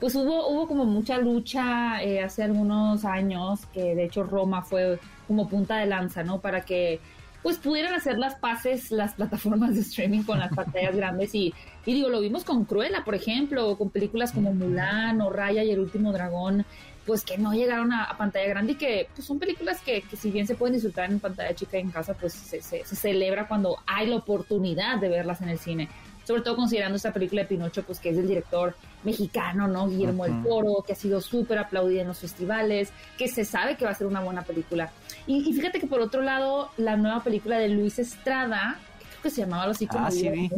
pues 0.00 0.14
hubo, 0.14 0.48
hubo 0.48 0.66
como 0.66 0.84
mucha 0.84 1.18
lucha 1.18 2.02
eh, 2.02 2.22
hace 2.22 2.44
algunos 2.44 3.04
años, 3.04 3.66
que 3.72 3.94
de 3.94 4.04
hecho 4.04 4.22
Roma 4.22 4.62
fue 4.62 4.98
como 5.26 5.48
punta 5.48 5.76
de 5.76 5.86
lanza, 5.86 6.22
¿no? 6.22 6.40
Para 6.40 6.62
que 6.62 7.00
pues 7.42 7.58
pudieran 7.58 7.94
hacer 7.94 8.18
las 8.18 8.34
paces 8.34 8.90
las 8.90 9.14
plataformas 9.14 9.74
de 9.74 9.80
streaming 9.80 10.22
con 10.22 10.38
las 10.38 10.52
pantallas 10.54 10.94
grandes 10.96 11.34
y, 11.34 11.54
y 11.84 11.94
digo, 11.94 12.08
lo 12.08 12.20
vimos 12.20 12.44
con 12.44 12.64
Cruella, 12.64 13.04
por 13.04 13.14
ejemplo, 13.14 13.68
o 13.68 13.76
con 13.78 13.90
películas 13.90 14.32
como 14.32 14.52
Mulan 14.52 15.20
o 15.20 15.30
Raya 15.30 15.64
y 15.64 15.70
el 15.70 15.80
último 15.80 16.12
dragón, 16.12 16.64
pues 17.08 17.24
que 17.24 17.38
no 17.38 17.54
llegaron 17.54 17.90
a, 17.90 18.04
a 18.04 18.18
pantalla 18.18 18.46
grande 18.48 18.72
y 18.72 18.74
que 18.76 19.08
pues, 19.16 19.26
son 19.26 19.38
películas 19.38 19.80
que, 19.80 20.02
que 20.02 20.14
si 20.14 20.30
bien 20.30 20.46
se 20.46 20.54
pueden 20.54 20.74
disfrutar 20.74 21.10
en 21.10 21.18
pantalla 21.18 21.54
chica 21.54 21.78
en 21.78 21.90
casa, 21.90 22.12
pues 22.12 22.34
se, 22.34 22.60
se- 22.60 22.84
se 22.84 22.94
celebra 22.96 23.48
cuando 23.48 23.78
hay 23.86 24.06
la 24.08 24.16
oportunidad 24.16 24.98
de 24.98 25.08
verlas 25.08 25.40
en 25.40 25.48
el 25.48 25.58
cine. 25.58 25.88
Sobre 26.24 26.42
todo 26.42 26.56
considerando 26.56 26.96
esta 26.96 27.10
película 27.10 27.40
de 27.40 27.48
Pinocho, 27.48 27.82
pues 27.84 27.98
que 27.98 28.10
es 28.10 28.16
del 28.16 28.28
director 28.28 28.76
mexicano, 29.02 29.66
¿no? 29.66 29.88
Guillermo 29.88 30.24
del 30.24 30.34
Ujú. 30.34 30.48
Toro, 30.48 30.84
que 30.86 30.92
ha 30.92 30.96
sido 30.96 31.22
súper 31.22 31.56
aplaudida 31.58 32.02
en 32.02 32.08
los 32.08 32.18
festivales, 32.18 32.90
que 33.16 33.28
se 33.28 33.46
sabe 33.46 33.76
que 33.78 33.86
va 33.86 33.92
a 33.92 33.94
ser 33.94 34.06
una 34.06 34.20
buena 34.20 34.42
película. 34.42 34.90
Y, 35.26 35.48
y 35.48 35.52
fíjate 35.54 35.80
que 35.80 35.86
por 35.86 36.00
otro 36.02 36.20
lado, 36.20 36.70
la 36.76 36.96
nueva 36.98 37.24
película 37.24 37.58
de 37.58 37.70
Luis 37.70 37.98
Estrada, 37.98 38.78
que 38.98 39.06
creo 39.06 39.22
que 39.22 39.30
se 39.30 39.40
llamaba 39.40 39.62
algo 39.62 39.72
así 39.72 39.86
como 39.86 40.04
Ah, 40.06 40.10
sí, 40.10 40.28
Viva 40.28 40.56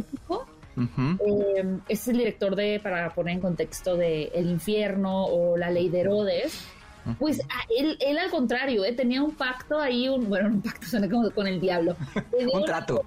eh, 0.76 1.78
es 1.88 2.09
el 2.09 2.18
director 2.18 2.54
de, 2.56 2.80
para 2.80 3.11
poner 3.11 3.35
en 3.35 3.40
contexto, 3.40 3.96
de 3.96 4.24
El 4.35 4.50
Infierno 4.50 5.24
o 5.24 5.56
La 5.56 5.70
Ley 5.70 5.88
de 5.88 6.00
Herodes. 6.00 6.66
Pues 7.18 7.40
a 7.40 7.62
él, 7.76 7.96
él 8.00 8.18
al 8.18 8.30
contrario, 8.30 8.85
eh, 8.85 8.92
tenía 8.92 9.22
un 9.22 9.35
pacto 9.35 9.78
ahí, 9.78 10.09
un, 10.09 10.28
bueno, 10.28 10.48
un 10.48 10.61
pacto 10.61 10.87
suena 10.87 11.09
como 11.09 11.30
con 11.30 11.46
el 11.46 11.61
diablo. 11.61 11.96
Un 12.52 12.64
trato. 12.64 13.04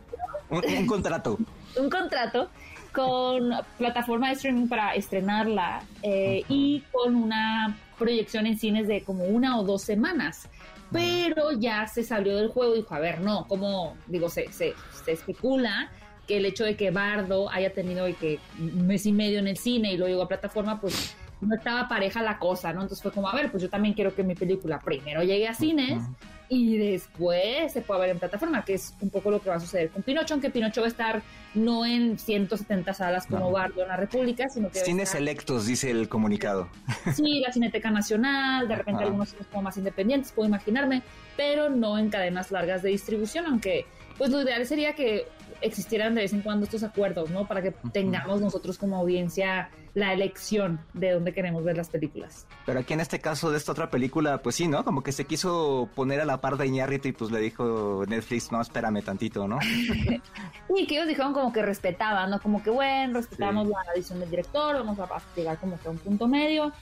Un, 0.50 0.64
un 0.66 0.88
contrato. 0.88 1.38
un 1.78 1.90
contrato 1.90 2.50
con 2.94 3.52
plataforma 3.78 4.28
de 4.28 4.34
streaming 4.34 4.68
para 4.68 4.94
estrenarla 4.94 5.84
eh, 6.04 6.44
y 6.48 6.84
con 6.92 7.16
una 7.16 7.76
proyección 7.98 8.46
en 8.46 8.58
cines 8.58 8.88
de 8.88 9.04
como 9.04 9.26
una 9.26 9.60
o 9.60 9.64
dos 9.64 9.82
semanas. 9.82 10.48
Pero 10.92 11.52
ya 11.54 11.88
se 11.88 12.04
salió 12.04 12.38
del 12.38 12.50
juego 12.50 12.76
y 12.76 12.78
dijo, 12.80 12.94
a 12.94 13.00
ver, 13.00 13.20
no, 13.20 13.48
como 13.48 13.98
digo, 14.06 14.30
se, 14.30 14.54
se, 14.54 14.76
se 15.04 15.12
especula 15.12 15.90
que 16.28 16.38
el 16.38 16.46
hecho 16.46 16.64
de 16.64 16.76
que 16.76 16.92
Bardo 16.92 17.50
haya 17.52 17.72
tenido 17.74 18.08
y 18.08 18.14
que 18.14 18.40
un 18.60 18.88
mes 18.88 19.06
y 19.06 19.12
medio 19.12 19.40
en 19.40 19.48
el 19.48 19.58
cine 19.58 19.94
y 19.94 19.98
luego 19.98 20.10
llegó 20.10 20.24
a 20.24 20.28
plataforma, 20.28 20.80
pues 20.80 21.16
no 21.42 21.56
estaba 21.56 21.90
pareja 21.90 22.22
la 22.22 22.40
cosa, 22.40 22.72
¿no? 22.72 22.82
Entonces 22.84 23.02
fue 23.04 23.12
como, 23.12 23.28
a 23.28 23.36
ver, 23.36 23.52
pues 23.52 23.62
yo 23.62 23.70
también 23.70 23.94
quiero 23.94 24.16
que 24.16 24.24
mi 24.24 24.34
película 24.36 24.80
primero 24.80 25.24
llegue 25.24 25.48
a 25.48 25.54
cines 25.54 26.02
y 26.48 26.78
después 26.78 27.74
se 27.74 27.82
pueda 27.82 28.00
ver 28.02 28.10
en 28.12 28.20
plataforma, 28.20 28.64
que 28.64 28.76
es 28.76 28.94
un 29.02 29.10
poco 29.10 29.30
lo 29.32 29.42
que 29.42 29.50
va 29.50 29.56
a 29.56 29.60
suceder 29.60 29.90
con 29.90 30.04
Pinocho, 30.04 30.36
aunque 30.36 30.50
Pinocho 30.50 30.80
va 30.82 30.88
a 30.88 30.90
estar 30.90 31.22
no 31.54 31.86
en 31.86 32.18
170 32.18 32.94
salas 32.94 33.28
como 33.28 33.48
No. 33.48 33.52
Bardo 33.52 33.82
en 33.82 33.90
la 33.90 33.98
República, 33.98 34.48
sino 34.48 34.70
que 34.70 34.80
Cines 34.80 35.10
estar- 35.10 35.18
selectos, 35.20 35.66
dice 35.66 35.92
el 35.92 36.08
comunicado. 36.08 36.70
Sí, 37.14 37.42
la 37.46 37.52
Cineteca 37.52 37.92
Nacional, 37.92 38.70
de 38.70 38.76
repente 38.78 39.04
algunos 39.04 39.30
cines 39.30 39.48
como 39.48 39.64
más 39.64 39.76
independientes, 39.78 40.32
puedo 40.32 40.48
imaginarme, 40.48 41.02
pero 41.36 41.70
no 41.70 41.98
en 41.98 42.10
cadenas 42.10 42.52
largas 42.52 42.82
de 42.84 42.90
distribución, 42.90 43.46
aunque 43.48 43.86
pues 44.18 44.30
lo 44.30 44.42
ideal 44.42 44.66
sería 44.66 44.94
que 44.94 45.26
existieran 45.64 46.14
de 46.16 46.22
vez 46.22 46.34
en 46.34 46.42
cuando 46.42 46.66
estos 46.66 46.84
acuerdos, 46.84 47.30
¿no? 47.30 47.48
Para 47.48 47.62
que 47.62 47.72
tengamos 47.92 48.42
nosotros 48.42 48.78
como 48.78 48.98
audiencia 48.98 49.70
la 49.94 50.12
elección 50.12 50.80
de 50.94 51.12
dónde 51.12 51.34
queremos 51.34 51.64
ver 51.64 51.78
las 51.78 51.90
películas. 51.90 52.48
Pero 52.66 52.80
aquí 52.80 52.94
en 52.94 53.00
este 53.00 53.20
caso 53.20 53.52
de 53.52 53.58
esta 53.58 53.72
otra 53.72 53.90
película, 53.90 54.42
pues 54.42 54.56
sí, 54.56 54.68
¿no? 54.68 54.84
Como 54.84 55.04
que 55.04 55.12
se 55.12 55.26
quiso 55.26 55.90
poner 55.96 56.20
a 56.20 56.26
la 56.26 56.42
par 56.42 56.58
de 56.58 56.68
Iñárritu 56.68 57.10
y 57.10 57.12
pues 57.12 57.32
le 57.32 57.40
dijo 57.40 58.04
Netflix, 58.08 58.52
no, 58.52 58.62
espérame 58.62 59.02
tantito, 59.04 59.48
¿no? 59.48 59.60
Y 60.76 60.88
que 60.88 60.96
ellos 60.96 61.08
dijeron 61.08 61.34
como 61.34 61.54
que 61.54 61.62
respetaban, 61.62 62.32
¿no? 62.32 62.42
Como 62.42 62.64
que, 62.64 62.72
bueno, 62.72 63.14
respetamos 63.14 63.68
la 63.68 63.78
edición 63.96 64.20
del 64.20 64.30
director, 64.30 64.76
vamos 64.76 64.98
a 64.98 65.08
llegar 65.36 65.60
como 65.60 65.80
que 65.80 65.88
a 65.88 65.92
un 65.92 65.98
punto 65.98 66.28
medio. 66.28 66.74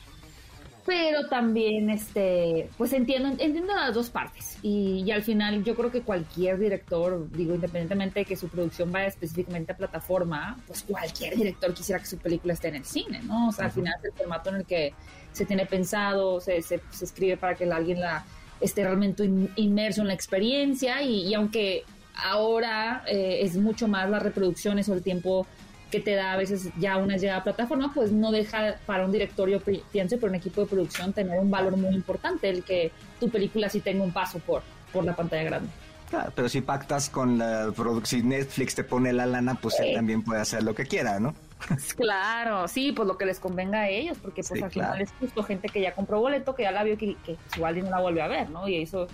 Pero 0.85 1.27
también, 1.27 1.89
este, 1.91 2.69
pues 2.77 2.91
entiendo, 2.93 3.29
entiendo 3.29 3.75
las 3.75 3.93
dos 3.93 4.09
partes. 4.09 4.57
Y, 4.63 5.03
y 5.05 5.11
al 5.11 5.21
final 5.21 5.63
yo 5.63 5.75
creo 5.75 5.91
que 5.91 6.01
cualquier 6.01 6.57
director, 6.57 7.29
digo, 7.31 7.53
independientemente 7.53 8.21
de 8.21 8.25
que 8.25 8.35
su 8.35 8.47
producción 8.49 8.91
vaya 8.91 9.07
específicamente 9.07 9.73
a 9.73 9.77
plataforma, 9.77 10.57
pues 10.65 10.81
cualquier 10.81 11.35
director 11.35 11.73
quisiera 11.73 11.99
que 11.99 12.07
su 12.07 12.17
película 12.17 12.53
esté 12.53 12.69
en 12.69 12.75
el 12.75 12.85
cine, 12.85 13.21
¿no? 13.23 13.49
O 13.49 13.51
sea, 13.51 13.65
al 13.65 13.71
final 13.71 13.93
es 13.99 14.05
el 14.05 14.13
formato 14.13 14.49
en 14.49 14.55
el 14.57 14.65
que 14.65 14.93
se 15.31 15.45
tiene 15.45 15.65
pensado, 15.67 16.41
se, 16.41 16.61
se, 16.63 16.81
se 16.89 17.05
escribe 17.05 17.37
para 17.37 17.55
que 17.55 17.65
alguien 17.71 17.99
la 18.01 18.25
esté 18.59 18.83
realmente 18.83 19.23
in- 19.23 19.51
inmerso 19.55 20.01
en 20.01 20.07
la 20.07 20.13
experiencia 20.13 21.01
y, 21.03 21.27
y 21.27 21.33
aunque 21.35 21.83
ahora 22.15 23.03
eh, 23.07 23.39
es 23.41 23.55
mucho 23.55 23.87
más 23.87 24.09
las 24.09 24.21
reproducciones 24.21 24.89
o 24.89 24.93
el 24.93 25.03
tiempo 25.03 25.45
que 25.91 25.99
te 25.99 26.15
da 26.15 26.33
a 26.33 26.37
veces 26.37 26.69
ya 26.79 26.97
una 26.97 27.17
llegada 27.17 27.39
a 27.39 27.43
plataforma, 27.43 27.91
pues 27.93 28.11
no 28.11 28.31
deja 28.31 28.77
para 28.85 29.05
un 29.05 29.11
directorio, 29.11 29.59
pi- 29.59 29.83
pienso, 29.91 30.15
y 30.15 30.17
para 30.17 30.31
un 30.31 30.35
equipo 30.37 30.61
de 30.61 30.67
producción 30.67 31.13
tener 31.13 31.37
un 31.39 31.51
valor 31.51 31.75
muy 31.77 31.93
importante 31.93 32.49
el 32.49 32.63
que 32.63 32.91
tu 33.19 33.29
película 33.29 33.69
sí 33.69 33.81
tenga 33.81 34.03
un 34.03 34.11
paso 34.13 34.39
por, 34.39 34.63
por 34.93 35.03
la 35.03 35.15
pantalla 35.15 35.43
grande. 35.43 35.69
Claro, 36.09 36.31
pero 36.35 36.49
si 36.49 36.59
pactas 36.61 37.09
con 37.09 37.37
la 37.37 37.71
producción, 37.75 38.21
si 38.21 38.27
Netflix 38.27 38.75
te 38.75 38.83
pone 38.83 39.13
la 39.13 39.25
lana, 39.25 39.55
pues 39.55 39.79
él 39.79 39.93
también 39.93 40.23
puede 40.23 40.41
hacer 40.41 40.63
lo 40.63 40.73
que 40.75 40.85
quiera, 40.85 41.19
¿no? 41.19 41.33
Claro, 41.95 42.67
sí, 42.67 42.91
pues 42.91 43.07
lo 43.07 43.17
que 43.17 43.25
les 43.25 43.39
convenga 43.39 43.81
a 43.81 43.89
ellos, 43.89 44.17
porque 44.21 44.41
pues 44.43 44.57
Sí, 44.59 44.63
al 44.63 44.71
claro. 44.71 44.93
final 44.93 45.01
es 45.03 45.11
justo 45.19 45.43
gente 45.43 45.69
que 45.69 45.81
ya 45.81 45.93
compró 45.93 46.19
boleto, 46.19 46.55
que 46.55 46.63
ya 46.63 46.71
la 46.71 46.83
vio, 46.83 46.97
que, 46.97 47.15
que 47.25 47.35
pues, 47.35 47.57
igual 47.57 47.79
no 47.83 47.89
la 47.89 47.99
vuelve 48.01 48.21
a 48.21 48.27
ver, 48.27 48.49
¿no? 48.49 48.67
Y 48.67 48.81
eso 48.81 49.07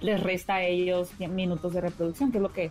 les 0.00 0.20
resta 0.20 0.54
a 0.56 0.62
ellos 0.64 1.10
minutos 1.20 1.74
de 1.74 1.80
reproducción, 1.80 2.32
que 2.32 2.38
es 2.38 2.42
lo 2.42 2.52
que, 2.52 2.70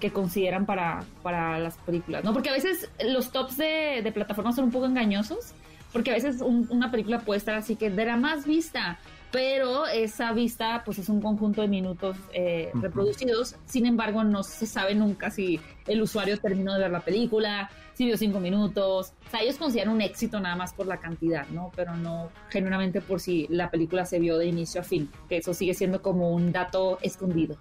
que 0.00 0.12
consideran 0.12 0.64
para, 0.66 1.04
para 1.22 1.58
las 1.58 1.76
películas, 1.78 2.24
¿no? 2.24 2.32
Porque 2.32 2.50
a 2.50 2.52
veces 2.52 2.90
los 3.04 3.32
tops 3.32 3.56
de, 3.56 4.00
de 4.02 4.12
plataformas 4.12 4.54
son 4.56 4.66
un 4.66 4.70
poco 4.70 4.86
engañosos, 4.86 5.52
porque 5.92 6.10
a 6.10 6.14
veces 6.14 6.40
un- 6.40 6.66
una 6.70 6.90
película 6.90 7.20
puede 7.20 7.38
estar 7.38 7.54
así 7.54 7.76
que 7.76 7.90
de 7.90 8.04
la 8.04 8.16
más 8.16 8.44
vista, 8.46 8.98
pero 9.30 9.86
esa 9.86 10.32
vista 10.32 10.82
pues 10.84 10.98
es 10.98 11.08
un 11.08 11.20
conjunto 11.20 11.62
de 11.62 11.68
minutos 11.68 12.16
eh, 12.32 12.70
reproducidos, 12.74 13.56
sin 13.66 13.86
embargo 13.86 14.24
no 14.24 14.42
se 14.42 14.66
sabe 14.66 14.94
nunca 14.94 15.30
si 15.30 15.60
el 15.86 16.02
usuario 16.02 16.38
terminó 16.38 16.74
de 16.74 16.80
ver 16.80 16.90
la 16.90 17.00
película, 17.00 17.70
si 17.98 18.06
vio 18.06 18.16
cinco 18.16 18.38
minutos, 18.38 19.12
o 19.26 19.30
sea, 19.30 19.40
ellos 19.40 19.56
consideran 19.56 19.92
un 19.92 20.00
éxito 20.00 20.38
nada 20.38 20.54
más 20.54 20.72
por 20.72 20.86
la 20.86 20.98
cantidad, 20.98 21.48
¿no? 21.48 21.72
Pero 21.74 21.96
no 21.96 22.30
genuinamente 22.48 23.00
por 23.00 23.18
si 23.18 23.48
la 23.50 23.72
película 23.72 24.04
se 24.04 24.20
vio 24.20 24.38
de 24.38 24.46
inicio 24.46 24.80
a 24.80 24.84
fin, 24.84 25.10
que 25.28 25.38
eso 25.38 25.52
sigue 25.52 25.74
siendo 25.74 26.00
como 26.00 26.30
un 26.30 26.52
dato 26.52 26.98
escondido. 27.02 27.56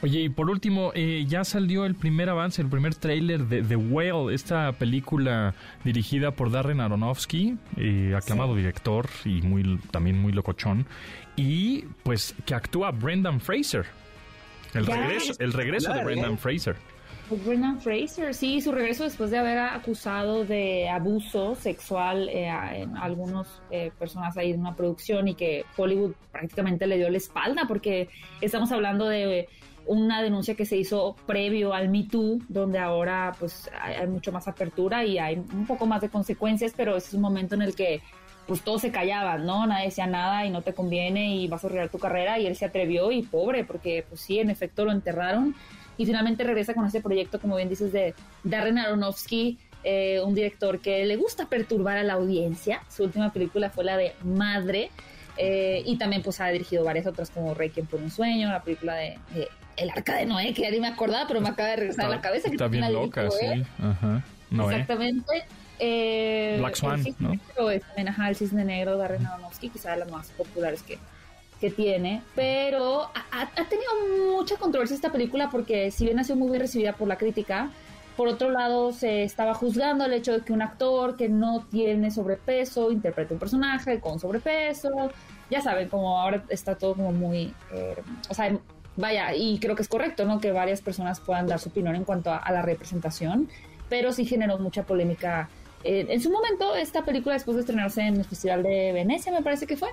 Oye, 0.00 0.20
y 0.20 0.28
por 0.28 0.48
último, 0.48 0.92
eh, 0.94 1.24
ya 1.28 1.44
salió 1.44 1.84
el 1.84 1.96
primer 1.96 2.30
avance, 2.30 2.62
el 2.62 2.68
primer 2.68 2.94
tráiler 2.94 3.46
de 3.46 3.62
The 3.62 3.76
Whale, 3.76 4.32
esta 4.32 4.72
película 4.72 5.54
dirigida 5.84 6.30
por 6.30 6.50
Darren 6.50 6.80
Aronofsky, 6.80 7.58
eh, 7.76 8.14
aclamado 8.16 8.54
director 8.54 9.06
y 9.24 9.42
muy 9.42 9.78
también 9.90 10.18
muy 10.18 10.32
locochón, 10.32 10.86
y 11.36 11.82
pues 12.02 12.34
que 12.44 12.54
actúa 12.54 12.90
Brendan 12.90 13.40
Fraser. 13.40 13.86
El 14.74 14.86
Ya. 14.86 14.96
regreso, 14.96 15.32
el 15.38 15.52
regreso 15.52 15.92
de 15.92 16.04
Brendan 16.04 16.34
¿eh? 16.34 16.36
Fraser. 16.36 16.76
Pues 17.28 17.44
Brendan 17.44 17.78
Fraser, 17.80 18.32
sí, 18.32 18.60
su 18.62 18.72
regreso 18.72 19.04
después 19.04 19.30
de 19.30 19.36
haber 19.36 19.58
acusado 19.58 20.46
de 20.46 20.88
abuso 20.88 21.54
sexual 21.56 22.28
eh, 22.30 22.48
en 22.72 22.96
algunas 22.96 23.60
eh, 23.70 23.92
personas 23.98 24.36
ahí 24.38 24.52
en 24.52 24.60
una 24.60 24.74
producción 24.74 25.28
y 25.28 25.34
que 25.34 25.64
Hollywood 25.76 26.12
prácticamente 26.32 26.86
le 26.86 26.96
dio 26.96 27.10
la 27.10 27.18
espalda 27.18 27.64
porque 27.68 28.08
estamos 28.40 28.72
hablando 28.72 29.06
de 29.06 29.46
una 29.88 30.22
denuncia 30.22 30.54
que 30.54 30.64
se 30.64 30.76
hizo 30.76 31.16
previo 31.26 31.74
al 31.74 31.88
Me 31.88 32.04
Too, 32.04 32.40
donde 32.48 32.78
ahora 32.78 33.34
pues 33.38 33.70
hay, 33.80 34.06
mucho 34.06 34.32
más 34.32 34.46
apertura 34.46 35.04
y 35.04 35.18
hay 35.18 35.36
un 35.36 35.66
poco 35.66 35.86
más 35.86 36.02
de 36.02 36.10
consecuencias, 36.10 36.72
pero 36.76 36.96
ese 36.96 37.08
es 37.08 37.14
un 37.14 37.22
momento 37.22 37.54
en 37.54 37.62
el 37.62 37.74
que 37.74 38.00
pues 38.48 38.62
todos 38.62 38.80
se 38.80 38.90
callaban, 38.90 39.44
¿no? 39.44 39.66
Nadie 39.66 39.84
decía 39.84 40.06
nada 40.06 40.46
y 40.46 40.50
no 40.50 40.62
te 40.62 40.72
conviene 40.72 41.36
y 41.36 41.46
vas 41.48 41.62
a 41.62 41.66
arreglar 41.66 41.90
tu 41.90 41.98
carrera 41.98 42.38
y 42.38 42.46
él 42.46 42.56
se 42.56 42.64
atrevió 42.64 43.12
y 43.12 43.22
pobre, 43.22 43.62
porque 43.62 44.06
pues 44.08 44.22
sí, 44.22 44.38
en 44.38 44.48
efecto 44.48 44.86
lo 44.86 44.92
enterraron 44.92 45.54
y 45.98 46.06
finalmente 46.06 46.44
regresa 46.44 46.72
con 46.72 46.86
ese 46.86 47.02
proyecto, 47.02 47.40
como 47.40 47.56
bien 47.56 47.68
dices, 47.68 47.92
de 47.92 48.14
Darren 48.44 48.78
Aronofsky, 48.78 49.58
eh, 49.84 50.20
un 50.24 50.34
director 50.34 50.80
que 50.80 51.04
le 51.04 51.16
gusta 51.16 51.46
perturbar 51.46 51.98
a 51.98 52.02
la 52.02 52.14
audiencia. 52.14 52.82
Su 52.88 53.04
última 53.04 53.32
película 53.32 53.68
fue 53.68 53.84
la 53.84 53.96
de 53.98 54.14
Madre. 54.24 54.90
Eh, 55.40 55.84
y 55.86 55.96
también 55.98 56.22
pues 56.22 56.40
ha 56.40 56.48
dirigido 56.48 56.82
varias 56.82 57.06
otras 57.06 57.30
como 57.30 57.54
Requiem 57.54 57.86
por 57.86 58.00
un 58.00 58.10
sueño, 58.10 58.48
la 58.50 58.60
película 58.60 58.96
de, 58.96 59.18
El 59.76 59.90
Arca 59.90 60.16
de 60.16 60.26
Noé, 60.26 60.52
que 60.52 60.62
ya 60.62 60.70
ni 60.72 60.80
me 60.80 60.88
acordaba, 60.88 61.28
pero 61.28 61.40
me 61.40 61.48
acaba 61.48 61.68
de 61.68 61.76
regresar 61.76 62.06
a 62.06 62.08
la 62.08 62.20
cabeza. 62.20 62.48
Que 62.48 62.56
está 62.56 62.66
bien 62.66 62.92
loca, 62.92 63.30
sí. 63.30 63.62
Ajá. 63.78 64.24
Exactamente. 64.50 65.44
Eh, 65.78 66.56
Black 66.58 66.76
Swan, 66.76 67.04
¿no? 67.18 67.70
Es, 67.70 67.82
el 67.96 68.36
Cisne 68.36 68.64
Negro 68.64 68.92
de 68.92 68.98
Darren 68.98 69.26
Aronofsky, 69.26 69.68
quizá 69.70 69.92
de 69.92 69.98
las 69.98 70.10
más 70.10 70.28
populares 70.30 70.82
que, 70.82 70.98
que 71.60 71.70
tiene, 71.70 72.22
pero 72.34 73.10
ha, 73.32 73.64
tenido 73.68 74.36
mucha 74.36 74.56
controversia 74.56 74.94
esta 74.94 75.10
película 75.10 75.50
porque 75.50 75.90
si 75.90 76.04
bien 76.04 76.18
ha 76.18 76.24
sido 76.24 76.36
muy 76.36 76.48
bien 76.48 76.60
recibida 76.60 76.92
por 76.92 77.08
la 77.08 77.16
crítica, 77.16 77.70
por 78.16 78.28
otro 78.28 78.50
lado 78.50 78.92
se 78.92 79.22
estaba 79.22 79.54
juzgando 79.54 80.04
el 80.04 80.12
hecho 80.12 80.32
de 80.32 80.40
que 80.44 80.52
un 80.52 80.62
actor 80.62 81.16
que 81.16 81.28
no 81.28 81.64
tiene 81.70 82.10
sobrepeso 82.10 82.90
interprete 82.90 83.34
un 83.34 83.40
personaje 83.40 84.00
con 84.00 84.18
sobrepeso, 84.18 85.10
ya 85.50 85.60
saben, 85.60 85.88
como 85.88 86.20
ahora 86.20 86.44
está 86.48 86.76
todo 86.76 86.94
como 86.94 87.12
muy, 87.12 87.54
eh, 87.72 87.96
o 88.28 88.34
sea, 88.34 88.56
vaya, 88.96 89.34
y 89.34 89.58
creo 89.58 89.74
que 89.74 89.82
es 89.82 89.88
correcto, 89.88 90.24
¿no? 90.24 90.40
Que 90.40 90.52
varias 90.52 90.82
personas 90.82 91.20
puedan 91.20 91.46
dar 91.46 91.58
su 91.58 91.70
opinión 91.70 91.96
en 91.96 92.04
cuanto 92.04 92.32
a, 92.32 92.50
la 92.50 92.62
representación, 92.62 93.48
pero 93.88 94.12
sí 94.12 94.26
generó 94.26 94.58
mucha 94.58 94.82
polémica. 94.82 95.48
Eh, 95.84 96.06
en 96.08 96.20
su 96.20 96.30
momento, 96.30 96.74
esta 96.74 97.04
película, 97.04 97.34
después 97.34 97.56
de 97.56 97.60
estrenarse 97.60 98.02
en 98.02 98.16
el 98.16 98.24
Festival 98.24 98.62
de 98.62 98.92
Venecia, 98.92 99.32
me 99.32 99.42
parece 99.42 99.66
que 99.66 99.76
fue, 99.76 99.88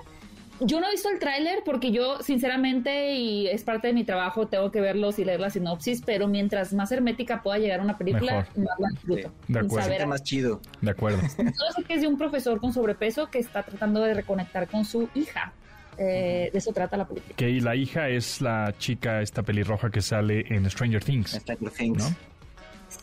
yo 0.60 0.80
no 0.80 0.88
he 0.88 0.92
visto 0.92 1.10
el 1.10 1.18
tráiler 1.18 1.62
porque 1.64 1.92
yo, 1.92 2.22
sinceramente, 2.22 3.14
y 3.14 3.46
es 3.46 3.62
parte 3.62 3.88
de 3.88 3.92
mi 3.92 4.04
trabajo, 4.04 4.46
tengo 4.46 4.70
que 4.70 4.80
verlos 4.80 5.18
y 5.18 5.24
leer 5.24 5.40
la 5.40 5.50
sinopsis, 5.50 6.02
pero 6.04 6.28
mientras 6.28 6.72
más 6.72 6.90
hermética 6.92 7.42
pueda 7.42 7.58
llegar 7.58 7.80
una 7.80 7.98
película, 7.98 8.46
más 8.56 8.78
la 8.78 8.88
disfruto. 8.90 9.32
De 9.48 9.58
acuerdo. 9.58 10.06
más 10.06 10.22
chido. 10.22 10.60
De 10.80 10.90
acuerdo. 10.90 11.20
Solo 11.36 11.72
sé 11.74 11.84
que 11.84 11.94
es 11.94 12.00
de 12.00 12.08
un 12.08 12.16
profesor 12.16 12.60
con 12.60 12.72
sobrepeso 12.72 13.30
que 13.30 13.38
está 13.38 13.62
tratando 13.62 14.00
de 14.00 14.14
reconectar 14.14 14.66
con 14.68 14.84
su 14.84 15.08
hija. 15.14 15.52
Eh, 15.98 16.50
de 16.52 16.58
eso 16.58 16.72
trata 16.72 16.96
la 16.96 17.06
película. 17.06 17.34
Que 17.36 17.60
la 17.60 17.74
hija 17.74 18.08
es 18.08 18.40
la 18.40 18.74
chica, 18.78 19.22
esta 19.22 19.42
pelirroja 19.42 19.90
que 19.90 20.02
sale 20.02 20.44
en 20.48 20.68
Stranger 20.70 21.02
Things. 21.02 21.32
Stranger 21.32 21.70
Things. 21.70 21.98
¿no? 21.98 22.35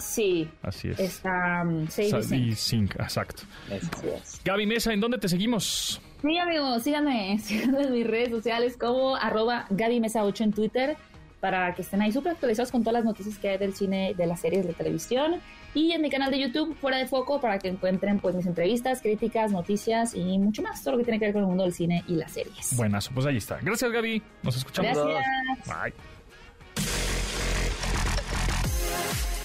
Sí. 0.04 0.50
Así 0.62 0.90
es. 0.90 1.00
Está 1.00 1.64
um, 1.66 1.88
Sadie 1.88 2.56
Sink. 2.56 2.96
exacto. 3.00 3.44
Gaby 4.44 4.66
Mesa, 4.66 4.94
¿en 4.94 5.00
dónde 5.00 5.18
te 5.18 5.30
seguimos? 5.30 6.02
Sí, 6.22 6.38
amigos, 6.38 6.84
síganme, 6.84 7.40
síganme 7.44 7.84
en 7.84 7.94
mis 7.94 8.08
redes 8.08 8.30
sociales 8.30 8.78
como 8.78 9.16
arroba 9.16 9.66
Gaby 9.70 10.00
Mesa 10.00 10.24
8 10.24 10.44
en 10.44 10.54
Twitter 10.54 10.98
para 11.44 11.76
que 11.76 11.82
estén 11.82 12.02
ahí 12.02 12.10
súper 12.10 12.32
actualizados 12.32 12.72
con 12.72 12.84
todas 12.84 12.94
las 12.94 13.04
noticias 13.04 13.38
que 13.38 13.50
hay 13.50 13.58
del 13.58 13.76
cine, 13.76 14.14
de 14.14 14.28
las 14.28 14.40
series, 14.40 14.66
de 14.66 14.74
televisión. 14.74 15.42
Y 15.74 15.92
en 15.92 16.02
mi 16.02 16.10
canal 16.10 16.32
de 16.32 16.40
YouTube, 16.40 16.74
Fuera 16.80 16.98
de 16.98 17.06
Foco, 17.06 17.42
para 17.42 17.60
que 17.60 17.68
encuentren 17.68 18.20
pues 18.20 18.34
mis 18.34 18.46
entrevistas, 18.46 19.02
críticas, 19.02 19.52
noticias 19.52 20.16
y 20.16 20.40
mucho 20.40 20.62
más, 20.62 20.82
todo 20.82 20.94
lo 20.94 21.00
que 21.00 21.04
tiene 21.04 21.20
que 21.20 21.26
ver 21.26 21.34
con 21.34 21.42
el 21.42 21.50
mundo 21.50 21.66
del 21.66 21.74
cine 21.74 22.06
y 22.08 22.16
las 22.16 22.32
series. 22.32 22.78
Buenas, 22.78 23.10
pues 23.10 23.26
ahí 23.26 23.36
está. 23.36 23.60
Gracias, 23.62 23.92
Gaby. 23.92 24.24
Nos 24.42 24.56
escuchamos. 24.56 24.96
Gracias. 24.96 25.68
Bye. 25.68 25.94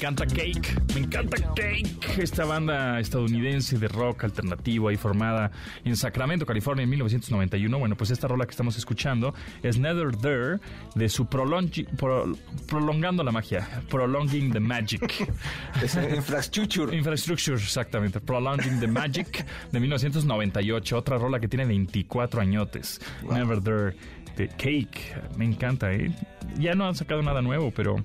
Me 0.00 0.06
encanta 0.08 0.24
Cake, 0.24 0.94
me 0.94 1.00
encanta 1.00 1.36
Cake. 1.54 2.22
Esta 2.22 2.46
banda 2.46 2.98
estadounidense 3.00 3.76
de 3.76 3.86
rock 3.86 4.24
alternativo 4.24 4.88
ahí 4.88 4.96
formada 4.96 5.50
en 5.84 5.94
Sacramento, 5.94 6.46
California 6.46 6.84
en 6.84 6.88
1991. 6.88 7.78
Bueno, 7.78 7.96
pues 7.98 8.10
esta 8.10 8.26
rola 8.26 8.46
que 8.46 8.52
estamos 8.52 8.78
escuchando 8.78 9.34
es 9.62 9.78
Nether 9.78 10.16
There 10.16 10.58
de 10.94 11.06
su 11.10 11.26
Prolongando 11.26 13.22
la 13.22 13.30
Magia, 13.30 13.68
Prolonging 13.90 14.50
the 14.52 14.60
Magic. 14.60 15.28
infrastructure. 16.16 16.96
Infrastructure, 16.96 17.58
exactamente. 17.58 18.20
Prolonging 18.20 18.80
the 18.80 18.86
Magic 18.86 19.44
de 19.70 19.80
1998. 19.80 20.96
Otra 20.96 21.18
rola 21.18 21.38
que 21.38 21.48
tiene 21.48 21.66
24 21.66 22.40
añotes. 22.40 23.02
Never 23.30 23.60
There 23.60 23.94
de 24.38 24.48
Cake. 24.48 25.14
Me 25.36 25.44
encanta, 25.44 25.92
¿eh? 25.92 26.10
Ya 26.58 26.74
no 26.74 26.88
han 26.88 26.94
sacado 26.94 27.20
nada 27.20 27.42
nuevo, 27.42 27.70
pero 27.70 28.02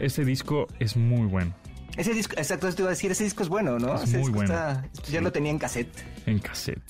este 0.00 0.24
disco 0.24 0.66
es 0.78 0.96
muy 0.96 1.26
bueno. 1.26 1.54
Ese 1.96 2.12
disco, 2.12 2.34
exacto, 2.36 2.72
te 2.72 2.82
iba 2.82 2.88
a 2.88 2.90
decir, 2.90 3.10
ese 3.12 3.24
disco 3.24 3.44
es 3.44 3.48
bueno, 3.48 3.78
¿no? 3.78 3.94
Es 4.02 4.12
muy 4.14 4.30
bueno. 4.30 4.82
ya 5.10 5.20
lo 5.20 5.30
tenía 5.30 5.52
en 5.52 5.58
cassette. 5.58 6.04
En 6.26 6.40
cassette. 6.40 6.82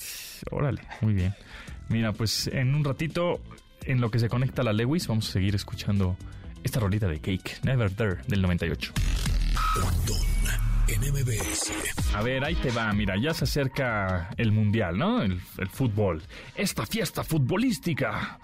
Órale, 0.51 0.81
muy 1.01 1.13
bien. 1.13 1.35
Mira, 1.89 2.11
pues 2.11 2.47
en 2.47 2.73
un 2.73 2.83
ratito, 2.83 3.39
en 3.83 4.01
lo 4.01 4.09
que 4.09 4.17
se 4.17 4.29
conecta 4.29 4.63
la 4.63 4.73
Lewis, 4.73 5.07
vamos 5.07 5.29
a 5.29 5.33
seguir 5.33 5.53
escuchando 5.53 6.17
esta 6.63 6.79
rolita 6.79 7.07
de 7.07 7.19
Cake, 7.19 7.59
Never 7.63 7.91
There, 7.91 8.17
del 8.27 8.41
98. 8.41 8.93
A 12.13 12.21
ver, 12.23 12.43
ahí 12.43 12.55
te 12.55 12.71
va, 12.71 12.91
mira, 12.93 13.15
ya 13.21 13.33
se 13.33 13.43
acerca 13.43 14.31
el 14.37 14.51
Mundial, 14.51 14.97
¿no? 14.97 15.21
el 15.21 15.39
fútbol. 15.69 16.23
Esta 16.55 16.85
fiesta 16.87 17.23
futbolística 17.23 18.39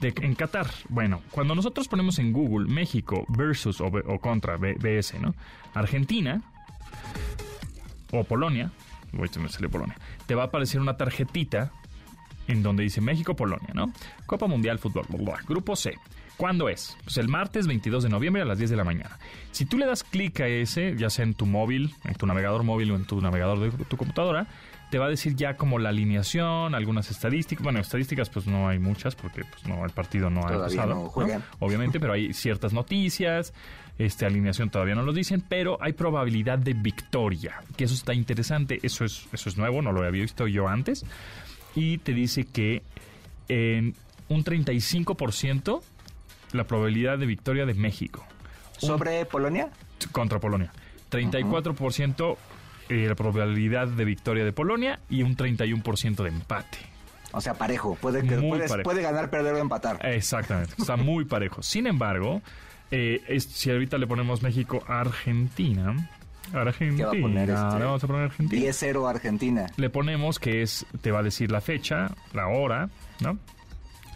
en 0.00 0.34
Qatar. 0.34 0.68
Bueno, 0.88 1.22
cuando 1.30 1.54
nosotros 1.54 1.88
ponemos 1.88 2.18
en 2.18 2.32
Google 2.32 2.72
México 2.72 3.24
versus 3.28 3.80
o, 3.80 3.90
contra 4.20 4.56
BS, 4.56 5.18
¿no? 5.20 5.34
Argentina 5.74 6.42
o 8.12 8.24
Polonia, 8.24 8.70
me 9.12 9.48
salió 9.48 9.70
Polonia, 9.70 9.96
te 10.26 10.34
va 10.34 10.44
a 10.44 10.46
aparecer 10.46 10.80
una 10.80 10.96
tarjetita 10.96 11.72
en 12.48 12.62
donde 12.62 12.82
dice 12.82 13.00
México-Polonia, 13.00 13.70
¿no? 13.74 13.92
Copa 14.26 14.46
Mundial 14.46 14.78
Fútbol, 14.78 15.06
Grupo 15.48 15.74
C. 15.74 15.94
¿Cuándo 16.36 16.68
es? 16.68 16.96
Pues 17.02 17.16
el 17.16 17.28
martes 17.28 17.66
22 17.66 18.02
de 18.02 18.08
noviembre 18.10 18.42
a 18.42 18.44
las 18.44 18.58
10 18.58 18.70
de 18.70 18.76
la 18.76 18.84
mañana. 18.84 19.18
Si 19.52 19.64
tú 19.64 19.78
le 19.78 19.86
das 19.86 20.04
clic 20.04 20.40
a 20.40 20.46
ese, 20.46 20.94
ya 20.96 21.08
sea 21.08 21.24
en 21.24 21.32
tu 21.32 21.46
móvil, 21.46 21.94
en 22.04 22.14
tu 22.14 22.26
navegador 22.26 22.62
móvil 22.62 22.90
o 22.90 22.96
en 22.96 23.06
tu 23.06 23.20
navegador 23.22 23.72
de 23.72 23.84
tu 23.86 23.96
computadora, 23.96 24.46
te 24.90 24.98
va 24.98 25.06
a 25.06 25.08
decir 25.08 25.34
ya 25.34 25.56
como 25.56 25.78
la 25.78 25.88
alineación, 25.88 26.74
algunas 26.74 27.10
estadísticas. 27.10 27.62
Bueno, 27.62 27.80
estadísticas 27.80 28.30
pues 28.30 28.46
no 28.46 28.68
hay 28.68 28.78
muchas 28.78 29.14
porque 29.14 29.44
pues 29.44 29.66
no 29.66 29.84
el 29.84 29.90
partido 29.90 30.30
no 30.30 30.46
ha 30.46 30.54
empezado, 30.54 31.12
obviamente, 31.58 31.98
pero 32.00 32.12
hay 32.12 32.32
ciertas 32.32 32.72
noticias, 32.72 33.52
este 33.98 34.26
alineación 34.26 34.70
todavía 34.70 34.94
no 34.94 35.02
lo 35.02 35.12
dicen, 35.12 35.42
pero 35.46 35.78
hay 35.80 35.92
probabilidad 35.92 36.58
de 36.58 36.74
victoria, 36.74 37.62
que 37.76 37.84
eso 37.84 37.94
está 37.94 38.14
interesante, 38.14 38.78
eso 38.82 39.04
es 39.04 39.26
eso 39.32 39.48
es 39.48 39.56
nuevo, 39.56 39.82
no 39.82 39.92
lo 39.92 40.04
había 40.04 40.22
visto 40.22 40.46
yo 40.46 40.68
antes 40.68 41.04
y 41.74 41.98
te 41.98 42.12
dice 42.12 42.44
que 42.44 42.82
en 43.48 43.94
un 44.28 44.44
35% 44.44 45.82
la 46.52 46.64
probabilidad 46.64 47.18
de 47.18 47.26
victoria 47.26 47.66
de 47.66 47.74
México. 47.74 48.24
¿Sobre 48.78 49.24
Polonia? 49.26 49.70
Contra 50.12 50.38
Polonia. 50.38 50.72
34% 51.10 52.36
eh, 52.88 53.06
la 53.08 53.14
probabilidad 53.14 53.88
de 53.88 54.04
victoria 54.04 54.44
de 54.44 54.52
Polonia 54.52 55.00
y 55.08 55.22
un 55.22 55.36
31% 55.36 56.22
de 56.22 56.28
empate. 56.28 56.78
O 57.32 57.40
sea, 57.40 57.54
parejo. 57.54 57.96
Puede, 57.96 58.22
puede 58.82 59.02
ganar, 59.02 59.30
perder 59.30 59.54
o 59.54 59.58
empatar. 59.58 59.98
Exactamente. 60.06 60.74
Está 60.78 60.96
muy 60.96 61.24
parejo. 61.24 61.62
Sin 61.62 61.86
embargo, 61.86 62.40
eh, 62.90 63.38
si 63.40 63.70
ahorita 63.70 63.98
le 63.98 64.06
ponemos 64.06 64.42
México 64.42 64.82
a 64.86 65.00
Argentina. 65.00 66.08
Argentina. 66.54 67.10
¿Qué 67.10 67.18
va 67.18 67.18
a 67.18 67.28
poner 67.28 67.50
este? 67.50 67.84
vamos 67.84 68.04
a 68.04 68.06
poner 68.06 68.22
Argentina. 68.22 68.62
10-0 68.62 69.10
Argentina. 69.10 69.66
Le 69.76 69.90
ponemos 69.90 70.38
que 70.38 70.62
es, 70.62 70.86
te 71.00 71.10
va 71.10 71.18
a 71.18 71.22
decir 71.22 71.50
la 71.50 71.60
fecha, 71.60 72.12
la 72.32 72.46
hora, 72.48 72.88
¿no? 73.20 73.38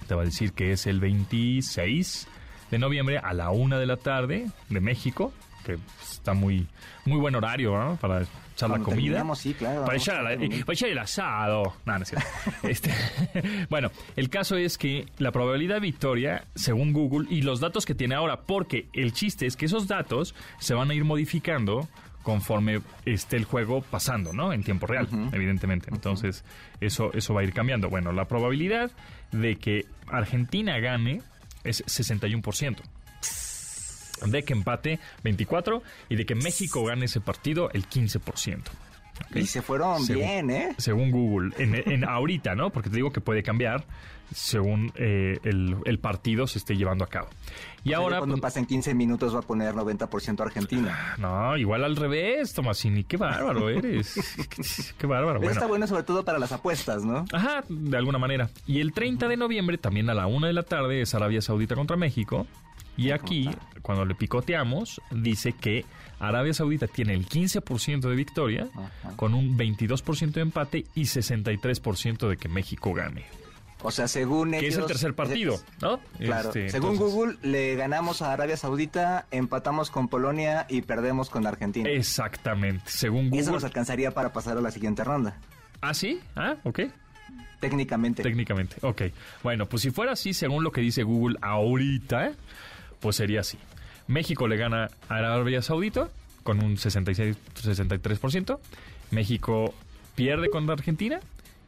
Te 0.07 0.15
va 0.15 0.23
a 0.23 0.25
decir 0.25 0.53
que 0.53 0.73
es 0.73 0.87
el 0.87 1.01
26 1.01 2.29
de 2.71 2.79
noviembre 2.79 3.19
a 3.19 3.35
la 3.35 3.51
una 3.51 3.79
de 3.79 3.87
la 3.87 3.97
tarde 3.97 4.47
de 4.69 4.81
México, 4.81 5.33
que 5.65 5.79
está 6.03 6.35
muy, 6.35 6.69
muy 7.05 7.19
buen 7.19 7.35
horario, 7.35 7.77
¿no? 7.77 7.97
Para 7.97 8.23
echar 8.67 8.79
la 8.79 8.85
comida. 8.85 9.35
Sí, 9.35 9.55
claro, 9.55 9.85
para, 9.85 9.97
echar, 9.97 10.91
el 10.91 10.99
asado. 10.99 11.75
No, 11.85 11.99
no 11.99 12.05
este, 12.69 12.93
bueno, 13.71 13.91
el 14.17 14.29
caso 14.29 14.57
es 14.57 14.79
que 14.79 15.07
la 15.19 15.33
probabilidad 15.33 15.77
de 15.77 15.81
victoria, 15.81 16.45
según 16.55 16.93
Google, 16.93 17.27
y 17.31 17.43
los 17.43 17.61
datos 17.61 17.87
que 17.87 17.95
tiene 17.95 18.15
ahora, 18.15 18.43
porque 18.43 18.89
el 18.93 19.13
chiste 19.13 19.47
es 19.47 19.57
que 19.57 19.67
esos 19.67 19.89
datos 19.89 20.35
se 20.59 20.75
van 20.75 20.91
a 20.91 20.95
ir 20.95 21.05
modificando 21.05 21.89
conforme 22.23 22.83
esté 23.07 23.37
el 23.37 23.45
juego 23.45 23.81
pasando, 23.81 24.33
¿no? 24.35 24.53
En 24.53 24.63
tiempo 24.63 24.87
real, 24.87 25.09
evidentemente. 25.33 25.89
Entonces, 25.91 26.45
eso, 26.81 27.13
eso 27.15 27.33
va 27.33 27.41
a 27.41 27.45
ir 27.45 27.55
cambiando. 27.55 27.89
Bueno, 27.89 28.13
la 28.13 28.27
probabilidad 28.27 28.91
de 29.33 29.57
que 29.57 29.87
Argentina 30.07 30.79
gane 30.81 31.23
es 31.65 31.85
61%. 31.87 32.77
De 34.27 34.43
que 34.45 34.53
empate 34.53 34.99
24 35.25 35.83
y 36.09 36.17
de 36.17 36.27
que 36.27 36.35
México 36.35 36.85
gane 36.85 37.07
ese 37.07 37.21
partido 37.21 37.71
el 37.73 37.89
15%. 37.89 38.63
Y 39.35 39.47
se 39.47 39.61
fueron 39.61 40.03
Según- 40.05 40.23
bien, 40.23 40.51
¿eh? 40.51 40.75
Según 40.79 41.11
Google, 41.11 41.55
en, 41.59 41.75
en 41.75 42.05
ahorita, 42.09 42.55
¿no? 42.55 42.71
Porque 42.71 42.89
te 42.89 42.97
digo 42.97 43.13
que 43.13 43.21
puede 43.21 43.43
cambiar 43.43 43.85
según 44.33 44.93
eh, 44.95 45.39
el, 45.43 45.77
el 45.85 45.99
partido 45.99 46.47
se 46.47 46.59
esté 46.59 46.77
llevando 46.77 47.05
a 47.05 47.09
cabo. 47.09 47.29
Y 47.83 47.93
ahora, 47.95 48.19
cuando 48.19 48.35
pues, 48.37 48.43
pasen 48.43 48.65
15 48.65 48.95
minutos 48.95 49.35
va 49.35 49.41
a 49.41 49.43
poner 49.43 49.75
90% 49.75 50.41
Argentina. 50.41 51.17
no, 51.19 51.57
igual 51.57 51.83
al 51.85 51.97
revés, 51.97 52.53
Tomasini, 52.55 53.03
qué 53.05 53.17
bárbaro 53.17 53.69
eres. 53.69 54.15
qué, 54.49 54.63
qué 54.99 55.07
bárbaro. 55.07 55.41
Eso 55.41 55.49
está 55.51 55.61
Bueno, 55.67 55.69
bueno 55.69 55.87
sobre 55.89 56.05
todo 56.05 56.25
para 56.25 56.39
las 56.39 56.53
apuestas, 56.53 57.05
¿no? 57.05 57.25
ajá, 57.33 57.65
de 57.69 57.97
alguna 57.97 58.19
manera. 58.19 58.49
Y 58.67 58.81
el 58.81 58.93
30 58.93 59.27
de 59.29 59.37
noviembre, 59.37 59.77
también 59.79 60.09
a 60.11 60.15
la 60.15 60.27
una 60.29 60.47
de 60.47 60.53
la 60.53 60.63
tarde, 60.63 61.03
es 61.03 61.15
Arabia 61.15 61.43
Saudita 61.43 61.75
contra 61.75 61.97
México. 61.97 62.47
Y 62.97 63.11
aquí, 63.13 63.49
cuando 63.83 64.05
le 64.05 64.15
picoteamos, 64.15 65.01
dice 65.11 65.53
que 65.53 65.85
Arabia 66.19 66.53
Saudita 66.53 66.87
tiene 66.87 67.15
el 67.15 67.27
15% 67.27 68.01
de 68.09 68.15
victoria, 68.15 68.69
Ajá. 68.75 69.17
con 69.17 69.33
un 69.35 69.57
22% 69.57 70.33
de 70.33 70.41
empate 70.43 70.85
y 70.95 71.03
63% 71.03 72.29
de 72.29 72.37
que 72.37 72.49
México 72.49 72.93
gane. 72.93 73.25
O 73.83 73.91
sea, 73.91 74.07
según 74.09 74.51
Que 74.51 74.59
ellos... 74.59 74.75
es 74.75 74.79
el 74.81 74.87
tercer 74.87 75.15
partido, 75.15 75.59
¿no? 75.81 76.01
Claro, 76.19 76.49
Este, 76.49 76.69
según 76.69 76.93
entonces, 76.93 77.15
Google 77.15 77.37
le 77.41 77.77
ganamos 77.77 78.21
a 78.21 78.35
Arabia 78.35 78.59
Saudita, 78.59 79.25
empatamos 79.31 79.91
con 79.91 80.09
Polonia 80.09 80.67
y 80.69 80.83
perdemos 80.83 81.31
con 81.31 81.47
Argentina. 81.47 81.89
Exactamente, 81.89 82.83
según 82.91 83.27
Y 83.33 83.39
eso 83.39 83.51
nos 83.53 83.63
Google. 83.63 83.67
alcanzaría 83.69 84.11
para 84.11 84.35
pasar 84.35 84.59
a 84.59 84.61
la 84.61 84.71
siguiente 84.71 85.03
ronda, 85.03 85.39
¿Ah, 85.81 85.95
sí? 85.95 86.21
Ah, 86.37 86.57
ok. 86.65 86.81
técnicamente. 87.61 88.23
Técnicamente, 88.23 88.77
ok. 88.83 89.03
Bueno, 89.43 89.67
pues 89.67 89.81
si 89.83 89.91
fuera 89.91 90.13
así, 90.13 90.35
según 90.35 90.63
lo 90.63 90.73
que 90.73 90.83
dice 90.83 91.03
Google 91.03 91.39
ahorita, 91.41 92.33
pues 93.01 93.17
sería 93.17 93.41
así. 93.41 93.59
México 94.07 94.49
le 94.49 94.57
gana 94.57 94.91
a 95.09 95.15
Arabia 95.17 95.63
Saudita 95.63 96.09
con 96.43 96.63
un 96.63 96.77
66, 96.77 97.37
63%. 97.63 98.59
México 99.11 99.75
pierde 100.15 100.51
contra 100.51 100.75
Argentina 100.75 101.21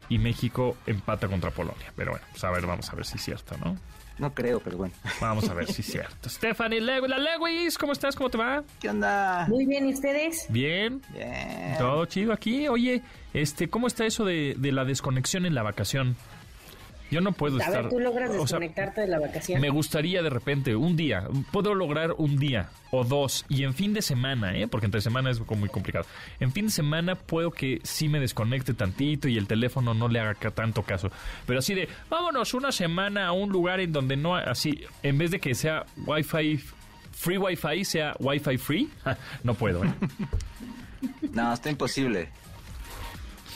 y 0.09 0.17
México 0.17 0.77
empata 0.85 1.27
contra 1.27 1.51
Polonia. 1.51 1.91
Pero 1.95 2.11
bueno, 2.11 2.25
pues 2.31 2.43
a 2.43 2.51
ver, 2.51 2.65
vamos 2.65 2.89
a 2.91 2.95
ver 2.95 3.05
si 3.05 3.15
es 3.17 3.23
cierto, 3.23 3.55
¿no? 3.63 3.77
No 4.19 4.31
creo, 4.33 4.59
pero 4.59 4.77
bueno. 4.77 4.93
Vamos 5.19 5.49
a 5.49 5.53
ver 5.55 5.65
si 5.71 5.81
es 5.81 5.87
cierto. 5.87 6.29
Stephanie 6.29 6.79
Lewis, 6.81 7.09
la 7.09 7.17
Lewis, 7.17 7.77
¿cómo 7.77 7.93
estás? 7.93 8.15
¿Cómo 8.15 8.29
te 8.29 8.37
va? 8.37 8.63
¿Qué 8.79 8.89
onda? 8.89 9.45
Muy 9.47 9.65
bien, 9.65 9.87
¿y 9.89 9.93
ustedes? 9.93 10.45
Bien, 10.49 11.01
Bien. 11.13 11.75
todo 11.79 12.05
chido 12.05 12.31
aquí. 12.31 12.67
Oye, 12.67 13.01
este, 13.33 13.69
¿cómo 13.69 13.87
está 13.87 14.05
eso 14.05 14.23
de, 14.23 14.55
de 14.57 14.71
la 14.71 14.85
desconexión 14.85 15.45
en 15.47 15.55
la 15.55 15.63
vacación? 15.63 16.15
Yo 17.11 17.21
no 17.21 17.31
puedo 17.31 17.57
A 17.57 17.63
estar. 17.63 17.83
ver, 17.83 17.89
tú 17.91 17.99
logras 17.99 18.29
o 18.29 18.33
sea, 18.33 18.41
desconectarte 18.41 19.01
de 19.01 19.07
la 19.07 19.19
vacación. 19.19 19.61
me 19.61 19.69
gustaría 19.69 20.23
de 20.23 20.29
repente 20.29 20.75
un 20.75 20.95
día, 20.95 21.27
puedo 21.51 21.75
lograr 21.75 22.13
un 22.17 22.37
día 22.39 22.69
o 22.91 23.03
dos 23.03 23.45
y 23.49 23.63
en 23.63 23.73
fin 23.73 23.93
de 23.93 24.01
semana, 24.01 24.55
¿eh? 24.57 24.67
porque 24.67 24.85
entre 24.85 25.01
semana 25.01 25.29
es 25.29 25.39
como 25.39 25.61
muy 25.61 25.69
complicado. 25.69 26.05
En 26.39 26.51
fin 26.51 26.65
de 26.65 26.71
semana 26.71 27.15
puedo 27.15 27.51
que 27.51 27.79
sí 27.83 28.07
me 28.09 28.19
desconecte 28.19 28.73
tantito 28.73 29.27
y 29.27 29.37
el 29.37 29.47
teléfono 29.47 29.93
no 29.93 30.07
le 30.07 30.19
haga 30.19 30.33
tanto 30.51 30.83
caso. 30.83 31.11
Pero 31.45 31.59
así 31.59 31.73
de, 31.75 31.87
vámonos 32.09 32.53
una 32.53 32.71
semana 32.71 33.27
a 33.27 33.31
un 33.31 33.49
lugar 33.49 33.79
en 33.79 33.91
donde 33.91 34.15
no, 34.17 34.35
así, 34.35 34.83
en 35.03 35.17
vez 35.17 35.31
de 35.31 35.39
que 35.39 35.53
sea 35.53 35.85
Wi-Fi, 36.05 36.57
free 37.11 37.37
Wi-Fi, 37.37 37.85
sea 37.85 38.15
Wi-Fi 38.19 38.57
free, 38.57 38.89
no 39.43 39.53
puedo. 39.53 39.83
¿eh? 39.83 39.93
No, 41.33 41.51
está 41.53 41.69
imposible. 41.69 42.29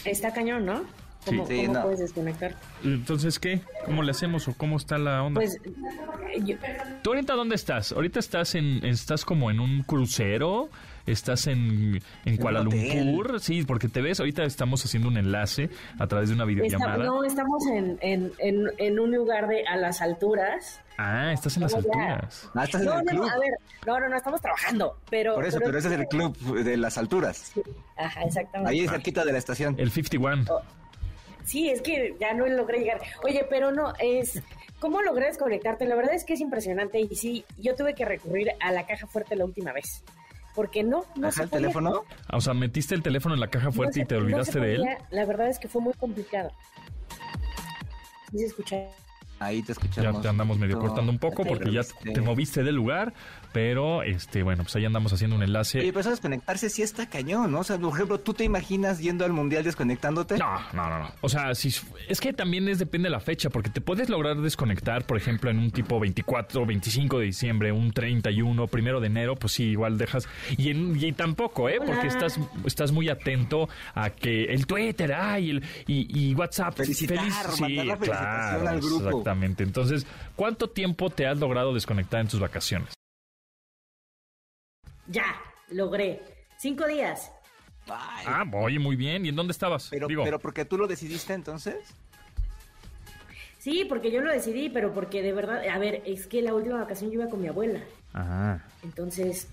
Está 0.04 0.34
cañón, 0.34 0.66
¿no? 0.66 0.84
¿Cómo, 1.28 1.48
Sí, 1.48 1.62
cómo 1.66 1.74
no. 1.74 1.84
puedes 1.84 2.00
desconectar? 2.00 2.56
Entonces, 2.84 3.40
¿qué? 3.40 3.62
¿Cómo 3.86 4.04
le 4.04 4.12
hacemos 4.12 4.48
o 4.48 4.54
cómo 4.56 4.78
está 4.78 4.98
la 4.98 5.24
onda? 5.24 5.40
Pues, 5.42 5.56
eh, 5.56 6.42
yo- 6.44 6.56
¿Tú 7.04 7.12
ahorita 7.12 7.34
dónde 7.34 7.56
estás? 7.56 7.92
¿Ahorita 7.92 8.20
estás 8.20 8.56
en 8.56 8.86
estás 8.86 9.24
como 9.26 9.52
en 9.52 9.60
un 9.60 9.84
crucero? 9.84 10.70
¿Estás 11.06 11.48
en, 11.48 12.02
en 12.26 12.36
Kuala. 12.38 12.60
Lumpur? 12.62 13.40
Sí, 13.40 13.64
porque 13.64 13.88
te 13.88 14.02
ves, 14.02 14.20
ahorita 14.20 14.44
estamos 14.44 14.84
haciendo 14.84 15.08
un 15.08 15.16
enlace 15.18 15.70
a 16.00 16.06
través 16.08 16.28
de 16.28 16.36
una 16.36 16.44
está- 16.44 16.54
videollamada. 16.54 17.06
no, 17.06 17.24
estamos 17.24 17.66
en, 17.68 17.98
en, 18.02 18.34
en, 18.40 18.66
en 18.78 19.00
un 19.00 19.12
lugar 19.16 19.48
de 19.48 19.66
a 19.66 19.78
las 19.78 20.02
alturas. 20.02 20.82
Ah, 20.98 21.32
estás 21.32 21.56
en 21.56 21.64
las 21.64 21.74
alturas. 21.76 22.50
Ah, 22.54 22.64
estás 22.66 22.82
en 22.82 22.88
No, 22.88 23.00
el 23.00 23.06
no, 23.06 23.12
club. 23.12 23.22
no, 23.22 23.30
a 23.32 23.38
ver, 23.40 23.52
no, 23.86 24.00
no, 24.02 24.10
no, 24.10 24.18
estamos 24.18 24.42
trabajando, 24.42 24.98
pero... 25.10 25.36
Por 25.36 25.46
eso, 25.46 25.60
pero 25.64 25.78
ese 25.78 25.88
es 25.88 25.94
el 25.94 26.08
club 26.08 26.36
de 26.64 26.76
las 26.76 26.98
alturas. 26.98 27.54
Ajá, 27.96 28.24
exactamente. 28.24 28.74
Ahí 28.74 28.86
cerquita 28.88 29.24
de 29.24 29.32
la 29.32 29.38
estación. 29.38 29.76
El 29.78 29.92
51. 29.92 30.44
Sí, 31.48 31.70
es 31.70 31.82
que 31.82 32.16
ya 32.20 32.34
no 32.34 32.46
logré 32.46 32.80
llegar. 32.80 33.02
Oye, 33.24 33.46
pero 33.50 33.72
no, 33.72 33.94
es... 34.00 34.42
¿Cómo 34.80 35.02
logré 35.02 35.26
desconectarte? 35.26 35.86
La 35.88 35.96
verdad 35.96 36.14
es 36.14 36.24
que 36.24 36.34
es 36.34 36.40
impresionante 36.42 37.00
y 37.00 37.16
sí, 37.16 37.46
yo 37.58 37.74
tuve 37.76 37.96
que 37.96 38.06
recurrir 38.06 38.52
a 38.60 38.72
la 38.72 38.86
caja 38.86 39.08
fuerte 39.08 39.36
la 39.36 39.46
última 39.46 39.74
vez. 39.74 40.04
Porque 40.54 40.84
no, 40.84 41.06
no 41.16 41.30
Ajá, 41.30 41.38
se 41.38 41.44
el 41.44 41.50
teléfono. 41.50 42.04
Ah, 42.28 42.38
O 42.38 42.42
sea, 42.42 42.54
metiste 42.54 42.94
el 42.94 43.02
teléfono 43.02 43.34
en 43.34 43.42
la 43.42 43.50
caja 43.50 43.72
fuerte 43.72 44.00
No 44.00 44.04
y 44.04 44.08
te 44.08 44.16
no 44.16 44.22
olvidaste 44.22 44.60
de 44.60 44.76
él. 44.76 44.86
La 45.10 45.26
verdad 45.26 45.48
es 45.50 45.58
que 45.58 45.68
fue 45.68 45.82
muy 45.82 45.94
complicado. 45.94 46.52
¿Sí 48.32 48.40
se 48.40 48.46
escucha? 48.46 48.76
Ahí 49.40 49.62
te 49.62 49.68
Ya 49.68 49.72
escuchamos. 49.74 50.22
te 50.22 50.28
andamos 50.28 50.58
medio 50.58 50.80
cortando 50.80 51.12
un 51.12 51.20
poco 51.20 51.44
porque 51.46 51.72
ya 51.72 51.82
Este- 51.82 52.12
te 52.12 52.22
moviste 52.22 52.64
del 52.64 52.76
lugar, 52.76 53.14
pero 53.54 54.04
este, 54.04 54.44
bueno, 54.44 54.64
pues 54.64 54.76
ahí 54.76 54.86
andamos 54.86 55.14
haciendo 55.14 55.36
un 55.36 55.44
enlace. 55.44 55.80
Oye, 55.80 55.90
pero 55.90 56.02
eso 56.02 56.10
desconectarse 56.12 56.70
sí 56.70 56.82
está 56.82 57.08
cañón, 57.08 57.52
¿no? 57.52 57.60
O 57.60 57.64
sea, 57.64 57.78
por 57.78 57.94
ejemplo, 57.94 58.20
¿tú 58.20 58.34
te 58.34 58.44
imaginas 58.44 59.00
yendo 59.00 59.26
al 59.26 59.34
mundial 59.34 59.64
desconectándote? 59.64 60.38
No, 60.38 60.60
no, 60.74 60.90
no, 60.90 61.00
no. 61.00 61.12
O 61.22 61.30
sea, 61.30 61.54
si, 61.56 61.74
es 62.10 62.20
que 62.20 62.34
también 62.34 62.68
es 62.68 62.80
depende 62.80 63.08
de 63.08 63.12
la 63.12 63.20
fecha, 63.20 63.50
porque 63.50 63.70
te 63.70 63.82
puedes 63.82 64.10
lograr 64.10 64.38
desconectar, 64.38 65.06
por 65.06 65.18
ejemplo, 65.18 65.50
en 65.52 65.60
un 65.60 65.72
tipo 65.72 66.00
24, 66.00 66.66
25 66.66 67.20
de 67.20 67.26
diciembre, 67.26 67.72
un 67.72 67.92
31, 67.92 68.68
primero 68.68 69.00
de 69.00 69.08
enero, 69.08 69.36
pues 69.36 69.54
sí, 69.54 69.66
igual 69.66 69.98
dejas. 69.98 70.28
Y, 70.58 70.70
en, 70.72 70.98
y 71.04 71.12
tampoco, 71.14 71.70
¿eh? 71.70 71.78
Hola. 71.80 71.86
Porque 71.92 72.08
estás, 72.08 72.40
estás 72.66 72.92
muy 72.92 73.10
atento 73.10 73.70
a 73.94 74.10
que 74.10 74.46
el 74.46 74.66
Twitter, 74.66 75.14
ay, 75.14 75.52
el, 75.52 75.64
y, 75.86 76.30
y 76.30 76.34
WhatsApp. 76.34 76.76
Felicitar, 76.76 77.18
mandar 77.60 77.86
la 77.86 77.98
felicitación 77.98 78.62
claro, 78.62 78.70
al 78.70 78.80
grupo. 78.82 79.24
Exactamente. 79.28 79.64
Entonces, 79.64 80.06
¿cuánto 80.36 80.70
tiempo 80.70 81.10
te 81.10 81.28
has 81.28 81.38
logrado 81.38 81.74
desconectar 81.74 82.22
en 82.22 82.28
tus 82.28 82.40
vacaciones? 82.40 82.94
Ya, 85.08 85.36
logré. 85.70 86.22
Cinco 86.58 86.88
días. 86.88 87.32
Ay, 87.90 88.26
Ah, 88.28 88.46
oye, 88.54 88.80
muy 88.80 88.96
bien. 88.96 89.26
¿Y 89.26 89.30
en 89.30 89.36
dónde 89.36 89.52
estabas? 89.52 89.88
pero, 89.90 90.08
Digo, 90.08 90.24
pero 90.24 90.40
porque 90.40 90.66
tú 90.66 90.78
lo 90.78 90.88
decidiste 90.88 91.34
entonces. 91.34 91.78
Sí, 93.60 93.86
porque 93.86 94.12
yo 94.12 94.22
lo 94.22 94.32
decidí, 94.32 94.70
pero 94.70 94.94
porque 94.94 95.22
de 95.22 95.34
verdad, 95.34 95.68
a 95.68 95.78
ver, 95.78 96.02
es 96.06 96.28
que 96.28 96.42
la 96.42 96.54
última 96.54 96.78
vacación 96.78 97.12
yo 97.12 97.22
iba 97.22 97.30
con 97.30 97.42
mi 97.42 97.48
abuela. 97.48 97.82
Ah, 98.14 98.60
Entonces, 98.84 99.48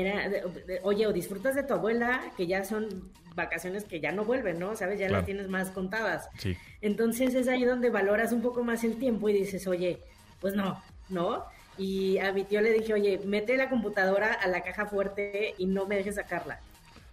era, 0.00 0.28
de- 0.28 0.42
de- 0.66 0.80
oye, 0.82 1.06
o 1.06 1.12
disfrutas 1.12 1.54
de 1.54 1.62
tu 1.62 1.74
abuela, 1.74 2.20
que 2.36 2.46
ya 2.46 2.64
son 2.64 3.10
vacaciones 3.34 3.84
que 3.84 4.00
ya 4.00 4.12
no 4.12 4.24
vuelven, 4.24 4.58
¿no? 4.58 4.76
¿Sabes? 4.76 4.98
Ya 4.98 5.06
Claro. 5.06 5.20
las 5.20 5.26
tienes 5.26 5.48
más 5.48 5.70
contadas. 5.70 6.28
sí. 6.38 6.56
Entonces 6.80 7.34
es 7.34 7.48
ahí 7.48 7.64
donde 7.64 7.90
valoras 7.90 8.32
un 8.32 8.42
poco 8.42 8.62
más 8.64 8.84
el 8.84 8.96
tiempo 8.98 9.28
y 9.28 9.32
dices, 9.32 9.66
oye, 9.66 9.98
pues 10.40 10.54
no, 10.54 10.80
¿no? 11.08 11.44
Y 11.78 12.18
a 12.18 12.32
mi 12.32 12.44
tío 12.44 12.60
le 12.60 12.72
dije, 12.72 12.92
oye, 12.94 13.20
mete 13.24 13.56
la 13.56 13.68
computadora 13.70 14.32
a 14.34 14.46
la 14.48 14.62
caja 14.62 14.86
fuerte 14.86 15.54
y 15.58 15.66
no 15.66 15.86
me 15.86 15.96
dejes 15.96 16.14
sacarla. 16.16 16.60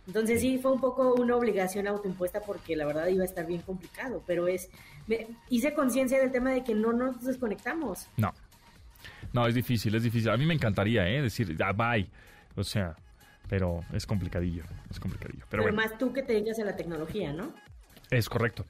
Entonces 0.08 0.42
sí, 0.42 0.58
fue 0.60 0.72
un 0.72 0.82
poco 0.82 1.14
una 1.16 1.36
obligación 1.36 1.88
autoimpuesta 1.88 2.42
porque 2.42 2.76
la 2.76 2.86
verdad 2.86 3.08
iba 3.08 3.24
a 3.24 3.26
estar 3.26 3.46
bien 3.48 3.62
complicado, 3.62 4.24
pero 4.28 4.48
es, 4.48 4.70
me, 5.08 5.28
hice 5.50 5.74
conciencia 5.74 6.20
del 6.20 6.32
tema 6.32 6.52
de 6.52 6.64
que 6.64 6.74
no 6.76 6.92
nos 6.94 7.24
desconectamos. 7.24 8.08
No. 8.18 8.34
No, 9.34 9.48
es 9.48 9.56
difícil, 9.56 9.96
es 9.96 10.04
difícil. 10.04 10.30
A 10.30 10.38
mí 10.38 10.46
me 10.46 10.54
encantaría, 10.54 11.08
¿eh? 11.10 11.22
Decir, 11.22 11.58
ah, 11.64 11.72
bye. 11.72 12.08
O 12.56 12.64
sea, 12.64 12.96
pero 13.50 13.82
es 13.94 14.06
complicadillo, 14.06 14.64
es 14.90 15.00
complicadillo. 15.00 15.46
Pero, 15.50 15.64
Pero, 15.64 15.64
bueno, 15.64 15.78
más 15.78 15.98
tú 15.98 16.14
que 16.14 16.24
te 16.24 16.34
dedicas 16.34 16.60
a 16.60 16.66
la 16.66 16.76
tecnología, 16.76 17.34
¿no? 17.34 17.54
es 18.10 18.28
correcto. 18.28 18.66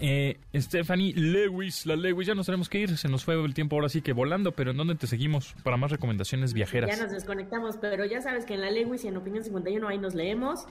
Eh, 0.00 0.38
Stephanie 0.54 1.14
Lewis, 1.14 1.86
la 1.86 1.96
Lewis, 1.96 2.26
ya 2.26 2.34
nos 2.34 2.46
tenemos 2.46 2.68
que 2.68 2.78
ir. 2.78 2.98
Se 2.98 3.08
nos 3.08 3.24
fue 3.24 3.42
el 3.42 3.54
tiempo 3.54 3.76
ahora 3.76 3.88
sí 3.88 4.02
que 4.02 4.12
volando, 4.12 4.52
pero 4.52 4.72
¿en 4.72 4.76
dónde 4.76 4.94
te 4.94 5.06
seguimos 5.06 5.54
para 5.62 5.76
más 5.76 5.90
recomendaciones 5.90 6.52
viajeras? 6.52 6.90
Ya 6.90 7.02
nos 7.02 7.12
desconectamos, 7.12 7.76
pero 7.78 8.04
ya 8.04 8.20
sabes 8.20 8.44
que 8.44 8.54
en 8.54 8.60
la 8.60 8.70
Lewis 8.70 9.04
y 9.04 9.08
en 9.08 9.16
Opinión 9.16 9.42
51 9.42 9.88
ahí 9.88 9.98
nos 9.98 10.14
leemos. 10.14 10.66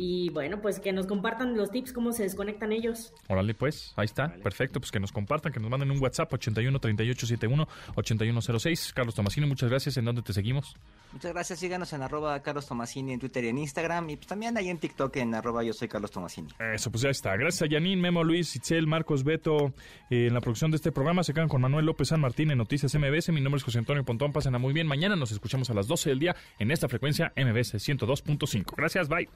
Y 0.00 0.30
bueno, 0.30 0.60
pues 0.62 0.78
que 0.78 0.92
nos 0.92 1.08
compartan 1.08 1.56
los 1.56 1.72
tips, 1.72 1.92
cómo 1.92 2.12
se 2.12 2.22
desconectan 2.22 2.70
ellos. 2.70 3.12
Órale, 3.26 3.52
pues, 3.52 3.92
ahí 3.96 4.04
está. 4.04 4.32
Perfecto, 4.32 4.78
pues 4.78 4.92
que 4.92 5.00
nos 5.00 5.10
compartan, 5.10 5.52
que 5.52 5.58
nos 5.58 5.68
manden 5.68 5.90
un 5.90 6.00
WhatsApp 6.00 6.32
81 6.32 6.78
38 6.78 7.26
71 7.26 7.68
8106. 7.96 8.92
Carlos 8.94 9.16
Tomasini, 9.16 9.48
muchas 9.48 9.68
gracias. 9.68 9.96
¿En 9.96 10.04
dónde 10.04 10.22
te 10.22 10.32
seguimos? 10.32 10.76
Muchas 11.12 11.32
gracias. 11.32 11.58
Síganos 11.58 11.92
en 11.92 12.02
arroba 12.02 12.40
Carlos 12.42 12.68
Tomasini 12.68 13.14
en 13.14 13.18
Twitter 13.18 13.42
y 13.42 13.48
en 13.48 13.58
Instagram. 13.58 14.08
Y 14.10 14.16
pues 14.16 14.28
también 14.28 14.56
ahí 14.56 14.68
en 14.68 14.78
TikTok 14.78 15.16
en 15.16 15.34
arroba 15.34 15.64
yo 15.64 15.72
soy 15.72 15.88
Carlos 15.88 16.12
Tomasini. 16.12 16.48
Eso, 16.72 16.92
pues 16.92 17.02
ya 17.02 17.10
está. 17.10 17.36
Gracias 17.36 17.62
a 17.62 17.66
Yanin, 17.66 18.00
Memo, 18.00 18.22
Luis, 18.22 18.54
Itzel, 18.54 18.86
Marcos, 18.86 19.24
Beto. 19.24 19.72
eh, 20.10 20.28
en 20.28 20.34
la 20.34 20.40
producción 20.40 20.70
de 20.70 20.76
este 20.76 20.92
programa 20.92 21.24
se 21.24 21.34
quedan 21.34 21.48
con 21.48 21.60
Manuel 21.60 21.86
López 21.86 22.06
San 22.06 22.20
Martín 22.20 22.52
en 22.52 22.58
Noticias 22.58 22.94
MBS. 22.94 23.30
Mi 23.32 23.40
nombre 23.40 23.56
es 23.58 23.64
José 23.64 23.78
Antonio 23.78 24.04
Pontón. 24.04 24.32
Pásenla 24.32 24.60
muy 24.60 24.72
bien. 24.72 24.86
Mañana 24.86 25.16
nos 25.16 25.32
escuchamos 25.32 25.70
a 25.70 25.74
las 25.74 25.88
12 25.88 26.10
del 26.10 26.20
día 26.20 26.36
en 26.60 26.70
esta 26.70 26.88
frecuencia 26.88 27.32
MBS 27.36 27.74
102.5. 27.74 28.76
Gracias, 28.76 29.08
bye. 29.08 29.28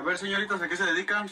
A 0.00 0.02
ver, 0.02 0.16
señoritas, 0.16 0.62
¿a 0.62 0.66
qué 0.66 0.78
se 0.78 0.86
dedican? 0.86 1.28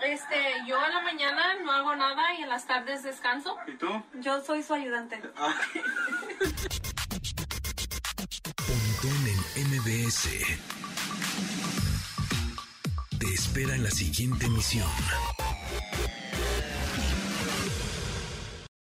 Este, 0.00 0.54
yo 0.66 0.82
en 0.82 0.90
la 0.90 1.02
mañana 1.02 1.54
no 1.62 1.70
hago 1.70 1.94
nada 1.96 2.32
y 2.32 2.44
en 2.44 2.48
las 2.48 2.66
tardes 2.66 3.02
descanso. 3.02 3.58
¿Y 3.66 3.72
tú? 3.72 3.88
Yo 4.14 4.42
soy 4.42 4.62
su 4.62 4.72
ayudante. 4.72 5.20
Pontón 8.56 9.26
en 9.54 9.68
MBS. 9.68 10.30
Te 13.18 13.34
espera 13.34 13.74
en 13.74 13.84
la 13.84 13.90
siguiente 13.90 14.46
emisión. 14.46 14.88